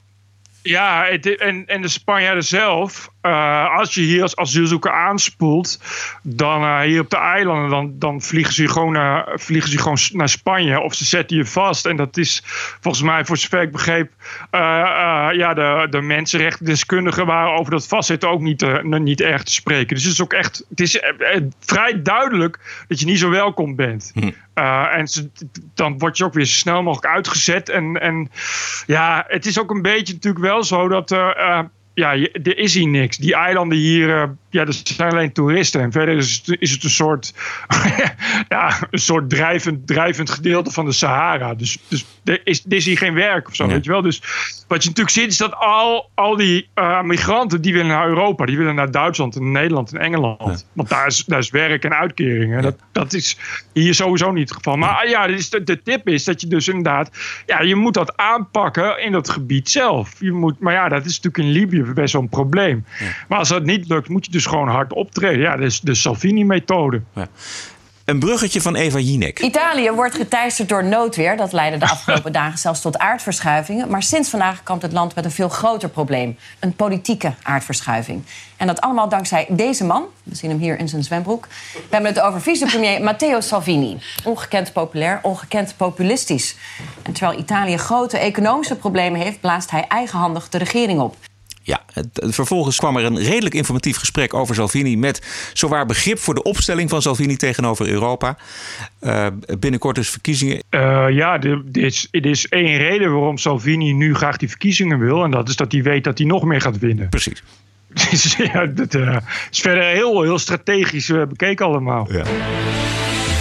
Ja, 0.66 1.08
en, 1.08 1.66
en 1.66 1.82
de 1.82 1.88
Spanjaarden 1.88 2.44
zelf, 2.44 3.08
eh, 3.20 3.76
als 3.78 3.94
je 3.94 4.00
hier 4.00 4.22
als 4.22 4.36
asielzoeker 4.36 4.92
aanspoelt, 4.92 5.80
dan 6.22 6.62
eh, 6.62 6.80
hier 6.80 7.00
op 7.00 7.10
de 7.10 7.16
eilanden, 7.16 7.70
dan, 7.70 7.98
dan 7.98 8.22
vliegen, 8.22 8.54
ze 8.54 8.68
gewoon, 8.68 8.96
eh, 8.96 9.20
vliegen 9.34 9.70
ze 9.70 9.78
gewoon 9.78 9.98
naar 10.12 10.28
Spanje 10.28 10.80
of 10.80 10.94
ze 10.94 11.04
zetten 11.04 11.36
je 11.36 11.44
vast. 11.44 11.86
En 11.86 11.96
dat 11.96 12.16
is 12.16 12.42
volgens 12.80 13.04
mij, 13.04 13.24
voor 13.24 13.36
zover 13.36 13.62
ik 13.62 13.72
begreep, 13.72 14.12
eh, 14.50 14.60
ja, 15.32 15.54
de, 15.54 15.86
de 15.90 16.00
mensenrechtdeskundigen 16.00 17.26
waren 17.26 17.58
over 17.58 17.72
dat 17.72 17.86
vastzitten 17.86 18.28
ook 18.28 18.40
niet, 18.40 18.82
niet 18.82 19.20
erg 19.20 19.42
te 19.42 19.52
spreken. 19.52 19.94
Dus 19.94 20.04
het 20.04 20.12
is 20.12 20.22
ook 20.22 20.32
echt, 20.32 20.64
het 20.68 20.80
is 20.80 21.00
vrij 21.60 22.02
duidelijk 22.02 22.84
dat 22.88 23.00
je 23.00 23.06
niet 23.06 23.18
zo 23.18 23.30
welkom 23.30 23.76
bent. 23.76 24.12
Eh, 24.54 24.94
en 24.94 25.06
dan 25.74 25.98
word 25.98 26.16
je 26.16 26.24
ook 26.24 26.34
weer 26.34 26.46
zo 26.46 26.58
snel 26.58 26.82
mogelijk 26.82 27.14
uitgezet. 27.14 27.68
En, 27.68 28.00
en 28.00 28.30
ja, 28.86 29.24
het 29.28 29.46
is 29.46 29.58
ook 29.60 29.70
een 29.70 29.82
beetje 29.82 30.14
natuurlijk 30.14 30.44
wel 30.44 30.64
zo 30.64 30.88
dat. 30.88 31.10
eh, 31.12 31.60
ja, 31.94 32.12
je- 32.12 32.30
er 32.32 32.58
is 32.58 32.74
hier 32.74 32.88
niks. 32.88 33.16
Die 33.16 33.34
eilanden 33.34 33.78
hier, 33.78 34.22
eh, 34.22 34.28
ja, 34.50 34.60
er 34.66 34.74
zijn 34.84 35.10
alleen 35.12 35.32
toeristen. 35.32 35.80
En 35.80 35.92
verder 35.92 36.16
is 36.16 36.42
het, 36.44 36.56
is 36.60 36.70
het 36.70 36.84
een 36.84 36.90
soort, 36.90 37.34
ja, 38.48 38.76
een 38.90 38.98
soort 38.98 39.30
drijvend, 39.30 39.86
drijvend 39.86 40.30
gedeelte 40.30 40.70
van 40.70 40.84
de 40.84 40.92
Sahara. 40.92 41.54
Dus, 41.54 41.78
dus 41.88 42.04
er, 42.24 42.40
is, 42.44 42.64
er 42.68 42.72
is 42.76 42.84
hier 42.84 42.98
geen 42.98 43.14
werk 43.14 43.48
of 43.48 43.54
zo, 43.54 43.66
weet 43.66 43.84
je 43.84 43.90
wel. 43.90 44.02
Dus 44.02 44.22
wat 44.68 44.82
je 44.82 44.88
natuurlijk 44.88 45.16
ziet 45.16 45.30
is 45.30 45.36
dat 45.36 45.54
al, 45.54 46.10
al 46.14 46.36
die 46.36 46.68
eh, 46.74 47.02
migranten 47.02 47.60
die 47.62 47.72
willen 47.72 47.86
naar 47.88 48.08
Europa, 48.08 48.44
die 48.46 48.58
willen 48.58 48.74
naar 48.74 48.90
Duitsland 48.90 49.36
en 49.36 49.52
Nederland 49.52 49.92
en 49.92 50.00
Engeland. 50.00 50.66
Want 50.72 50.88
daar 50.88 51.06
is, 51.06 51.24
daar 51.26 51.38
is 51.38 51.50
werk 51.50 51.84
en 51.84 51.94
uitkeringen. 51.94 52.62
Dat, 52.62 52.76
dat 52.92 53.12
is 53.12 53.38
hier 53.72 53.94
sowieso 53.94 54.32
niet 54.32 54.48
het 54.48 54.56
geval. 54.56 54.76
Maar 54.76 55.08
ja, 55.08 55.26
dus 55.26 55.50
de, 55.50 55.62
de 55.64 55.82
tip 55.82 56.08
is 56.08 56.24
dat 56.24 56.40
je 56.40 56.46
dus 56.46 56.68
inderdaad, 56.68 57.10
ja, 57.46 57.60
je 57.62 57.74
moet 57.74 57.94
dat 57.94 58.16
aanpakken 58.16 59.02
in 59.02 59.12
dat 59.12 59.30
gebied 59.30 59.70
zelf. 59.70 60.12
Je 60.18 60.32
moet, 60.32 60.58
maar 60.60 60.72
ja, 60.72 60.88
dat 60.88 61.04
is 61.04 61.20
natuurlijk 61.20 61.38
in 61.38 61.60
Libië 61.60 61.83
best 61.92 62.12
wel 62.12 62.22
een 62.22 62.28
probleem. 62.28 62.84
Maar 63.28 63.38
als 63.38 63.48
dat 63.48 63.64
niet 63.64 63.88
lukt, 63.88 64.08
moet 64.08 64.24
je 64.24 64.30
dus 64.30 64.46
gewoon 64.46 64.68
hard 64.68 64.92
optreden. 64.92 65.40
Ja, 65.40 65.56
dat 65.56 65.66
is 65.66 65.80
de 65.80 65.94
Salvini-methode. 65.94 67.02
Een 68.04 68.18
bruggetje 68.18 68.60
van 68.60 68.74
Eva 68.74 68.98
Jinek. 68.98 69.40
Italië 69.40 69.90
wordt 69.90 70.14
geteisterd 70.14 70.68
door 70.68 70.84
noodweer. 70.84 71.36
Dat 71.36 71.52
leidde 71.52 71.78
de 71.78 71.88
afgelopen 71.88 72.32
dagen 72.42 72.58
zelfs 72.58 72.80
tot 72.80 72.98
aardverschuivingen. 72.98 73.90
Maar 73.90 74.02
sinds 74.02 74.30
vandaag 74.30 74.62
kampt 74.62 74.82
het 74.82 74.92
land 74.92 75.14
met 75.14 75.24
een 75.24 75.30
veel 75.30 75.48
groter 75.48 75.88
probleem. 75.88 76.36
Een 76.58 76.74
politieke 76.74 77.34
aardverschuiving. 77.42 78.22
En 78.56 78.66
dat 78.66 78.80
allemaal 78.80 79.08
dankzij 79.08 79.46
deze 79.48 79.84
man. 79.84 80.04
We 80.22 80.34
zien 80.34 80.50
hem 80.50 80.58
hier 80.58 80.78
in 80.78 80.88
zijn 80.88 81.04
zwembroek. 81.04 81.46
We 81.72 81.80
hebben 81.90 82.10
het 82.10 82.20
over 82.20 82.40
vicepremier 82.40 83.02
Matteo 83.02 83.40
Salvini. 83.40 83.98
Ongekend 84.24 84.72
populair, 84.72 85.18
ongekend 85.22 85.74
populistisch. 85.76 86.56
En 87.02 87.12
terwijl 87.12 87.38
Italië 87.38 87.76
grote 87.76 88.18
economische 88.18 88.76
problemen 88.76 89.20
heeft... 89.20 89.40
blaast 89.40 89.70
hij 89.70 89.84
eigenhandig 89.88 90.48
de 90.48 90.58
regering 90.58 91.00
op. 91.00 91.16
Ja, 91.66 91.80
het- 91.92 92.08
het- 92.12 92.34
vervolgens 92.34 92.76
kwam 92.76 92.96
er 92.96 93.04
een 93.04 93.18
redelijk 93.18 93.54
informatief 93.54 93.96
gesprek 93.96 94.34
over 94.34 94.54
Salvini... 94.54 94.96
met 94.96 95.50
zowaar 95.52 95.86
begrip 95.86 96.18
voor 96.18 96.34
de 96.34 96.42
opstelling 96.42 96.90
van 96.90 97.02
Salvini 97.02 97.36
tegenover 97.36 97.88
Europa. 97.88 98.36
Eh, 99.00 99.26
binnenkort 99.58 99.94
dus 99.96 100.08
verkiezingen. 100.10 100.62
Eh, 100.68 101.06
ja, 101.10 101.40
er 101.40 101.62
er 101.72 101.82
is, 101.82 102.08
is 102.10 102.48
één 102.48 102.76
reden 102.76 103.12
waarom 103.12 103.38
Salvini 103.38 103.92
nu 103.92 104.14
graag 104.14 104.36
die 104.36 104.48
verkiezingen 104.48 104.98
wil. 104.98 105.24
En 105.24 105.30
dat 105.30 105.48
is 105.48 105.56
dat 105.56 105.72
hij 105.72 105.82
weet 105.82 106.04
dat 106.04 106.18
hij 106.18 106.26
nog 106.26 106.44
meer 106.44 106.60
gaat 106.60 106.78
winnen. 106.78 107.08
Precies. 107.08 107.42
Dus 108.10 108.36
ja, 108.36 108.66
dat 108.66 108.94
eh, 108.94 109.16
is 109.50 109.60
verder 109.60 109.84
heel, 109.84 110.22
heel 110.22 110.38
strategisch 110.38 111.06
bekeken 111.28 111.66
allemaal. 111.66 112.08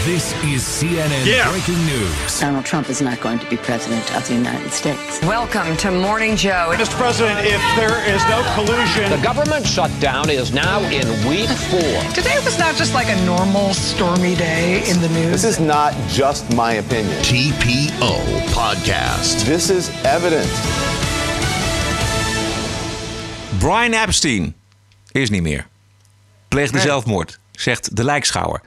This 0.06 0.34
is 0.44 0.64
CNN 0.64 1.26
Yeah. 1.26 1.50
breaking 1.50 1.86
news. 1.86 2.40
Donald 2.40 2.66
Trump 2.66 2.90
is 2.90 3.00
not 3.02 3.20
going 3.22 3.40
to 3.40 3.46
be 3.50 3.56
president 3.58 4.04
of 4.16 4.28
the 4.28 4.34
United 4.34 4.72
States. 4.74 5.20
Welcome 5.22 5.78
to 5.78 5.92
Morning 5.92 6.36
Joe. 6.36 6.72
Mr. 6.76 6.96
President, 6.98 7.40
if 7.46 7.62
there 7.76 8.04
is 8.14 8.22
no 8.28 8.44
collusion. 8.56 9.10
The 9.10 9.22
government 9.24 9.66
shutdown 9.66 10.30
is 10.30 10.52
now 10.52 10.80
in 10.92 11.08
week 11.28 11.50
four. 11.70 12.02
Today 12.14 12.38
was 12.44 12.58
not 12.58 12.76
just 12.76 12.94
like 12.94 13.08
a 13.08 13.26
normal 13.26 13.74
stormy 13.74 14.36
day 14.36 14.84
in 14.90 15.00
the 15.00 15.10
news. 15.10 15.42
This 15.42 15.46
is 15.46 15.60
not 15.60 15.94
just 16.10 16.54
my 16.54 16.74
opinion. 16.74 17.16
TPO 17.24 18.14
Podcast. 18.54 19.46
This 19.46 19.70
is 19.70 19.90
evidence. 20.04 20.52
Brian 23.60 23.94
Epstein 23.94 24.54
is 25.12 25.30
niet 25.30 25.44
meer. 25.44 25.68
Pleegde 26.48 26.78
Nee. 26.78 26.82
zelfmoord, 26.86 27.40
zegt 27.52 27.96
de 27.96 28.04
lijkschouwer. 28.04 28.62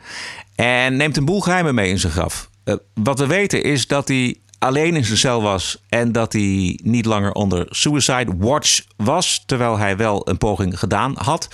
En 0.57 0.97
neemt 0.97 1.16
een 1.16 1.25
boel 1.25 1.40
geheimen 1.40 1.75
mee 1.75 1.88
in 1.88 1.99
zijn 1.99 2.12
graf. 2.12 2.51
Eh, 2.64 2.75
wat 2.95 3.19
we 3.19 3.27
weten 3.27 3.62
is 3.62 3.87
dat 3.87 4.09
hij 4.09 4.37
alleen 4.66 4.96
in 4.96 5.05
zijn 5.05 5.18
cel 5.18 5.42
was 5.42 5.83
en 5.88 6.12
dat 6.12 6.33
hij 6.33 6.81
niet 6.83 7.05
langer 7.05 7.33
onder 7.33 7.66
suicide 7.70 8.33
watch 8.38 8.81
was, 8.96 9.42
terwijl 9.46 9.79
hij 9.79 9.96
wel 9.96 10.29
een 10.29 10.38
poging 10.38 10.79
gedaan 10.79 11.14
had. 11.18 11.48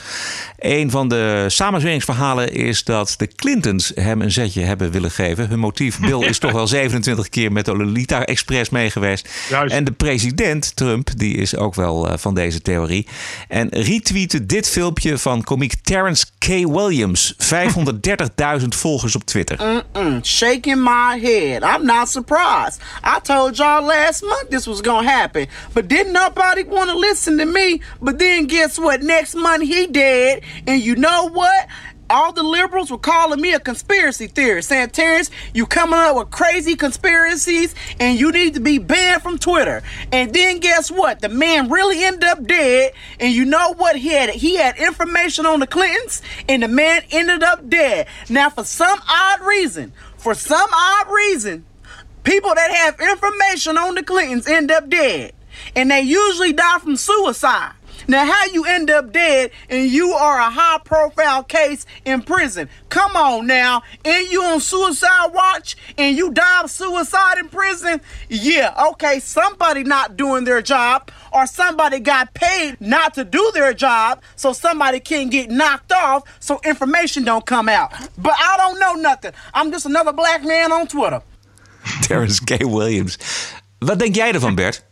Een 0.59 0.91
van 0.91 1.09
de 1.09 1.45
samenzweringsverhalen 1.49 2.53
is 2.53 2.85
dat 2.85 3.15
de 3.17 3.27
Clintons 3.27 3.93
hem 3.95 4.21
een 4.21 4.31
zetje 4.33 4.61
hebben 4.61 4.91
willen 4.91 5.11
geven. 5.11 5.49
Hun 5.49 5.59
motief, 5.59 6.01
Bill 6.01 6.21
is 6.21 6.39
toch 6.39 6.53
wel 6.53 6.67
27 6.83 7.29
keer 7.29 7.53
met 7.53 7.65
de 7.65 7.77
Lolita 7.77 8.25
Express 8.25 8.71
mee 8.71 8.91
geweest. 8.91 9.29
En 9.67 9.85
de 9.85 9.93
president, 9.93 10.77
Trump, 10.77 11.09
die 11.17 11.37
is 11.37 11.57
ook 11.57 11.75
wel 11.75 12.09
eh, 12.09 12.19
van 12.19 12.35
deze 12.35 12.63
theorie. 12.63 13.07
En 13.49 13.69
retweette 13.69 14.47
dit 14.47 14.69
filmpje 14.69 15.19
van 15.19 15.43
komiek 15.43 15.75
Terrence 15.83 16.27
K. 16.39 16.47
Williams. 16.47 17.35
530.000 18.61 18.69
volgers 18.69 19.15
op 19.15 19.25
Twitter. 19.25 19.85
Shaking 20.23 20.83
my 20.83 21.21
head. 21.23 21.63
I'm 21.63 21.87
not 21.87 22.09
surprised. 22.09 22.81
I 23.05 23.19
told 23.19 23.59
y'all 23.59 23.83
last 23.83 24.23
month 24.23 24.51
this 24.51 24.67
was 24.67 24.81
gonna 24.81 25.09
happen, 25.09 25.49
but 25.75 25.89
didn't 25.89 26.13
nobody 26.13 26.63
want 26.63 26.91
to 26.91 26.97
listen 26.97 27.39
to 27.39 27.45
me? 27.45 27.81
But 28.01 28.19
then 28.19 28.47
guess 28.47 28.79
what? 28.79 29.03
Next 29.03 29.35
month 29.35 29.65
he 29.65 29.87
dead, 29.87 30.43
and 30.67 30.81
you 30.81 30.95
know 30.95 31.29
what? 31.31 31.69
All 32.11 32.31
the 32.31 32.43
liberals 32.43 32.91
were 32.91 32.99
calling 32.99 33.41
me 33.41 33.55
a 33.55 33.61
conspiracy 33.61 34.27
theorist, 34.27 34.69
saying, 34.69 34.91
Terrence, 34.91 35.31
you 35.55 35.65
coming 35.65 35.99
up 35.99 36.15
with 36.15 36.31
crazy 36.31 36.77
conspiracies, 36.77 37.75
and 37.99 38.21
you 38.21 38.31
need 38.31 38.55
to 38.55 38.61
be 38.61 38.79
banned 38.79 39.23
from 39.23 39.39
Twitter. 39.39 39.83
And 40.13 40.33
then 40.35 40.61
guess 40.61 40.91
what? 40.91 41.21
The 41.21 41.31
man 41.31 41.71
really 41.71 42.05
ended 42.05 42.25
up 42.25 42.47
dead, 42.47 42.93
and 43.19 43.33
you 43.33 43.47
know 43.47 43.73
what? 43.75 43.97
He 43.97 44.09
had 44.11 44.31
he 44.31 44.57
had 44.57 44.77
information 44.77 45.47
on 45.47 45.61
the 45.61 45.67
Clintons, 45.67 46.21
and 46.49 46.63
the 46.63 46.69
man 46.69 47.03
ended 47.11 47.43
up 47.43 47.69
dead. 47.69 48.07
Now, 48.29 48.51
for 48.51 48.65
some 48.65 49.01
odd 49.09 49.41
reason, 49.41 49.93
for 50.19 50.35
some 50.35 50.69
odd 50.71 51.11
reason, 51.11 51.65
people 52.25 52.55
that 52.55 52.71
have 52.71 53.01
information 53.01 53.79
on 53.79 53.95
the 53.95 54.03
Clintons 54.03 54.47
end 54.47 54.71
up 54.71 54.89
dead. 54.89 55.33
And 55.77 55.91
they 55.91 56.01
usually 56.01 56.53
die 56.53 56.79
from 56.79 56.97
suicide. 56.97 57.73
Now, 58.09 58.25
how 58.25 58.47
you 58.47 58.65
end 58.65 58.91
up 58.91 59.13
dead 59.13 59.53
and 59.69 59.89
you 59.89 60.13
are 60.13 60.39
a 60.39 60.51
high 60.51 60.79
profile 60.85 61.45
case 61.45 61.87
in 62.05 62.23
prison? 62.23 62.69
Come 62.89 63.17
on 63.17 63.47
now. 63.47 63.83
And 64.05 64.29
you 64.29 64.43
on 64.43 64.61
suicide 64.61 65.29
watch 65.33 65.77
and 65.97 66.17
you 66.17 66.33
die 66.33 66.63
of 66.65 66.71
suicide 66.71 67.39
in 67.39 67.49
prison? 67.49 68.01
Yeah, 68.29 68.89
okay, 68.93 69.21
somebody 69.21 69.85
not 69.85 70.17
doing 70.17 70.45
their 70.45 70.63
job 70.63 71.11
or 71.33 71.47
somebody 71.47 72.01
got 72.01 72.35
paid 72.35 72.81
not 72.81 73.15
to 73.15 73.25
do 73.25 73.51
their 73.55 73.73
job 73.73 74.21
so 74.37 74.53
somebody 74.53 74.99
can 74.99 75.29
get 75.31 75.51
knocked 75.51 75.93
off 75.93 76.25
so 76.41 76.61
information 76.65 77.25
don't 77.25 77.47
come 77.47 77.69
out. 77.69 77.93
But 78.19 78.35
I 78.37 78.57
don't 78.57 78.81
know 78.81 78.95
nothing. 78.95 79.33
I'm 79.55 79.71
just 79.71 79.87
another 79.87 80.13
black 80.13 80.43
man 80.43 80.73
on 80.73 80.89
Twitter. 80.89 81.23
Terrence 82.07 82.45
K. 82.45 82.49
Williams. 82.49 83.19
Wat 83.79 83.99
denk 83.99 84.15
jij 84.15 84.33
ervan, 84.33 84.55
Bert? 84.55 84.91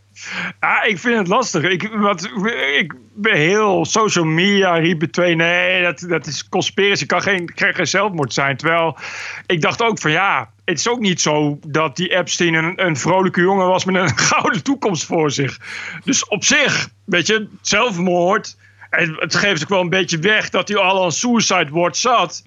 Ja, 0.59 0.83
ik 0.83 0.99
vind 0.99 1.17
het 1.17 1.27
lastig. 1.27 1.63
Ik, 1.63 1.89
wat, 1.93 2.29
ik 2.77 2.93
ben 3.13 3.35
heel 3.35 3.85
social 3.85 4.25
media 4.25 4.73
riepen 4.73 5.11
twee. 5.11 5.35
Nee, 5.35 5.83
dat, 5.83 6.05
dat 6.07 6.27
is 6.27 6.49
conspiratie. 6.49 7.05
kan 7.05 7.21
geen, 7.21 7.53
kan 7.53 7.73
geen 7.73 7.87
zelfmoord 7.87 8.33
zijn. 8.33 8.57
Terwijl 8.57 8.97
ik 9.45 9.61
dacht 9.61 9.81
ook 9.81 9.99
van 9.99 10.11
ja, 10.11 10.49
het 10.65 10.79
is 10.79 10.87
ook 10.87 10.99
niet 10.99 11.21
zo 11.21 11.59
dat 11.67 11.95
die 11.95 12.15
Epstein 12.15 12.53
een, 12.53 12.85
een 12.85 12.97
vrolijke 12.97 13.41
jongen 13.41 13.67
was 13.67 13.85
met 13.85 13.95
een 13.95 14.17
gouden 14.27 14.63
toekomst 14.63 15.05
voor 15.05 15.31
zich. 15.31 15.59
Dus 16.03 16.27
op 16.27 16.43
zich, 16.43 16.89
weet 17.05 17.27
je, 17.27 17.47
zelfmoord. 17.61 18.57
En 18.89 19.15
het 19.19 19.35
geeft 19.35 19.63
ook 19.63 19.69
wel 19.69 19.81
een 19.81 19.89
beetje 19.89 20.19
weg 20.19 20.49
dat 20.49 20.67
hij 20.67 20.77
al 20.77 21.03
aan 21.03 21.11
suicide 21.11 21.69
watch 21.69 21.97
zat. 21.97 22.43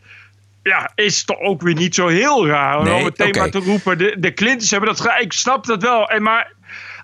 Ja, 0.64 0.92
is 0.94 1.24
toch 1.24 1.40
ook 1.40 1.62
weer 1.62 1.74
niet 1.74 1.94
zo 1.94 2.08
heel 2.08 2.46
raar. 2.46 2.82
Nee, 2.82 2.94
om 2.94 3.02
meteen 3.02 3.28
oké. 3.28 3.38
maar 3.38 3.50
te 3.50 3.58
roepen. 3.58 3.98
De, 3.98 4.16
de 4.18 4.34
Clintons 4.34 4.70
hebben 4.70 4.94
dat. 4.94 5.10
Ik 5.20 5.32
snap 5.32 5.66
dat 5.66 5.82
wel. 5.82 6.08
En 6.08 6.22
maar 6.22 6.52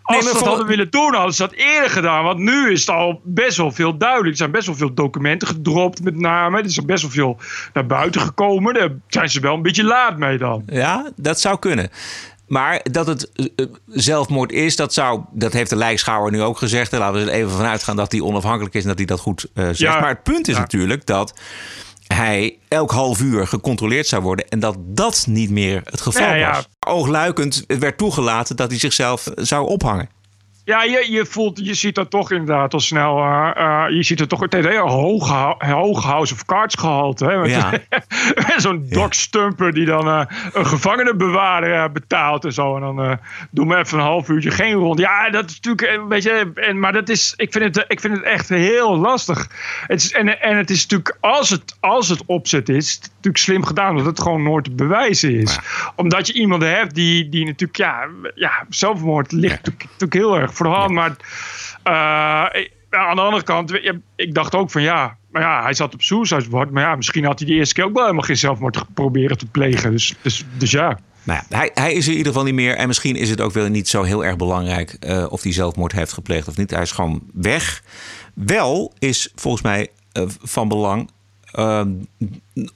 als 0.03 0.27
ze 0.27 0.33
dat 0.33 0.47
hadden 0.47 0.67
willen 0.67 0.91
doen, 0.91 1.15
hadden 1.15 1.35
ze 1.35 1.43
dat 1.43 1.53
eerder 1.53 1.91
gedaan. 1.91 2.25
Want 2.25 2.39
nu 2.39 2.71
is 2.73 2.81
het 2.81 2.91
al 2.97 3.21
best 3.25 3.57
wel 3.57 3.71
veel 3.73 3.97
duidelijk. 3.99 4.31
Er 4.31 4.37
zijn 4.37 4.51
best 4.51 4.67
wel 4.67 4.77
veel 4.77 4.95
documenten 4.95 5.49
gedropt, 5.49 6.03
met 6.03 6.17
name. 6.17 6.59
Er 6.59 6.65
is 6.65 6.85
best 6.85 7.03
wel 7.03 7.11
veel 7.11 7.37
naar 7.73 7.87
buiten 7.87 8.21
gekomen. 8.21 8.75
Daar 8.75 8.91
zijn 9.09 9.29
ze 9.31 9.41
wel 9.41 9.55
een 9.55 9.63
beetje 9.63 9.85
laat 9.85 10.19
mee 10.19 10.39
dan. 10.39 10.63
Ja, 10.67 11.11
dat 11.17 11.41
zou 11.41 11.59
kunnen. 11.59 11.91
Maar 12.47 12.81
dat 12.91 13.07
het 13.07 13.31
eh, 13.33 13.47
eh, 13.57 13.67
zelfmoord 13.87 14.53
is, 14.53 14.77
dat, 14.77 14.95
zou, 14.95 15.21
dat 15.33 15.53
heeft 15.53 15.71
de 15.71 15.77
lijkschouwer 15.77 16.33
nu 16.33 16.43
ook 16.43 16.59
gezegd. 16.59 16.91
Daar 16.91 17.01
laten 17.01 17.25
we 17.25 17.31
er 17.31 17.37
even 17.37 17.51
van 17.51 17.65
uitgaan 17.67 17.97
dat 17.97 18.13
hij 18.13 18.21
onafhankelijk 18.21 18.75
is 18.75 18.83
en 18.83 18.89
dat 18.89 18.99
hij 18.99 19.07
dat 19.07 19.21
goed 19.21 19.47
eh, 19.55 19.65
zegt. 19.65 19.79
Ja. 19.79 20.01
Maar 20.01 20.09
het 20.09 20.23
punt 20.23 20.49
is 20.49 20.55
Ja. 20.55 20.61
natuurlijk 20.61 21.07
dat 21.07 21.35
hij 22.15 22.59
elk 22.69 22.91
half 22.91 23.21
uur 23.21 23.47
gecontroleerd 23.47 24.07
zou 24.07 24.23
worden. 24.23 24.49
En 24.49 24.61
dat 24.61 24.77
dat 24.79 25.25
niet 25.29 25.51
meer 25.51 25.81
het 25.85 26.01
geval 26.01 26.23
Ja, 26.23 26.35
ja. 26.35 26.53
was. 26.53 26.69
Oogluikend 26.87 27.65
werd 27.67 27.99
toegelaten 27.99 28.57
dat 28.57 28.71
hij 28.71 28.79
zichzelf 28.79 29.29
zou 29.35 29.69
ophangen. 29.69 30.09
Ja, 30.71 30.83
je, 30.83 31.07
je 31.11 31.27
voelt, 31.27 31.61
je 31.65 31.75
ziet 31.75 31.95
dat 31.95 32.11
toch 32.11 32.31
inderdaad 32.31 32.73
al 32.73 32.81
snel. 32.81 33.19
eh, 33.19 33.51
eh, 33.57 33.95
je 33.97 34.03
ziet 34.03 34.19
het 34.19 34.29
toch 34.29 34.41
het 34.41 34.55
heel 34.55 34.89
hoog, 34.89 35.29
hoog 35.59 36.05
House 36.05 36.35
of 36.35 36.45
Cards 36.45 36.75
gehalte. 36.75 37.27
Hè? 37.27 37.39
Met, 37.39 37.51
Ja. 37.51 37.71
zo'n 38.57 38.87
Doc 38.89 39.15
Stumper 39.15 39.73
die 39.73 39.87
dan 39.87 40.09
eh, 40.09 40.23
een 40.53 40.67
gevangenenbewaarder 40.67 41.93
betaalt 41.93 42.45
en 42.45 42.53
zo. 42.53 42.77
En 42.77 42.81
dan 42.81 43.19
doen 43.51 43.69
we 43.69 43.77
even 43.77 43.99
een 43.99 44.05
half 44.05 44.29
uurtje 44.29 44.51
geen 44.51 44.73
rond. 44.73 44.99
Ja, 44.99 45.31
dat 45.31 45.51
is 45.51 45.61
natuurlijk 45.61 45.97
een 45.97 46.09
beetje. 46.09 46.53
En, 46.55 46.79
maar 46.79 46.93
dat 46.93 47.09
is, 47.09 47.35
ik, 47.37 47.53
vind 47.53 47.77
het, 47.77 47.85
ik 47.89 48.01
vind 48.01 48.17
het 48.17 48.25
echt 48.25 48.49
heel 48.49 48.97
lastig. 48.97 49.49
Het 49.87 50.03
is, 50.03 50.13
en, 50.13 50.41
en 50.41 50.57
het 50.57 50.71
is 50.71 50.83
natuurlijk, 50.83 51.17
als 51.21 51.51
het, 51.51 51.77
als 51.81 52.09
het 52.09 52.23
opzet 52.27 52.69
is, 52.69 52.77
is 52.77 52.93
het 52.95 53.03
natuurlijk 53.03 53.37
slim 53.37 53.65
gedaan, 53.65 53.91
omdat 53.91 54.07
het 54.07 54.21
gewoon 54.21 54.43
nooit 54.43 54.65
te 54.65 54.71
bewijzen 54.71 55.35
is. 55.35 55.59
Omdat 55.97 56.27
je 56.27 56.33
iemand 56.33 56.63
hebt 56.63 56.95
die, 56.95 57.29
die 57.29 57.45
natuurlijk, 57.47 57.77
ja, 57.77 58.07
ja 58.35 58.67
zelfmoord 58.69 59.33
ligt 59.33 59.57
natuurlijk, 59.57 59.83
natuurlijk 59.83 60.15
heel 60.15 60.39
erg 60.39 60.55
Maar 60.69 61.17
eh, 61.83 62.65
ja, 62.91 63.07
aan 63.07 63.17
de 63.17 63.23
andere 63.23 63.43
kant, 63.43 63.73
ik 64.17 64.35
dacht 64.35 64.55
ook 64.55 64.71
van 64.71 64.83
ja, 64.83 65.17
maar 65.31 65.43
ja, 65.43 65.63
hij 65.63 65.75
zat 65.75 65.95
op 65.95 66.03
suicide 66.03 66.51
watch. 66.51 66.71
Maar 66.71 66.83
ja, 66.83 66.97
misschien 66.97 67.25
had 67.25 67.39
hij 67.39 67.49
de 67.49 67.55
eerste 67.55 67.75
keer 67.75 67.85
ook 67.85 67.95
wel 67.95 68.03
helemaal 68.03 68.25
geen 68.25 68.37
zelfmoord 68.37 68.85
proberen 68.95 69.39
te 69.39 69.47
plegen. 69.47 69.91
Dus, 69.91 70.15
dus, 70.23 70.45
dus 70.59 70.71
ja. 70.71 70.99
Nou 71.23 71.43
ja, 71.49 71.57
hij, 71.57 71.71
hij 71.75 71.93
is 71.93 72.05
er 72.05 72.11
in 72.11 72.17
ieder 72.17 72.33
geval 72.33 72.47
niet 72.47 72.55
meer. 72.55 72.77
En 72.77 72.87
misschien 72.87 73.17
is 73.17 73.31
het 73.31 73.41
ook 73.41 73.53
wel 73.53 73.69
niet 73.69 73.89
zo 73.89 74.03
heel 74.03 74.25
erg 74.25 74.37
belangrijk 74.37 74.93
eh, 74.93 75.27
of 75.29 75.43
hij 75.43 75.53
zelfmoord 75.53 75.93
heeft 75.93 76.13
gepleegd 76.13 76.49
of 76.49 76.57
niet. 76.57 76.71
Hij 76.71 76.83
is 76.83 76.93
gewoon 76.93 77.23
weg. 77.33 77.83
Wel 78.35 78.93
is 78.99 79.33
volgens 79.35 79.63
mij 79.63 79.89
eh, 80.13 80.25
van 80.43 80.69
belang 80.69 81.11
uh, 81.55 81.83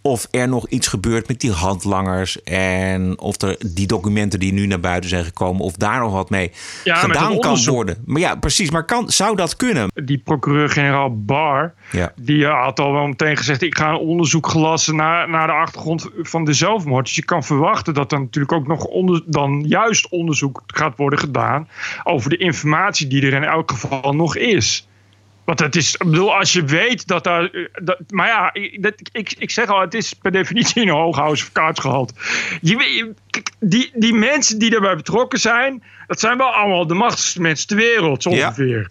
of 0.02 0.26
er 0.30 0.48
nog 0.48 0.68
iets 0.68 0.88
gebeurt 0.88 1.28
met 1.28 1.40
die 1.40 1.52
handlangers. 1.52 2.42
En 2.42 3.18
of 3.18 3.42
er 3.42 3.56
die 3.74 3.86
documenten 3.86 4.38
die 4.40 4.52
nu 4.52 4.66
naar 4.66 4.80
buiten 4.80 5.10
zijn 5.10 5.24
gekomen, 5.24 5.62
of 5.62 5.74
daar 5.74 6.00
nog 6.00 6.12
wat 6.12 6.30
mee 6.30 6.50
Ja, 6.84 6.94
gedaan 6.94 7.38
kan 7.38 7.64
worden. 7.64 7.96
Maar 8.04 8.20
ja, 8.20 8.34
precies. 8.34 8.70
Maar 8.70 8.84
kan, 8.84 9.10
zou 9.10 9.36
dat 9.36 9.56
kunnen? 9.56 9.90
Die 10.04 10.18
procureur-generaal 10.18 11.24
Barr, 11.24 11.74
Ja. 11.90 12.12
die 12.16 12.46
eh, 12.46 12.62
had 12.62 12.80
al 12.80 12.92
wel 12.92 13.06
meteen 13.06 13.36
gezegd... 13.36 13.62
ik 13.62 13.78
ga 13.78 13.90
een 13.90 13.96
onderzoek 13.98 14.46
gelassen 14.46 14.96
naar, 14.96 15.28
naar 15.30 15.46
de 15.46 15.52
achtergrond 15.52 16.08
van 16.22 16.44
de 16.44 16.52
zelfmoord. 16.52 17.04
Dus 17.04 17.14
je 17.14 17.24
kan 17.24 17.44
verwachten 17.44 17.94
dat 17.94 18.12
er 18.12 18.20
natuurlijk 18.20 18.52
ook 18.52 18.66
nog 18.66 18.84
onder, 18.84 19.22
dan 19.26 19.64
juist 19.66 20.08
onderzoek 20.08 20.62
gaat 20.66 20.96
worden 20.96 21.18
gedaan... 21.18 21.68
over 22.04 22.30
de 22.30 22.36
informatie 22.36 23.06
die 23.06 23.22
er 23.26 23.32
in 23.32 23.44
elk 23.44 23.70
geval 23.70 24.12
nog 24.12 24.36
is. 24.36 24.88
Want 25.44 25.58
het 25.58 25.76
is, 25.76 25.94
ik 25.94 26.04
bedoel, 26.10 26.36
als 26.36 26.52
je 26.52 26.64
weet 26.64 27.06
dat 27.06 27.24
daar. 27.24 27.50
eh, 27.50 27.64
Dat, 27.82 27.98
maar 28.08 28.26
ja, 28.26 28.52
ik, 28.54 28.82
dat, 28.82 28.94
ik, 29.12 29.34
ik 29.38 29.50
zeg 29.50 29.68
al, 29.68 29.80
het 29.80 29.94
is 29.94 30.12
per 30.12 30.32
definitie 30.32 30.82
een 30.82 30.88
hooghouse 30.88 31.44
of 31.44 31.52
kijk, 33.30 33.50
die, 33.60 33.90
die 33.94 34.14
mensen 34.14 34.58
die 34.58 34.70
daarbij 34.70 34.96
betrokken 34.96 35.40
zijn, 35.40 35.82
dat 36.06 36.20
zijn 36.20 36.36
wel 36.38 36.54
allemaal 36.54 36.86
de 36.86 36.94
machtigste 36.94 37.40
mensen 37.40 37.66
ter 37.66 37.76
wereld, 37.76 38.22
zo 38.22 38.30
Ja. 38.30 38.46
ongeveer. 38.46 38.90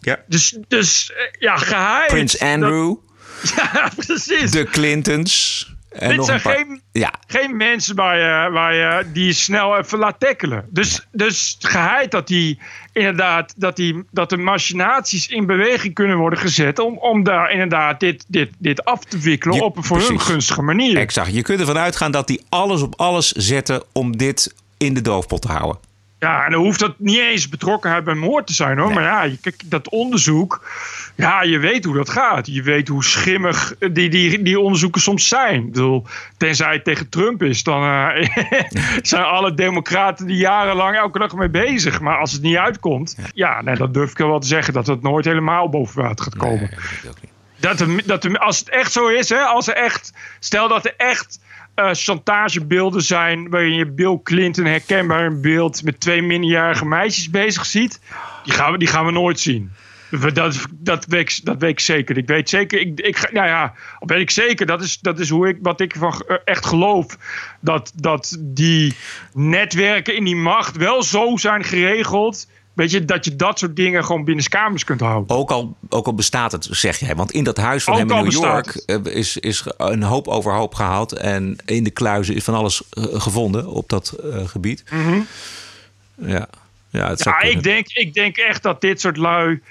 Ja. 0.00 0.22
Dus, 0.26 0.58
dus 0.68 1.12
eh, 1.12 1.22
ja, 1.38 1.56
geheim. 1.56 2.06
Prins 2.06 2.40
Andrew, 2.40 2.94
ja, 3.56 3.90
precies. 3.96 4.50
de 4.50 4.64
Clintons. 4.64 5.72
En 5.94 6.08
Dit 6.08 6.16
nog 6.16 6.26
zijn 6.26 6.40
paar. 6.40 6.54
geen, 6.54 6.80
Ja, 6.92 7.12
geen 7.26 7.56
mensen 7.56 7.96
waar 7.96 8.16
je, 8.18 8.50
waar 8.50 8.74
je 8.74 9.06
die 9.12 9.24
je 9.24 9.32
snel 9.32 9.76
even 9.78 9.98
laat 9.98 10.20
tackelen. 10.20 10.66
Dus, 10.70 11.06
dus 11.12 11.56
geheid 11.60 12.10
dat 12.10 12.26
die 12.26 12.58
inderdaad 12.92 13.54
dat, 13.56 13.76
die, 13.76 14.04
dat 14.10 14.30
de 14.30 14.36
machinaties 14.36 15.28
in 15.28 15.46
beweging 15.46 15.94
kunnen 15.94 16.16
worden 16.16 16.38
gezet 16.38 16.78
om, 16.78 16.98
om 16.98 17.22
daar 17.22 17.50
inderdaad 17.50 18.00
dit, 18.00 18.24
dit, 18.28 18.50
dit 18.58 18.84
af 18.84 19.04
te 19.04 19.18
wikkelen 19.18 19.54
Je- 19.56 19.62
op 19.64 19.76
een 19.76 19.84
voor 19.84 19.98
hun 19.98 20.20
gunstige 20.20 20.62
manier. 20.62 20.96
exact. 20.96 21.34
Je 21.34 21.42
kunt 21.42 21.60
ervan 21.60 21.78
uitgaan 21.78 22.10
dat 22.12 22.26
die 22.26 22.44
alles 22.48 22.82
op 22.82 22.94
alles 22.96 23.32
zetten 23.32 23.82
om 23.92 24.16
dit 24.16 24.54
in 24.78 24.94
de 24.94 25.00
doofpot 25.00 25.42
te 25.42 25.48
houden. 25.48 25.78
Ja, 26.24 26.44
en 26.44 26.50
dan 26.50 26.60
hoeft 26.62 26.80
dat 26.80 26.94
niet 26.98 27.18
eens 27.18 27.48
betrokkenheid 27.48 28.04
bij 28.04 28.14
moord 28.14 28.46
te 28.46 28.52
zijn 28.52 28.78
hoor. 28.78 28.92
Maar 28.92 29.02
ja, 29.02 29.22
je- 29.22 29.38
kijk, 29.40 29.62
dat 29.64 29.88
onderzoek, 29.88 30.62
ja, 31.14 31.42
je 31.42 31.58
weet 31.58 31.84
hoe 31.84 31.94
dat 31.96 32.08
gaat. 32.10 32.46
Je 32.46 32.62
weet 32.62 32.88
hoe 32.88 33.04
schimmig 33.04 33.74
die, 33.78 34.08
die, 34.08 34.42
die 34.42 34.60
onderzoeken 34.60 35.00
soms 35.00 35.28
zijn. 35.28 35.54
Ik 35.66 35.72
bedoel, 35.72 36.06
tenzij 36.36 36.72
het 36.72 36.84
tegen 36.84 37.08
Trump 37.08 37.42
is, 37.42 37.62
dan 37.62 37.82
eh, 37.82 38.28
zijn 39.02 39.22
alle 39.24 39.54
democraten 39.54 40.26
die 40.26 40.36
jarenlang 40.36 40.96
elke 40.96 41.18
dag 41.18 41.34
mee 41.34 41.48
bezig. 41.48 42.00
Maar 42.00 42.18
als 42.18 42.32
het 42.32 42.42
niet 42.42 42.56
uitkomt, 42.56 43.16
ja, 43.34 43.62
nee, 43.62 43.76
dan 43.76 43.92
durf 43.92 44.10
ik 44.10 44.18
wel 44.18 44.40
te 44.40 44.46
zeggen 44.46 44.72
dat 44.72 44.86
het 44.86 45.02
nooit 45.02 45.24
helemaal 45.24 45.68
boven 45.68 46.02
water 46.02 46.24
gaat 46.24 46.36
komen. 46.36 46.70
Dat 47.60 47.80
er, 47.80 48.06
dat 48.06 48.24
er, 48.24 48.38
als 48.38 48.58
het 48.58 48.68
echt 48.68 48.92
zo 48.92 49.06
is, 49.08 49.28
hè, 49.28 49.38
als 49.40 49.68
er 49.68 49.74
echt, 49.74 50.12
stel 50.40 50.68
dat 50.68 50.84
er 50.84 50.94
echt 50.96 51.38
eh, 51.74 51.90
chantagebeelden 51.92 53.02
zijn 53.02 53.50
waarin 53.50 53.74
je 53.74 53.86
Bill 53.86 54.20
Clinton 54.22 54.64
herkenbaar 54.64 55.24
in 55.24 55.40
beeld 55.40 55.82
met 55.82 56.00
twee 56.00 56.22
minderjarige 56.22 56.86
meisjes 56.86 57.30
bezig 57.30 57.66
ziet, 57.66 58.00
die 58.44 58.52
gaan 58.52 58.72
we, 58.72 58.78
die 58.78 58.88
gaan 58.88 59.06
we 59.06 59.12
nooit 59.12 59.40
zien. 59.40 59.72
Dat, 60.10 60.66
dat, 60.70 61.06
weet, 61.06 61.20
ik, 61.20 61.44
dat 61.44 61.56
weet 61.58 61.70
ik 61.70 61.80
zeker. 61.80 62.18
Ik 62.18 62.26
weet 62.26 62.48
zeker, 62.48 62.80
ik, 62.80 63.00
ik, 63.00 63.32
nou 63.32 63.46
ja, 63.46 63.74
weet 63.98 64.20
ik 64.20 64.30
zeker. 64.30 64.66
Dat 64.66 64.82
is, 64.82 64.98
dat 65.00 65.18
is 65.18 65.28
hoe 65.28 65.48
ik, 65.48 65.58
wat 65.62 65.80
ik 65.80 65.94
van, 65.98 66.22
eh, 66.26 66.36
echt 66.44 66.66
geloof. 66.66 67.18
Dat, 67.60 67.92
dat 67.94 68.36
die 68.40 68.94
netwerken 69.32 70.16
in 70.16 70.24
die 70.24 70.36
macht 70.36 70.76
wel 70.76 71.02
zo 71.02 71.36
zijn 71.36 71.64
geregeld. 71.64 72.46
Weet 72.74 72.90
je, 72.90 73.04
dat 73.04 73.24
je 73.24 73.36
dat 73.36 73.58
soort 73.58 73.76
dingen 73.76 74.04
gewoon 74.04 74.24
binnenskamers 74.24 74.84
kunt 74.84 75.00
houden. 75.00 75.36
Ook 75.36 75.50
al, 75.50 75.76
ook 75.88 76.06
al 76.06 76.14
bestaat 76.14 76.52
het, 76.52 76.68
zeg 76.70 76.98
jij. 76.98 77.14
Want 77.14 77.32
in 77.32 77.44
dat 77.44 77.56
huis 77.56 77.84
van 77.84 77.92
Ook 77.92 77.98
hem 77.98 78.10
in 78.10 78.24
New 78.24 78.32
York 78.32 78.74
eh, 78.86 79.04
is, 79.04 79.36
is 79.36 79.64
een 79.76 80.02
hoop 80.02 80.28
over 80.28 80.52
hoop 80.52 80.74
gehaald. 80.74 81.12
En 81.12 81.56
in 81.64 81.84
de 81.84 81.90
kluizen 81.90 82.34
is 82.34 82.44
van 82.44 82.54
alles 82.54 82.82
eh, 82.90 83.04
gevonden 83.04 83.66
op 83.66 83.88
dat 83.88 84.10
eh, 84.10 84.48
gebied. 84.48 84.84
Mhm. 84.90 85.20
Ja, 86.14 86.48
ja, 86.90 87.08
het 87.08 87.24
Ja, 87.24 87.40
ik 87.40 87.62
denk, 87.62 87.86
ik 87.88 88.14
denk 88.14 88.36
echt 88.36 88.62
dat 88.62 88.80
dit 88.80 89.00
soort 89.00 89.16
lui. 89.16 89.62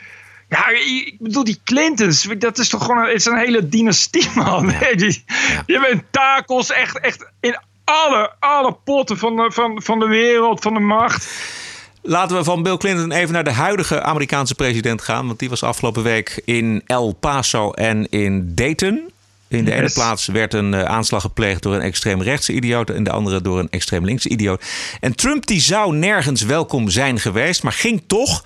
Ja, 0.49 0.69
ik 0.69 1.15
bedoel, 1.19 1.43
die 1.43 1.59
Clintons, 1.63 2.27
dat 2.37 2.57
is 2.57 2.69
toch 2.69 2.81
gewoon 2.81 2.97
een, 2.97 3.07
het 3.07 3.15
is 3.15 3.25
een 3.25 3.37
hele 3.37 3.69
dynastie, 3.69 4.29
man. 4.35 4.73
Die, 4.95 5.23
die 5.65 5.79
hebben 5.79 6.05
takels 6.11 6.71
echt, 6.71 6.99
echt 6.99 7.25
in 7.39 7.57
alle, 7.83 8.31
alle 8.39 8.77
potten 8.83 9.17
van 9.17 9.35
de, 9.35 9.51
van, 9.51 9.81
van 9.81 9.99
de 9.99 10.07
wereld, 10.07 10.61
van 10.61 10.73
de 10.73 10.79
macht. 10.79 11.27
Laten 12.05 12.37
we 12.37 12.43
van 12.43 12.63
Bill 12.63 12.77
Clinton 12.77 13.11
even 13.11 13.33
naar 13.33 13.43
de 13.43 13.51
huidige 13.51 14.01
Amerikaanse 14.01 14.55
president 14.55 15.01
gaan. 15.01 15.27
Want 15.27 15.39
die 15.39 15.49
was 15.49 15.63
afgelopen 15.63 16.03
week 16.03 16.41
in 16.45 16.81
El 16.85 17.13
Paso 17.19 17.71
en 17.71 18.09
in 18.09 18.51
Dayton. 18.55 19.12
In 19.53 19.65
de 19.65 19.73
ene 19.73 19.91
plaats 19.91 20.25
werd 20.27 20.53
een 20.53 20.73
eh, 20.73 20.83
aanslag 20.83 21.21
gepleegd 21.21 21.63
door 21.63 21.75
een 21.75 21.81
extreemrechtse 21.81 22.53
idioot. 22.53 22.89
En 22.89 23.03
de 23.03 23.11
andere 23.11 23.41
door 23.41 23.59
een 23.59 23.69
extreem 23.69 24.05
linkse 24.05 24.29
idioot. 24.29 24.63
En 24.99 25.15
Trump 25.15 25.45
die 25.45 25.61
zou 25.61 25.95
nergens 25.95 26.41
welkom 26.41 26.89
zijn 26.89 27.19
geweest. 27.19 27.63
Maar 27.63 27.71
ging 27.71 28.03
toch. 28.07 28.43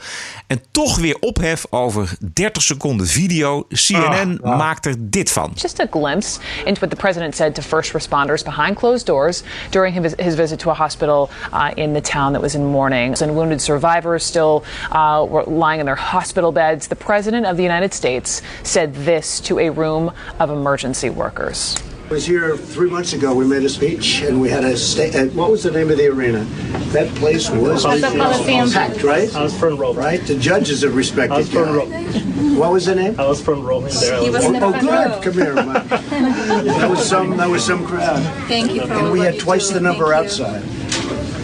En 0.47 0.61
toch 0.71 0.99
weer 0.99 1.17
ophef 1.19 1.65
over 1.69 2.17
30 2.33 2.63
seconden 2.63 3.07
video. 3.07 3.67
CNN 3.69 4.39
maakt 4.43 4.85
er 4.85 4.95
dit 4.99 5.31
van. 5.31 5.51
Just 5.55 5.79
a 5.79 5.87
glimpse 5.91 6.39
into 6.65 6.79
what 6.79 6.89
the 6.89 6.95
president 6.95 7.35
said 7.35 7.55
to 7.55 7.61
first 7.61 7.91
responders 7.91 8.43
behind 8.43 8.75
closed 8.75 9.05
doors 9.05 9.43
during 9.69 10.01
his, 10.01 10.13
his 10.17 10.35
visit 10.35 10.59
to 10.59 10.69
a 10.69 10.73
hospital 10.73 11.29
uh, 11.53 11.67
in 11.73 11.93
the 11.93 12.01
town 12.01 12.31
that 12.31 12.41
was 12.41 12.55
in 12.55 12.65
mourning. 12.65 13.21
And 13.21 13.31
wounded 13.31 13.61
survivors 13.61 14.23
still 14.25 14.63
uh, 14.91 15.25
were 15.29 15.43
lying 15.43 15.79
in 15.79 15.85
their 15.85 16.11
hospital 16.11 16.51
beds. 16.51 16.87
The 16.87 16.95
president 16.95 17.45
of 17.45 17.55
the 17.55 17.63
United 17.63 17.93
States 17.93 18.41
said 18.63 18.93
this 19.05 19.39
to 19.39 19.59
a 19.59 19.69
room 19.69 20.11
of 20.39 20.49
emergency 20.49 20.96
workers. 21.05 21.75
I 22.09 22.13
was 22.13 22.25
here 22.25 22.55
three 22.55 22.89
months 22.89 23.11
ago. 23.11 23.35
We 23.35 23.45
made 23.45 23.63
a 23.63 23.69
speech 23.69 24.21
and 24.21 24.39
we 24.39 24.49
had 24.49 24.63
a 24.63 24.77
sta- 24.77 25.11
uh, 25.13 25.25
what 25.35 25.51
was 25.51 25.63
the 25.63 25.71
name 25.71 25.91
of 25.91 25.97
the 25.97 26.07
arena? 26.07 26.45
That 26.93 27.13
place 27.15 27.49
was 27.49 27.85
At 27.85 27.99
the 27.99 28.17
Coliseum. 28.17 28.71
packed, 28.71 29.03
right? 29.03 29.33
I 29.35 29.43
was 29.43 29.53
front 29.57 29.77
row. 29.77 29.93
Right? 29.93 30.21
The 30.21 30.35
judges 30.35 30.83
have 30.83 30.95
respected 30.95 31.33
I 31.33 31.37
was 31.39 31.49
front 31.49 31.71
you. 31.71 31.77
row. 31.77 32.57
What 32.57 32.71
was 32.71 32.85
the 32.85 32.95
name? 32.95 33.19
I 33.19 33.27
was 33.27 33.41
front 33.41 33.61
row 33.65 33.81
there. 33.81 34.21
He 34.21 34.29
was 34.29 34.45
in 34.45 34.53
the 34.53 34.63
oh, 34.63 34.69
front 34.71 34.81
good. 34.81 34.89
row. 34.89 35.21
Come 35.21 35.33
here, 35.33 35.53
man. 35.55 35.87
That 36.65 36.89
was 36.89 37.05
some. 37.05 37.35
That 37.35 37.49
was 37.49 37.65
some 37.65 37.85
crowd. 37.85 38.23
Thank 38.47 38.71
you 38.73 38.87
for 38.87 38.93
And 38.93 39.11
we 39.11 39.19
had 39.19 39.37
twice 39.37 39.69
the 39.69 39.81
number 39.81 40.05
Thank 40.05 40.37
you. 40.37 40.45
outside. 40.45 40.63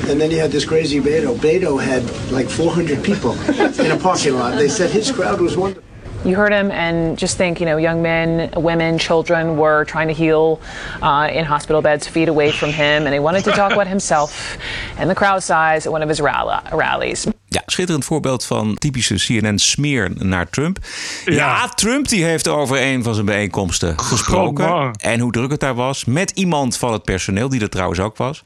And 0.10 0.20
then 0.20 0.32
you 0.32 0.40
had 0.40 0.52
this 0.52 0.66
crazy 0.66 1.00
Beto. 1.02 1.36
Beto 1.36 1.82
had 1.82 2.04
like 2.32 2.50
400 2.50 3.04
people 3.04 3.34
in 3.50 3.92
a 3.92 3.98
parking 3.98 4.36
lot. 4.36 4.56
They 4.58 4.70
said 4.70 4.92
his 4.92 5.12
crowd 5.12 5.40
was 5.42 5.58
wonderful. 5.58 5.83
You 6.26 6.36
heard 6.36 6.54
him 6.54 6.72
and 6.72 7.18
just 7.18 7.38
think, 7.38 7.60
you 7.60 7.66
know, 7.66 7.78
young 7.78 8.02
men, 8.02 8.50
women, 8.56 8.98
children 8.98 9.58
were 9.58 9.86
trying 9.86 10.08
to 10.08 10.14
heal 10.14 10.60
uh, 11.02 11.30
in 11.34 11.46
hospital 11.46 11.82
beds, 11.82 12.08
feet 12.08 12.30
away 12.30 12.52
from 12.52 12.70
him, 12.70 13.06
and 13.06 13.14
he 13.14 13.20
wanted 13.20 13.44
to 13.44 13.52
talk 13.52 13.72
about 13.74 13.88
himself 13.88 14.58
and 14.98 15.10
the 15.10 15.16
crowd 15.16 15.44
size 15.44 15.86
at 15.86 15.92
one 15.92 16.02
of 16.02 16.10
his 16.10 16.22
rallies. 16.22 17.28
Ja, 17.48 17.62
schitterend 17.66 18.06
voorbeeld 18.06 18.46
van 18.46 18.76
typische 18.76 19.16
CNN-smeer 19.16 20.12
naar 20.18 20.50
Trump. 20.50 20.80
Ja. 21.26 21.68
Trump 21.68 22.08
die 22.08 22.24
heeft 22.24 22.48
over 22.48 22.82
een 22.82 23.04
van 23.04 23.14
zijn 23.14 23.26
bijeenkomsten 23.26 24.00
gesproken. 24.00 24.92
En 24.94 25.20
hoe 25.20 25.32
druk 25.32 25.52
het 25.52 25.60
daar 25.60 25.76
was. 25.76 26.06
Met 26.06 26.32
iemand 26.32 26.78
van 26.78 26.94
het 26.94 27.04
personeel, 27.04 27.50
die 27.50 27.62
er 27.62 27.70
trouwens 27.70 28.00
ook 28.00 28.18
was. 28.18 28.44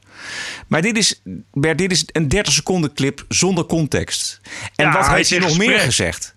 Maar 0.66 0.82
dit 0.82 0.96
is, 0.96 1.22
Bert, 1.52 1.78
dit 1.78 1.90
is 1.90 2.04
een 2.12 2.28
30 2.28 2.52
seconden 2.52 2.94
clip 2.94 3.24
zonder 3.28 3.64
context. 3.64 4.40
En 4.76 4.86
Ja, 4.86 4.92
wat 4.92 5.08
heeft 5.08 5.30
hij 5.30 5.38
nog 5.38 5.58
meer 5.58 5.78
gezegd? 5.78 6.36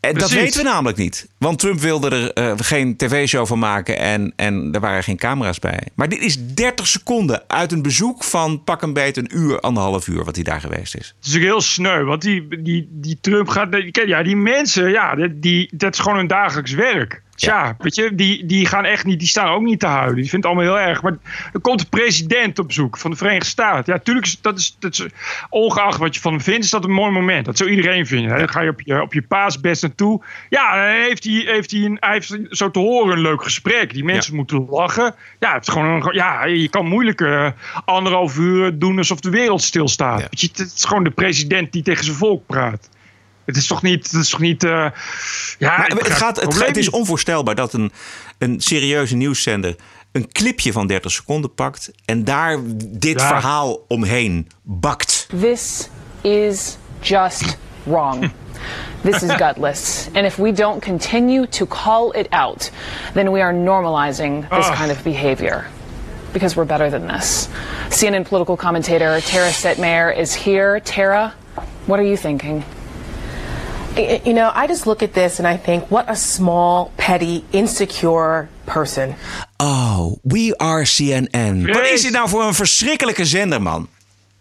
En 0.00 0.14
dat 0.14 0.18
Precies. 0.18 0.36
weten 0.36 0.62
we 0.62 0.68
namelijk 0.68 0.98
niet. 0.98 1.28
Want 1.38 1.58
Trump 1.58 1.80
wilde 1.80 2.10
er 2.10 2.32
eh, 2.32 2.52
geen 2.56 2.96
tv-show 2.96 3.46
van 3.46 3.58
maken 3.58 3.98
en, 3.98 4.32
en 4.36 4.68
er 4.72 4.80
waren 4.80 5.02
geen 5.02 5.16
camera's 5.16 5.58
bij. 5.58 5.80
Maar 5.94 6.08
dit 6.08 6.22
is 6.22 6.54
30 6.54 6.86
seconden 6.86 7.42
uit 7.46 7.72
een 7.72 7.82
bezoek 7.82 8.24
van 8.24 8.64
pak 8.64 8.82
een 8.82 8.92
beet 8.92 9.16
een 9.16 9.30
uur, 9.32 9.60
anderhalf 9.60 10.08
uur 10.08 10.24
wat 10.24 10.34
hij 10.34 10.44
daar 10.44 10.60
geweest 10.60 10.96
is. 10.96 11.14
Het 11.16 11.26
is 11.26 11.36
ook 11.36 11.42
heel 11.42 11.60
sneu, 11.60 12.04
want 12.04 12.22
die, 12.22 12.62
die, 12.62 12.88
die 12.90 13.18
Trump 13.20 13.48
gaat. 13.48 13.68
Ja, 13.90 14.22
die 14.22 14.36
mensen, 14.36 14.90
ja, 14.90 15.14
die, 15.14 15.38
die, 15.38 15.68
dat 15.72 15.92
is 15.94 15.98
gewoon 16.00 16.16
hun 16.16 16.26
dagelijks 16.26 16.72
werk. 16.72 17.22
Tja, 17.40 17.74
weet 17.78 17.94
je, 17.94 18.14
die, 18.14 18.46
die 18.46 18.66
gaan 18.66 18.84
echt 18.84 19.04
niet, 19.04 19.18
die 19.18 19.28
staan 19.28 19.48
ook 19.48 19.62
niet 19.62 19.80
te 19.80 19.86
huilen. 19.86 20.14
Die 20.14 20.28
vindt 20.28 20.46
het 20.46 20.54
allemaal 20.54 20.74
heel 20.74 20.88
erg. 20.88 21.02
Maar 21.02 21.16
er 21.52 21.60
komt 21.60 21.78
de 21.78 21.86
president 21.86 22.58
op 22.58 22.66
bezoek 22.66 22.98
van 22.98 23.10
de 23.10 23.16
Verenigde 23.16 23.48
Staten. 23.48 23.92
Ja, 23.92 23.98
tuurlijk, 23.98 24.34
dat 24.40 24.58
is, 24.58 24.76
dat 24.78 24.92
is, 24.92 25.06
ongeacht 25.50 25.98
wat 25.98 26.14
je 26.14 26.20
van 26.20 26.32
hem 26.32 26.40
vindt, 26.40 26.64
is 26.64 26.70
dat 26.70 26.84
een 26.84 26.90
mooi 26.90 27.10
moment. 27.10 27.44
Dat 27.44 27.56
zou 27.56 27.70
iedereen 27.70 28.06
vinden. 28.06 28.30
hè. 28.30 28.38
Dan 28.38 28.48
ga 28.48 28.60
je 28.60 28.70
op 28.70 28.80
je, 28.80 29.02
op 29.02 29.12
je 29.12 29.22
paasbest 29.22 29.82
naartoe. 29.82 30.24
Ja, 30.48 30.74
dan 30.74 31.02
heeft 31.02 31.24
hij, 31.24 31.42
heeft 31.46 31.70
hij, 31.70 31.80
een, 31.80 31.96
hij 32.00 32.12
heeft 32.12 32.38
zo 32.50 32.70
te 32.70 32.78
horen 32.78 33.16
een 33.16 33.22
leuk 33.22 33.42
gesprek. 33.42 33.92
Die 33.92 34.04
mensen 34.04 34.34
moeten 34.34 34.66
lachen. 34.70 35.14
Ja, 35.38 35.54
het 35.54 35.66
is 35.66 35.72
gewoon 35.72 35.86
een, 35.86 36.14
ja, 36.14 36.44
je 36.44 36.68
kan 36.68 36.86
moeilijk 36.86 37.20
eh, 37.20 37.50
anderhalf 37.84 38.38
uur 38.38 38.78
doen 38.78 38.98
alsof 38.98 39.20
de 39.20 39.30
wereld 39.30 39.62
stilstaat. 39.62 40.20
Weet 40.20 40.40
je, 40.40 40.48
het 40.52 40.72
is 40.76 40.84
gewoon 40.84 41.04
de 41.04 41.10
president 41.10 41.72
die 41.72 41.82
tegen 41.82 42.04
zijn 42.04 42.16
volk 42.16 42.46
praat. 42.46 42.88
Het 43.44 43.56
is 43.56 43.66
toch 43.66 43.82
niet. 43.82 44.04
Het 44.10 44.20
is 44.22 44.28
toch 44.28 44.40
niet. 44.40 44.64
eh, 44.64 44.70
ja, 45.58 45.76
Maar 45.76 45.86
het, 45.86 46.10
gaat, 46.10 46.36
het, 46.36 46.44
probleem 46.48 46.68
het 46.68 46.76
is 46.76 46.90
onvoorstelbaar 46.90 47.54
dat 47.54 47.72
een, 47.72 47.92
een 48.38 48.60
serieuze 48.60 49.16
nieuwszender 49.16 49.76
een 50.12 50.32
clipje 50.32 50.72
van 50.72 50.86
30 50.86 51.10
seconden 51.10 51.54
pakt 51.54 51.90
en 52.04 52.24
daar 52.24 52.58
dit 52.76 53.20
Ja. 53.20 53.26
verhaal 53.28 53.84
omheen 53.88 54.48
bakt. 54.62 55.26
This 55.40 55.88
is 56.20 56.76
just 57.00 57.58
wrong. 57.82 58.30
This 59.02 59.22
is 59.22 59.30
gutless. 59.32 60.06
And 60.12 60.24
if 60.26 60.36
we 60.36 60.52
don't 60.52 60.82
continue 60.84 61.48
to 61.48 61.66
call 61.66 62.12
it 62.18 62.26
out, 62.30 62.70
then 63.14 63.32
we 63.32 63.40
are 63.40 63.52
normalizing 63.54 64.48
this 64.48 64.66
Ugh. 64.66 64.74
kind 64.76 64.90
of 64.90 65.02
behavior. 65.02 65.66
Because 66.32 66.54
we're 66.54 66.66
better 66.66 66.90
than 66.90 67.06
this. 67.18 67.48
CNN 67.88 68.22
political 68.28 68.56
commentator 68.56 69.20
Tara 69.20 69.50
Setmayer 69.50 70.16
is 70.18 70.34
here. 70.44 70.80
Tara, 70.80 71.32
what 71.86 71.98
are 71.98 72.06
you 72.06 72.16
thinking? 72.16 72.62
You 73.96 74.32
know, 74.32 74.50
I 74.54 74.66
just 74.66 74.86
look 74.86 75.02
at 75.02 75.12
this 75.12 75.38
and 75.40 75.48
I 75.48 75.56
think, 75.56 75.90
what 75.90 76.08
a 76.08 76.14
small, 76.14 76.90
petty, 76.96 77.44
insecure 77.50 78.48
person. 78.64 79.14
Oh, 79.56 80.18
we 80.22 80.54
are 80.56 80.84
CNN. 80.84 81.66
Wat 81.66 81.88
is 81.88 82.02
dit 82.02 82.12
nou 82.12 82.28
voor 82.28 82.42
een 82.42 82.54
verschrikkelijke 82.54 83.24
zender, 83.24 83.62
man? 83.62 83.88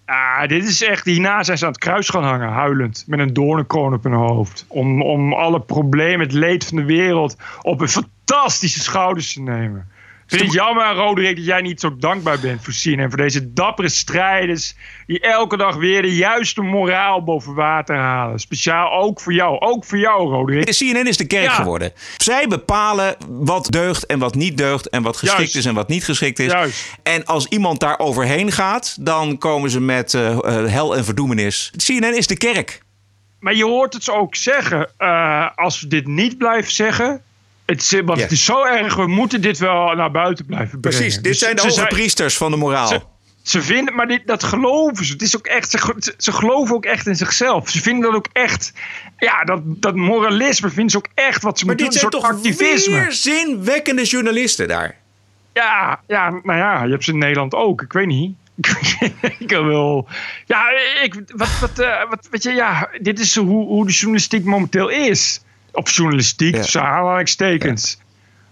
Ah, 0.05 0.47
dit 0.47 0.65
is 0.65 0.83
echt. 0.83 1.05
Hierna 1.05 1.43
zijn 1.43 1.57
ze 1.57 1.65
aan 1.65 1.71
het 1.71 1.79
kruis 1.79 2.09
gaan 2.09 2.23
hangen, 2.23 2.49
huilend. 2.49 3.03
Met 3.07 3.19
een 3.19 3.33
doornenkroon 3.33 3.93
op 3.93 4.03
hun 4.03 4.13
hoofd. 4.13 4.65
Om, 4.67 5.01
om 5.01 5.33
alle 5.33 5.61
problemen, 5.61 6.19
het 6.19 6.33
leed 6.33 6.65
van 6.65 6.77
de 6.77 6.83
wereld. 6.83 7.35
op 7.61 7.79
hun 7.79 7.89
fantastische 7.89 8.79
schouders 8.79 9.33
te 9.33 9.41
nemen. 9.41 9.87
Vind 10.29 10.41
het 10.41 10.53
jammer, 10.53 10.93
Roderick, 10.93 11.35
dat 11.35 11.45
jij 11.45 11.61
niet 11.61 11.79
zo 11.79 11.95
dankbaar 11.97 12.39
bent 12.39 12.63
voor 12.63 12.73
CNN. 12.81 13.07
Voor 13.09 13.17
deze 13.17 13.53
dappere 13.53 13.89
strijders. 13.89 14.75
die 15.07 15.19
elke 15.19 15.57
dag 15.57 15.75
weer 15.75 16.01
de 16.01 16.15
juiste 16.15 16.61
moraal 16.61 17.23
boven 17.23 17.53
water 17.53 17.95
halen. 17.95 18.39
Speciaal 18.39 18.91
ook 19.01 19.19
voor 19.19 19.33
jou. 19.33 19.59
Ook 19.59 19.85
voor 19.85 19.97
jou, 19.97 20.29
Roderick. 20.29 20.65
De 20.65 20.75
CNN 20.93 21.07
is 21.07 21.17
de 21.17 21.27
kerk 21.27 21.43
Ja. 21.45 21.53
geworden. 21.53 21.91
Zij 22.17 22.47
bepalen 22.47 23.15
wat 23.27 23.67
deugt 23.71 24.05
en 24.05 24.19
wat 24.19 24.35
niet 24.35 24.57
deugt. 24.57 24.89
En 24.89 25.01
wat 25.03 25.17
geschikt 25.17 25.37
Juist. 25.41 25.55
is 25.55 25.65
en 25.65 25.73
wat 25.73 25.87
niet 25.87 26.03
geschikt 26.05 26.39
is. 26.39 26.51
Juist. 26.51 26.97
En 27.03 27.25
als 27.25 27.47
iemand 27.47 27.79
daar 27.79 27.99
overheen 27.99 28.51
gaat, 28.51 28.97
dan 29.05 29.37
komen 29.37 29.69
ze 29.69 29.79
met 29.81 30.13
eh, 30.13 30.31
eh, 30.31 30.71
hel 30.71 30.95
en 30.95 31.05
verdoemenis. 31.05 31.71
CNN 31.85 32.17
is 32.17 32.27
de 32.27 32.37
kerk. 32.37 32.81
Maar 33.39 33.55
je 33.55 33.63
hoort 33.65 33.93
het 33.93 34.03
ze 34.03 34.11
ook 34.13 34.35
zeggen. 34.35 34.89
eh, 34.97 35.47
als 35.55 35.81
we 35.81 35.87
dit 35.87 36.07
niet 36.07 36.37
blijven 36.37 36.71
zeggen. 36.71 37.21
Het 37.69 37.81
is, 37.81 37.91
het 38.21 38.31
is 38.31 38.45
zo 38.45 38.63
erg, 38.63 38.95
we 38.95 39.07
moeten 39.07 39.41
dit 39.41 39.57
wel 39.57 39.93
naar 39.95 40.11
buiten 40.11 40.45
blijven 40.45 40.79
brengen. 40.79 40.99
Precies, 40.99 41.15
dit 41.15 41.23
Dus 41.23 41.39
zijn 41.39 41.55
de 41.55 41.61
hoge 41.61 41.73
zijn- 41.73 41.87
priesters 41.87 42.37
van 42.37 42.51
de 42.51 42.57
moraal. 42.57 42.87
Ze, 42.87 43.01
ze 43.43 43.61
vinden, 43.61 43.95
maar 43.95 44.07
dit, 44.07 44.21
dat 44.27 44.43
geloven 44.43 45.05
ze. 45.05 45.11
Het 45.13 45.21
is 45.21 45.37
ook 45.37 45.47
echt, 45.47 45.69
ze, 45.71 46.13
ze 46.17 46.31
geloven 46.31 46.75
ook 46.75 46.85
echt 46.85 47.07
in 47.07 47.15
zichzelf. 47.15 47.69
Ze 47.69 47.81
vinden 47.81 48.01
dat 48.03 48.13
ook 48.15 48.27
echt. 48.33 48.73
Ja, 49.17 49.43
dat, 49.43 49.61
dat 49.65 49.95
moralisme 49.95 50.69
vinden 50.69 50.89
ze 50.91 50.97
ook 50.97 51.07
echt 51.13 51.41
wat 51.43 51.59
ze 51.59 51.65
maar 51.65 51.75
moeten 51.75 51.93
dit 51.93 52.01
doen. 52.01 52.11
zijn 52.11 52.23
Een 52.23 52.29
toch 52.39 52.43
soort 52.43 52.57
activisme. 52.57 52.93
weer 53.01 53.11
zinwekkende 53.11 54.03
journalisten 54.03 54.67
daar. 54.67 54.95
Ja, 55.53 55.99
ja, 56.07 56.29
nou 56.43 56.57
ja, 56.57 56.83
je 56.83 56.91
hebt 56.91 57.03
ze 57.03 57.11
in 57.11 57.17
Nederland 57.17 57.53
ook. 57.53 57.81
Ik 57.87 57.93
weet 57.93 58.07
niet. 58.07 58.35
ik 59.39 59.49
wil. 59.49 60.07
Ja, 60.45 60.63
ik, 61.03 61.13
wat, 61.35 61.59
wat, 61.59 61.79
eh, 61.79 62.09
wat, 62.09 62.27
weet 62.31 62.43
je, 62.43 62.51
ja, 62.51 62.89
dit 63.01 63.19
is 63.19 63.35
hoe, 63.35 63.65
hoe 63.65 63.85
de 63.85 63.91
journalistiek 63.91 64.43
momenteel 64.45 64.89
is. 64.89 65.41
Op 65.71 65.89
journalistiek, 65.89 66.55
Ja. 66.55 66.61
tussen 66.61 66.81
aanhalingstekens. 66.83 67.97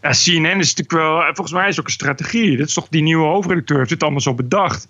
Ja. 0.01 0.09
CNN 0.09 0.59
is 0.59 0.75
natuurlijk 0.75 0.91
wel, 0.91 1.17
eh, 1.19 1.25
volgens 1.25 1.51
mij 1.51 1.63
is 1.63 1.69
het 1.69 1.79
ook 1.79 1.85
een 1.85 1.91
strategie. 1.91 2.57
Dit 2.57 2.67
is 2.67 2.73
toch 2.73 2.87
die 2.89 3.01
nieuwe 3.01 3.25
hoofdredacteur, 3.27 3.77
heeft 3.77 3.89
dit 3.89 4.01
allemaal 4.03 4.21
zo 4.21 4.33
bedacht. 4.33 4.87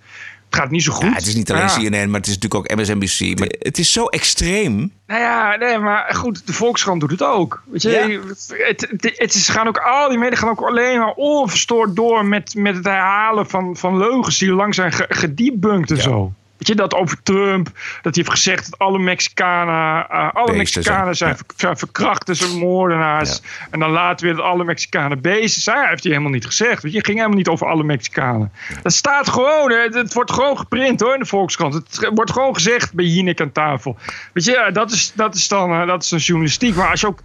Het 0.49 0.55
gaat 0.59 0.71
niet 0.71 0.83
zo 0.83 0.91
goed. 0.93 1.09
Ja, 1.09 1.13
het 1.13 1.27
is 1.27 1.35
niet 1.35 1.51
alleen 1.51 1.63
Ja. 1.63 1.67
CNN, 1.77 2.09
maar 2.09 2.19
het 2.19 2.27
is 2.29 2.37
natuurlijk 2.37 2.71
ook 2.71 2.77
MSNBC. 2.79 3.39
Maar 3.39 3.47
het 3.59 3.77
is 3.77 3.91
zo 3.91 4.05
extreem. 4.05 4.91
Nou 5.07 5.21
ja, 5.21 5.55
nee, 5.55 5.77
maar 5.77 6.15
goed, 6.15 6.47
de 6.47 6.53
Volkskrant 6.53 6.99
doet 7.01 7.11
het 7.11 7.23
ook. 7.23 7.63
Weet 7.71 7.81
je, 7.81 7.89
Ja. 7.89 8.07
het, 8.27 8.87
het, 8.89 9.13
het 9.17 9.33
is, 9.33 9.49
gaan 9.49 9.67
ook, 9.67 9.77
al 9.77 10.09
die 10.09 10.17
media 10.17 10.37
gaan 10.37 10.49
ook 10.49 10.61
alleen 10.61 10.99
maar 10.99 11.13
onverstoord 11.13 11.95
door 11.95 12.25
met, 12.25 12.55
met 12.55 12.75
het 12.75 12.85
herhalen 12.85 13.49
van, 13.49 13.77
van 13.77 13.97
leugens 13.97 14.37
die 14.37 14.51
lang 14.51 14.75
zijn 14.75 14.91
ge, 14.91 15.05
gedebunked 15.09 15.91
en 15.91 16.01
zo. 16.01 16.33
Weet 16.57 16.67
je, 16.67 16.75
dat 16.75 16.93
over 16.93 17.23
Trump, 17.23 17.65
dat 18.01 18.15
hij 18.15 18.23
heeft 18.23 18.29
gezegd 18.29 18.69
dat 18.69 18.79
alle 18.79 18.99
Mexicanen, 18.99 20.09
eh, 20.09 20.33
alle 20.33 20.33
Beesten 20.33 20.57
Mexicanen 20.57 21.15
zijn. 21.15 21.35
zijn, 21.35 21.35
ver- 21.35 21.55
zijn 21.57 21.77
verkrachters 21.77 22.51
en 22.51 22.57
moordenaars. 22.57 23.41
En 23.71 23.79
dan 23.79 23.89
later 23.91 24.25
weer 24.25 24.35
dat 24.35 24.45
alle 24.45 24.63
Mexicanen 24.63 25.21
beesten 25.21 25.61
zijn. 25.61 25.77
Hij 25.77 25.89
heeft 25.89 26.03
hij 26.03 26.11
helemaal 26.11 26.33
niet 26.33 26.45
gezegd. 26.45 26.83
Weet 26.83 26.91
je, 26.91 26.97
het 26.97 27.05
ging 27.05 27.17
helemaal 27.17 27.37
niet 27.37 27.47
over 27.47 27.67
alle 27.67 27.83
Mexicanen. 27.83 28.51
Dat 28.81 28.93
staat 28.93 29.29
gewoon, 29.29 29.71
hè. 29.71 29.77
het, 29.77 29.93
het 29.93 30.13
wordt 30.13 30.31
gewoon 30.31 30.57
geprint 30.57 30.99
hoor 30.99 31.13
in 31.13 31.19
de 31.19 31.25
Volkskrant. 31.25 31.73
Het 31.73 32.09
wordt 32.13 32.31
gewoon 32.31 32.53
gezegd 32.53 32.93
bij 32.93 33.05
Jinek 33.05 33.41
aan 33.41 33.51
tafel. 33.51 33.97
Weet 34.33 34.45
je, 34.45 34.69
dat 34.73 34.91
is, 34.91 35.11
dat 35.15 35.35
is 35.35 35.47
dan 35.47 35.71
eh, 35.71 35.87
dat 35.87 36.03
is 36.03 36.09
dan 36.09 36.19
journalistiek. 36.19 36.75
Maar 36.75 36.89
als 36.89 37.01
je 37.01 37.07
ook, 37.07 37.19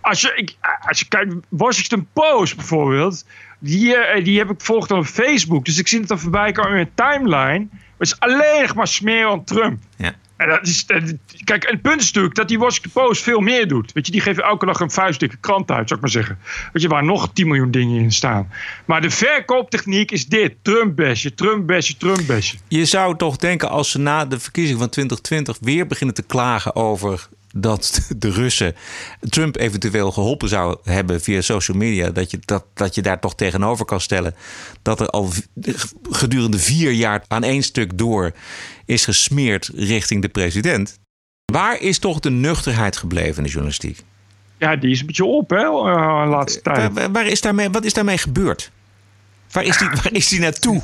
als 0.00 0.20
je, 0.20 0.32
ik, 0.34 0.56
als 0.88 0.98
je 0.98 1.08
kijkt, 1.08 1.34
Washington 1.48 2.08
Post 2.12 2.56
bijvoorbeeld, 2.56 3.24
die, 3.58 3.96
eh, 3.96 4.24
die 4.24 4.38
heb 4.38 4.50
ik 4.50 4.60
volgd 4.60 4.90
op 4.90 5.04
Facebook. 5.04 5.64
Dus 5.64 5.78
ik 5.78 5.88
zie 5.88 5.98
het 5.98 6.08
dan 6.08 6.18
voorbij 6.18 6.52
komen 6.52 6.70
in 6.70 6.88
mijn 6.94 7.18
timeline. 7.18 7.68
Het 7.98 8.06
is 8.08 8.20
alleen 8.20 8.68
maar 8.74 8.88
smeren 8.88 9.30
aan 9.30 9.44
Trump. 9.44 9.82
Ja. 9.96 10.12
En 10.36 10.48
dat 10.48 10.66
is, 10.66 10.86
dat- 10.86 11.02
kijk, 11.44 11.64
en 11.64 11.72
het 11.72 11.82
punt 11.82 12.00
is 12.00 12.06
natuurlijk 12.06 12.34
dat 12.34 12.48
die 12.48 12.58
Washington 12.58 12.90
Post 12.92 13.22
veel 13.22 13.40
meer 13.40 13.68
doet. 13.68 13.92
Weet 13.92 14.06
je, 14.06 14.12
die 14.12 14.20
geven 14.20 14.42
elke 14.42 14.66
dag 14.66 14.80
een 14.80 14.90
vuistdikke 14.90 15.36
krant 15.36 15.70
uit, 15.70 15.88
zou 15.88 15.94
ik 15.94 16.00
maar 16.00 16.10
zeggen. 16.14 16.38
Weet 16.72 16.82
je, 16.82 16.88
waar 16.88 17.04
nog 17.04 17.30
10 17.32 17.46
miljoen 17.46 17.70
dingen 17.70 18.00
in 18.02 18.12
staan. 18.12 18.48
Maar 18.84 19.00
de 19.00 19.10
verkooptechniek 19.10 20.10
is 20.10 20.26
dit: 20.26 20.54
Trump-besje, 20.62 21.34
Trump-besje, 21.34 21.96
Trump-besje. 21.96 22.56
Je 22.68 22.84
zou 22.84 23.16
toch 23.16 23.36
denken 23.36 23.68
als 23.68 23.90
ze 23.90 23.98
na 23.98 24.24
de 24.24 24.38
verkiezing 24.40 24.78
van 24.78 24.88
2020 24.88 25.56
weer 25.60 25.86
beginnen 25.86 26.14
te 26.14 26.22
klagen 26.22 26.74
over 26.76 27.28
dat 27.60 28.00
de 28.16 28.30
Russen 28.30 28.74
Trump 29.20 29.56
eventueel 29.56 30.12
geholpen 30.12 30.48
zou 30.48 30.78
hebben 30.82 31.20
via 31.20 31.40
social 31.40 31.76
media, 31.76 32.10
dat 32.10 32.30
je, 32.30 32.38
dat, 32.44 32.64
dat 32.74 32.94
je 32.94 33.02
daar 33.02 33.20
toch 33.20 33.34
tegenover 33.34 33.84
kan 33.84 34.00
stellen 34.00 34.34
dat 34.82 35.00
er 35.00 35.08
al 35.08 35.32
gedurende 36.10 36.58
vier 36.58 36.92
jaar 36.92 37.24
aan 37.28 37.44
één 37.44 37.62
stuk 37.62 37.98
door 37.98 38.32
is 38.84 39.04
gesmeerd 39.04 39.70
richting 39.74 40.22
de 40.22 40.28
president. 40.28 40.98
Waar 41.52 41.80
is 41.80 41.98
toch 41.98 42.20
de 42.20 42.30
nuchterheid 42.30 42.96
gebleven 42.96 43.36
in 43.36 43.42
de 43.42 43.48
journalistiek? 43.48 44.02
Ja, 44.58 44.76
die 44.76 44.90
is 44.90 45.00
een 45.00 45.06
beetje 45.06 45.24
op, 45.24 45.50
hè, 45.50 45.56
eh, 45.56 46.22
de 46.22 46.28
laatste 46.28 46.60
tijd. 46.62 47.10
Waar, 47.12 47.26
is 47.26 47.40
daarmee, 47.40 47.70
wat 47.70 47.84
is 47.84 47.92
daarmee 47.92 48.18
gebeurd? 48.18 48.70
Waar 49.50 49.64
is 49.64 49.78
die, 49.78 49.88
waar 49.88 50.12
is 50.12 50.28
die 50.28 50.40
naartoe? 50.40 50.82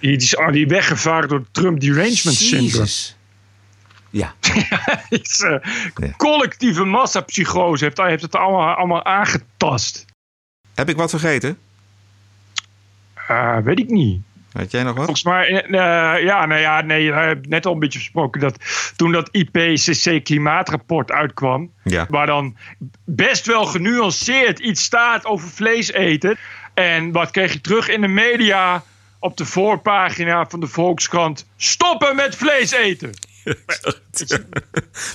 Die 0.00 0.16
is 0.16 0.36
die 0.50 0.66
weggevaren 0.66 1.28
door 1.28 1.44
Trump 1.52 1.80
Derangement 1.80 2.36
Syndrome. 2.36 2.88
Ja. 4.10 4.34
is, 5.08 5.40
eh, 5.40 6.12
Collectieve 6.16 6.84
massapsychose 6.84 7.84
heeft, 7.84 7.98
heeft 7.98 8.22
het 8.22 8.36
allemaal, 8.36 8.74
allemaal 8.74 9.04
aangetast. 9.04 10.04
Heb 10.74 10.88
ik 10.88 10.96
wat 10.96 11.10
vergeten? 11.10 11.58
Eh, 13.28 13.56
weet 13.56 13.78
ik 13.78 13.88
niet. 13.88 14.20
Weet 14.52 14.70
jij 14.70 14.82
nog 14.82 14.94
wat? 14.94 15.04
Volgens 15.04 15.24
mij, 15.24 15.64
eh, 15.64 16.24
ja, 16.24 16.46
nou 16.46 16.60
ja, 16.60 16.80
nee, 16.80 17.04
je 17.04 17.12
hebt 17.12 17.48
net 17.48 17.66
al 17.66 17.72
een 17.72 17.78
beetje 17.78 17.98
besproken 17.98 18.40
dat 18.40 18.56
toen 18.96 19.12
dat 19.12 19.28
IPCC 19.32 20.24
klimaatrapport 20.24 21.10
uitkwam, 21.12 21.70
Ja. 21.84 22.06
waar 22.08 22.26
dan 22.26 22.56
best 23.04 23.46
wel 23.46 23.66
genuanceerd 23.66 24.58
iets 24.58 24.82
staat 24.82 25.24
over 25.24 25.48
vlees 25.48 25.92
eten. 25.92 26.36
En 26.74 27.12
wat 27.12 27.30
kreeg 27.30 27.52
je 27.52 27.60
terug 27.60 27.88
in 27.88 28.00
de 28.00 28.08
media 28.08 28.82
op 29.18 29.36
de 29.36 29.44
voorpagina 29.44 30.46
van 30.48 30.60
de 30.60 30.66
Volkskrant? 30.66 31.46
Stoppen 31.56 32.16
met 32.16 32.36
vlees 32.36 32.70
eten! 32.70 33.12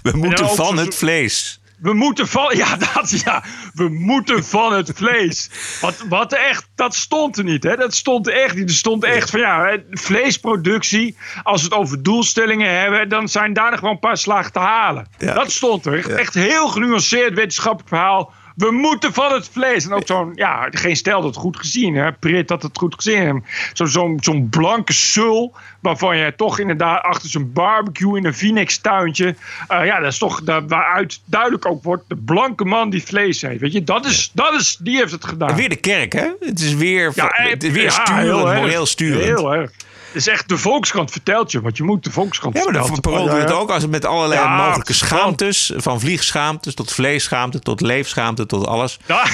We 0.03 0.11
moeten 0.17 0.49
van 0.49 0.77
het 0.77 0.95
vlees. 0.95 1.61
We 1.83 1.93
moeten 1.93 2.27
van, 2.27 2.55
ja, 2.63 2.75
dat, 2.75 3.21
ja, 3.23 3.43
we 3.73 3.89
moeten 3.89 4.45
van 4.45 4.73
het 4.73 4.91
vlees. 4.95 5.49
Wat, 5.81 6.03
wat 6.09 6.33
echt, 6.33 6.69
dat 6.75 6.95
stond 6.95 7.37
er 7.37 7.43
niet, 7.43 7.63
hè? 7.63 7.75
Dat 7.75 7.95
stond 7.95 8.27
echt 8.27 8.55
niet. 8.55 8.69
Er 8.69 8.75
stond 8.75 9.03
echt 9.03 9.29
van, 9.29 9.39
ja, 9.39 9.77
vleesproductie, 9.89 11.17
als 11.43 11.61
we 11.61 11.67
het 11.67 11.77
over 11.77 12.03
doelstellingen 12.03 12.79
hebben, 12.79 13.09
dan 13.09 13.27
zijn 13.27 13.53
daar 13.53 13.71
nog 13.71 13.79
wel 13.79 13.91
een 13.91 13.99
paar 13.99 14.17
slagen 14.17 14.51
te 14.51 14.59
halen. 14.59 15.07
Dat 15.17 15.51
stond 15.51 15.85
er. 15.85 15.97
Echt, 15.97 16.09
echt 16.09 16.33
heel 16.33 16.67
genuanceerd 16.67 17.33
wetenschappelijk 17.33 17.89
verhaal. 17.89 18.33
We 18.55 18.71
moeten 18.71 19.13
van 19.13 19.31
het 19.33 19.49
vlees. 19.51 19.85
En 19.85 19.93
ook 19.93 20.03
zo'n, 20.07 20.31
ja, 20.35 20.67
geen 20.71 20.95
stel 20.95 21.21
dat 21.21 21.29
het 21.29 21.39
goed 21.39 21.57
gezien, 21.57 21.95
hè? 21.95 22.11
Prit 22.11 22.49
had 22.49 22.63
het 22.63 22.77
goed 22.77 22.95
gezien. 22.95 23.43
Zo- 23.73 23.85
Zo'n 23.85 24.17
zo'n 24.21 24.49
blanke 24.49 24.93
sul, 24.93 25.53
waarvan 25.79 26.17
je 26.17 26.33
toch 26.35 26.59
inderdaad 26.59 27.01
achter 27.03 27.29
zo'n 27.29 27.51
barbecue 27.53 28.17
in 28.17 28.25
een 28.25 28.33
Phoenix 28.33 28.77
tuintje. 28.77 29.35
eh, 29.67 29.85
ja, 29.85 29.99
dat 29.99 30.11
is 30.11 30.17
toch 30.17 30.41
daar, 30.43 30.67
waaruit 30.67 31.21
duidelijk 31.25 31.65
ook 31.65 31.83
wordt: 31.83 32.03
de 32.07 32.15
blanke 32.15 32.65
man 32.65 32.89
die 32.89 33.03
vlees 33.03 33.41
heeft. 33.41 33.59
Weet 33.61 33.73
je, 33.73 33.83
dat 33.83 34.05
is, 34.05 34.31
dat 34.33 34.53
is, 34.53 34.77
die 34.79 34.97
heeft 34.97 35.11
het 35.11 35.25
gedaan. 35.25 35.55
Weer 35.55 35.69
de 35.69 35.75
kerk, 35.75 36.13
hè? 36.13 36.29
Het 36.39 36.59
is 36.59 36.73
weer, 36.73 37.11
Ja, 37.15 37.29
het 37.31 37.63
is 37.63 37.71
weer 37.71 37.83
ja, 37.83 37.89
sturend, 37.89 38.21
heel 38.23 38.53
moreel 38.53 38.85
sturend. 38.85 39.23
Heel 39.23 39.53
erg. 39.53 39.71
Het 40.13 40.21
is 40.21 40.27
echt 40.27 40.49
de 40.49 40.57
Volkskrant 40.57 41.11
vertelt 41.11 41.51
je 41.51 41.61
wat 41.61 41.77
je 41.77 41.83
moet. 41.83 42.03
De 42.03 42.11
Volkskrant 42.11 42.57
Ja, 42.57 42.63
maar 42.63 42.73
dat 42.73 43.01
parool 43.01 43.29
doet 43.29 43.39
het 43.39 43.51
ook 43.51 43.69
als 43.69 43.81
het 43.81 43.91
met 43.91 44.05
allerlei 44.05 44.41
Ja, 44.41 44.65
mogelijke 44.65 44.93
schaamtes. 44.93 45.71
Van 45.75 45.99
vliegschaamtes 45.99 46.73
tot 46.73 46.91
vleesschaamte, 46.91 47.59
tot 47.59 47.81
leefschaamte, 47.81 48.45
tot 48.45 48.67
alles. 48.67 48.99
Ja, 49.07 49.25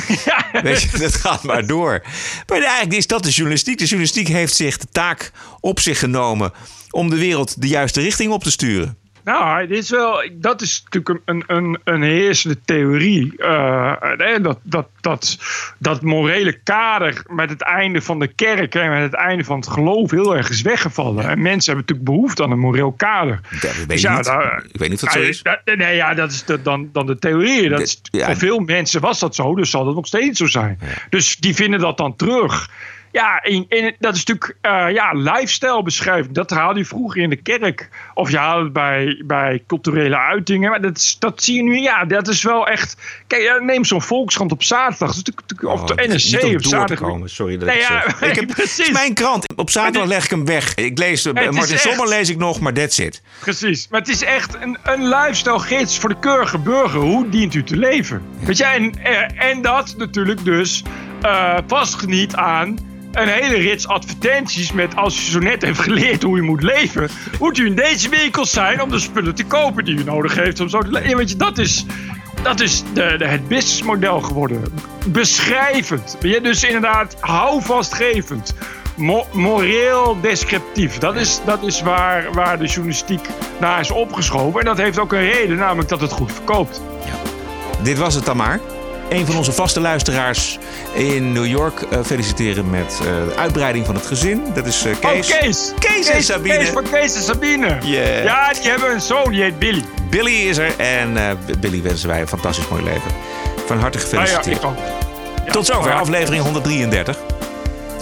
Weet 0.62 0.82
je, 0.82 0.98
dat 0.98 1.16
gaat 1.16 1.44
maar 1.44 1.68
door. 1.68 2.02
Maar 2.48 2.62
eigenlijk 2.62 2.94
is 2.94 3.08
dat 3.08 3.24
de 3.24 3.30
journalistiek. 3.30 3.78
De 3.78 3.84
journalistiek 3.84 4.28
heeft 4.28 4.56
zich 4.56 4.78
de 4.78 4.88
taak 4.92 5.32
op 5.60 5.80
zich 5.80 6.00
genomen 6.00 6.54
om 6.90 7.10
de 7.10 7.18
wereld 7.18 7.62
de 7.62 7.68
juiste 7.68 8.02
richting 8.02 8.32
op 8.32 8.44
te 8.44 8.52
sturen. 8.52 8.98
Nou, 9.30 9.68
dit 9.68 9.78
is 9.78 9.90
wel, 9.90 10.30
dat 10.34 10.62
is 10.62 10.84
natuurlijk 10.84 11.22
een, 11.26 11.44
een, 11.48 11.80
een 11.84 12.02
heersende 12.02 12.58
theorie. 12.66 13.34
Uh, 13.38 13.94
dat, 14.42 14.60
dat, 14.64 14.88
dat, 15.02 15.38
dat 15.78 16.02
morele 16.02 16.60
kader 16.64 17.24
met 17.28 17.50
het 17.50 17.62
einde 17.62 18.02
van 18.02 18.20
de 18.20 18.28
kerk 18.28 18.76
en 18.76 18.90
met 18.90 19.02
het 19.02 19.14
einde 19.14 19.44
van 19.44 19.56
het 19.56 19.68
geloof 19.68 20.12
heel 20.12 20.38
erg 20.38 20.50
is 20.50 20.62
weggevallen. 20.62 21.30
En 21.30 21.42
mensen 21.42 21.74
hebben 21.74 21.86
natuurlijk 21.88 22.18
behoefte 22.18 22.44
aan 22.44 22.52
een 22.52 22.60
moreel 22.60 22.92
kader. 22.92 23.40
Dat 23.62 23.76
weet 23.76 23.90
dus 23.90 24.02
ja, 24.02 24.16
niet. 24.16 24.26
Daar, 24.26 24.66
ik 24.72 24.80
weet 24.80 24.90
niet 24.90 25.04
of 25.04 25.14
dat 25.14 25.22
zo 25.24 25.28
is. 25.28 25.44
nee, 25.76 25.96
ja, 25.96 26.14
dat 26.14 26.32
is 26.32 26.44
de, 26.44 26.62
dan, 26.62 26.90
dan 26.92 27.06
de 27.06 27.20
theorie. 27.20 27.70
Dat 27.70 27.80
is, 27.80 28.02
Voor 28.12 28.38
veel 28.38 28.60
mensen 28.60 29.02
was 29.02 29.20
dat 29.20 29.36
zo, 29.36 29.56
dus 29.56 29.70
zal 29.70 29.86
dat 29.86 29.96
nog 29.96 30.08
steeds 30.08 30.40
zo 30.40 30.46
zijn. 30.46 30.80
Dus 31.10 31.36
die 31.36 31.56
vinden 31.56 31.80
dat 31.80 31.98
dan 31.98 32.16
terug. 32.16 32.70
Ja, 33.12 33.39
en, 33.39 33.66
en, 33.70 33.95
dat 33.99 34.16
is 34.16 34.24
natuurlijk 34.24 34.55
uh, 34.62 34.93
ja, 34.93 35.12
lifestyle 35.14 35.84
beschrijving. 35.84 36.34
Dat 36.34 36.49
haalde 36.49 36.80
je 36.80 36.86
vroeger 36.86 37.22
in 37.22 37.30
de 37.30 37.36
kerk. 37.36 37.89
Of 38.14 38.32
je 38.32 38.38
haalde 38.38 38.64
het 38.64 38.74
bij, 38.74 39.24
bij 39.26 39.64
culturele 39.68 40.18
uitingen. 40.18 40.70
Maar 40.70 40.82
dat, 40.82 40.97
is, 40.97 41.16
dat 41.20 41.43
zie 41.43 41.55
je 41.55 41.64
nu, 41.64 41.80
ja, 41.80 42.05
dat 42.05 42.28
is 42.28 42.43
wel 42.43 42.68
echt... 42.68 42.97
Kijk, 43.28 43.62
neem 43.62 43.86
zo'n 43.86 44.01
Volkskrant 44.01 44.51
op 44.51 44.64
zaterdag. 44.64 45.16
of 45.64 45.84
de 45.84 45.95
oh, 45.95 46.14
NSC 46.14 46.43
op 46.43 46.64
zaterdag. 46.64 47.10
Komen. 47.10 47.30
Sorry 47.30 47.57
dat 47.57 47.68
nee, 47.68 47.78
ik 47.78 47.82
ja, 47.82 48.01
zeg. 48.01 48.22
Ik 48.30 48.36
heb, 48.36 48.91
mijn 48.91 49.14
krant. 49.14 49.53
Op 49.55 49.70
zaterdag 49.70 50.10
leg 50.10 50.24
ik 50.24 50.30
hem 50.30 50.45
weg. 50.45 50.76
Ik 50.76 50.97
lees, 50.97 51.32
Martin 51.32 51.78
Sommer 51.78 52.07
lees 52.07 52.30
ik 52.30 52.38
nog, 52.38 52.60
maar 52.60 52.74
that's 52.74 52.97
it. 52.97 53.22
Precies. 53.39 53.88
Maar 53.88 53.99
het 53.99 54.10
is 54.10 54.24
echt 54.24 54.55
een, 54.62 54.78
een 54.84 55.07
lifestyle 55.07 55.60
gids 55.60 55.99
voor 55.99 56.10
de 56.10 56.20
keurige 56.20 56.57
burger. 56.57 56.99
Hoe 56.99 57.30
dient 57.30 57.53
u 57.53 57.64
te 57.64 57.78
leven? 57.78 58.22
Weet 58.39 58.57
je, 58.57 58.64
en, 58.64 59.03
eh, 59.03 59.49
en 59.49 59.62
dat 59.62 59.95
natuurlijk 59.97 60.43
dus 60.45 60.84
uh, 61.26 61.57
vastgeniet 61.68 62.36
aan 62.36 62.78
een 63.12 63.28
hele 63.28 63.55
rits 63.55 63.88
advertenties 63.88 64.72
met 64.72 64.95
als 64.95 65.26
je 65.26 65.32
zo 65.32 65.39
net 65.39 65.62
heeft 65.62 65.80
geleerd 65.80 66.24
hoe 66.24 66.36
je 66.36 66.41
moet 66.41 66.64
leven, 66.64 67.10
moet 67.39 67.57
u 67.57 67.66
in 67.66 67.76
deze 67.76 68.10
winkels 68.10 68.51
zijn 68.51 68.82
om 68.82 68.89
de 68.89 68.99
spullen 68.99 69.36
te 69.36 69.45
kopen 69.45 69.86
die 69.86 69.97
u 69.97 70.03
nodig 70.03 70.36
heeft 70.36 70.60
om 70.60 70.70
zo 70.70 70.80
te 70.80 70.91
leven. 70.91 71.28
Je, 71.28 71.36
dat 71.36 71.57
is, 71.57 71.86
dat 72.43 72.60
is 72.60 72.84
de, 72.93 73.16
de, 73.18 73.26
het 73.26 73.47
businessmodel 73.47 74.22
geworden. 74.22 74.64
Beschrijvend. 75.07 76.18
Je, 76.22 76.41
dus 76.41 76.64
inderdaad 76.64 77.16
houvastgevend. 77.20 78.53
Mo 78.95 79.26
moreel 79.32 80.18
descriptief. 80.22 80.97
Dat 80.97 81.16
is, 81.16 81.39
dat 81.45 81.64
is 81.64 81.82
waar, 81.82 82.34
waar 82.34 82.60
de 82.60 82.66
journalistiek 82.66 83.28
naar 83.60 83.80
is 83.80 83.91
opgeschoven. 83.91 84.60
En 84.60 84.66
dat 84.66 84.78
heeft 84.78 84.99
ook 84.99 85.14
een 85.14 85.30
reden, 85.30 85.57
namelijk 85.57 85.89
dat 85.89 86.01
het 86.01 86.12
goed 86.12 86.32
verkoopt. 86.32 86.82
Ja. 87.05 87.14
Dit 87.84 87.97
was 87.97 88.16
het 88.16 88.26
dan 88.26 88.38
maar 88.38 88.60
een 89.10 89.26
van 89.26 89.38
onze 89.38 89.51
vaste 89.51 89.80
luisteraars 89.80 90.60
in 90.93 91.32
New 91.32 91.45
York 91.45 91.82
uh, 91.82 91.99
feliciteren 92.05 92.70
met 92.70 92.99
uh, 93.01 93.07
de 93.07 93.36
uitbreiding 93.36 93.86
van 93.86 93.95
het 93.95 94.05
gezin. 94.05 94.43
Dat 94.53 94.66
is 94.66 94.86
uh, 94.86 94.95
Kees. 94.99 95.32
Oh, 95.32 95.39
Kees. 95.39 95.74
Kees. 95.80 96.07
en 96.07 96.24
Sabine. 96.24 96.57
Kees 96.57 96.70
van 96.70 96.84
Kees 96.91 97.16
en 97.16 97.22
Sabine. 97.22 97.78
Yeah. 97.82 98.24
Ja, 98.24 98.53
die 98.53 98.70
hebben 98.70 98.91
een 98.91 99.01
zoon, 99.01 99.32
die 99.32 99.41
heet 99.41 99.60
Billy. 99.60 99.84
Billy 100.10 100.47
is 100.47 100.57
er 100.57 100.72
en 100.78 101.38
Billy 101.60 101.82
wensen 101.82 102.10
wij 102.10 102.22
een 102.22 102.28
fantastisch 102.28 102.68
mooi 102.68 102.84
leven. 102.84 103.12
Van 103.66 103.80
harte 103.80 103.99
gefeliciteerd. 103.99 104.64
Ah, 104.64 104.72
ja, 105.45 105.51
Tot 105.51 105.66
zover 105.66 105.93
aflevering 105.93 106.43
133. 106.43 107.18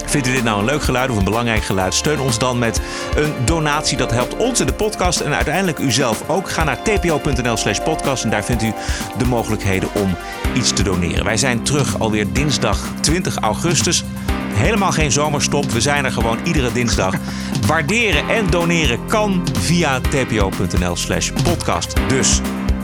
Vindt 0.08 0.26
u 0.26 0.32
dit 0.32 0.44
nou 0.44 0.58
een 0.58 0.64
leuk 0.64 0.82
geluid 0.82 1.10
of 1.10 1.16
een 1.16 1.24
belangrijk 1.24 1.62
geluid? 1.62 1.94
Steun 1.94 2.20
ons 2.20 2.38
dan 2.38 2.58
met 2.58 2.80
een 3.16 3.32
donatie. 3.44 3.96
Dat 3.96 4.10
helpt 4.10 4.36
ons 4.36 4.60
in 4.60 4.66
de 4.66 4.72
podcast 4.72 5.20
en 5.20 5.34
uiteindelijk 5.34 5.78
u 5.78 5.90
zelf 5.90 6.28
ook. 6.28 6.50
Ga 6.50 6.64
naar 6.64 6.82
tpo.nl 6.82 7.56
slash 7.56 7.78
podcast 7.78 8.24
en 8.24 8.30
daar 8.30 8.44
vindt 8.44 8.62
u 8.62 8.72
de 9.18 9.24
mogelijkheden 9.24 9.88
om 9.94 10.16
iets 10.54 10.72
te 10.72 10.82
doneren. 10.82 11.24
Wij 11.24 11.36
zijn 11.36 11.62
terug 11.62 11.98
alweer 11.98 12.32
dinsdag 12.32 12.78
20 13.00 13.36
augustus. 13.36 14.04
Helemaal 14.52 14.92
geen 14.92 15.12
zomerstop. 15.12 15.70
We 15.70 15.80
zijn 15.80 16.04
er 16.04 16.12
gewoon 16.12 16.38
iedere 16.44 16.72
dinsdag. 16.72 17.14
Waarderen 17.66 18.28
en 18.28 18.50
doneren 18.50 19.06
kan 19.06 19.48
via 19.60 20.00
tpo.nl 20.00 20.96
slash 20.96 21.30
podcast. 21.42 21.92
Dus 22.08 22.40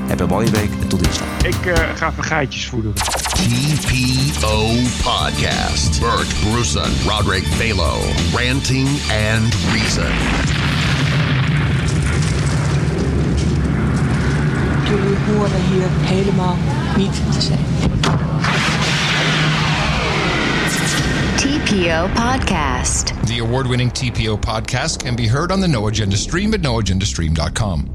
heb 0.07 0.21
een 0.21 0.29
mooie 0.29 0.51
week 0.51 0.71
en 0.81 0.89
tot 0.89 1.03
dinsdag. 1.03 1.27
Ik 1.43 1.67
uh, 1.67 1.75
ga 1.95 2.11
even 2.11 2.25
geitjes 2.25 2.67
voeden. 2.67 2.93
TPO 3.37 4.77
Podcast. 5.03 6.01
Bert 6.01 6.29
Brussen, 6.43 6.91
Roderick 7.07 7.45
Balo. 7.59 8.01
Ranting 8.33 8.87
and 9.11 9.53
Reason. 9.73 10.13
Jullie 14.89 15.17
horen 15.27 15.63
hier 15.71 15.89
helemaal 16.01 16.57
niet 16.97 17.33
te 17.33 17.41
zijn. 17.41 17.65
TPO 21.37 22.09
Podcast. 22.15 23.13
The 23.27 23.41
award 23.41 23.67
winning 23.67 23.93
TPO 23.93 24.37
podcast 24.37 25.03
can 25.03 25.17
be 25.17 25.29
heard 25.29 25.51
on 25.53 25.61
the 25.61 25.69
No 25.69 25.89
Agenda 25.89 26.17
stream 26.17 26.55
at 26.55 26.61
noagendastream.com. 26.61 27.94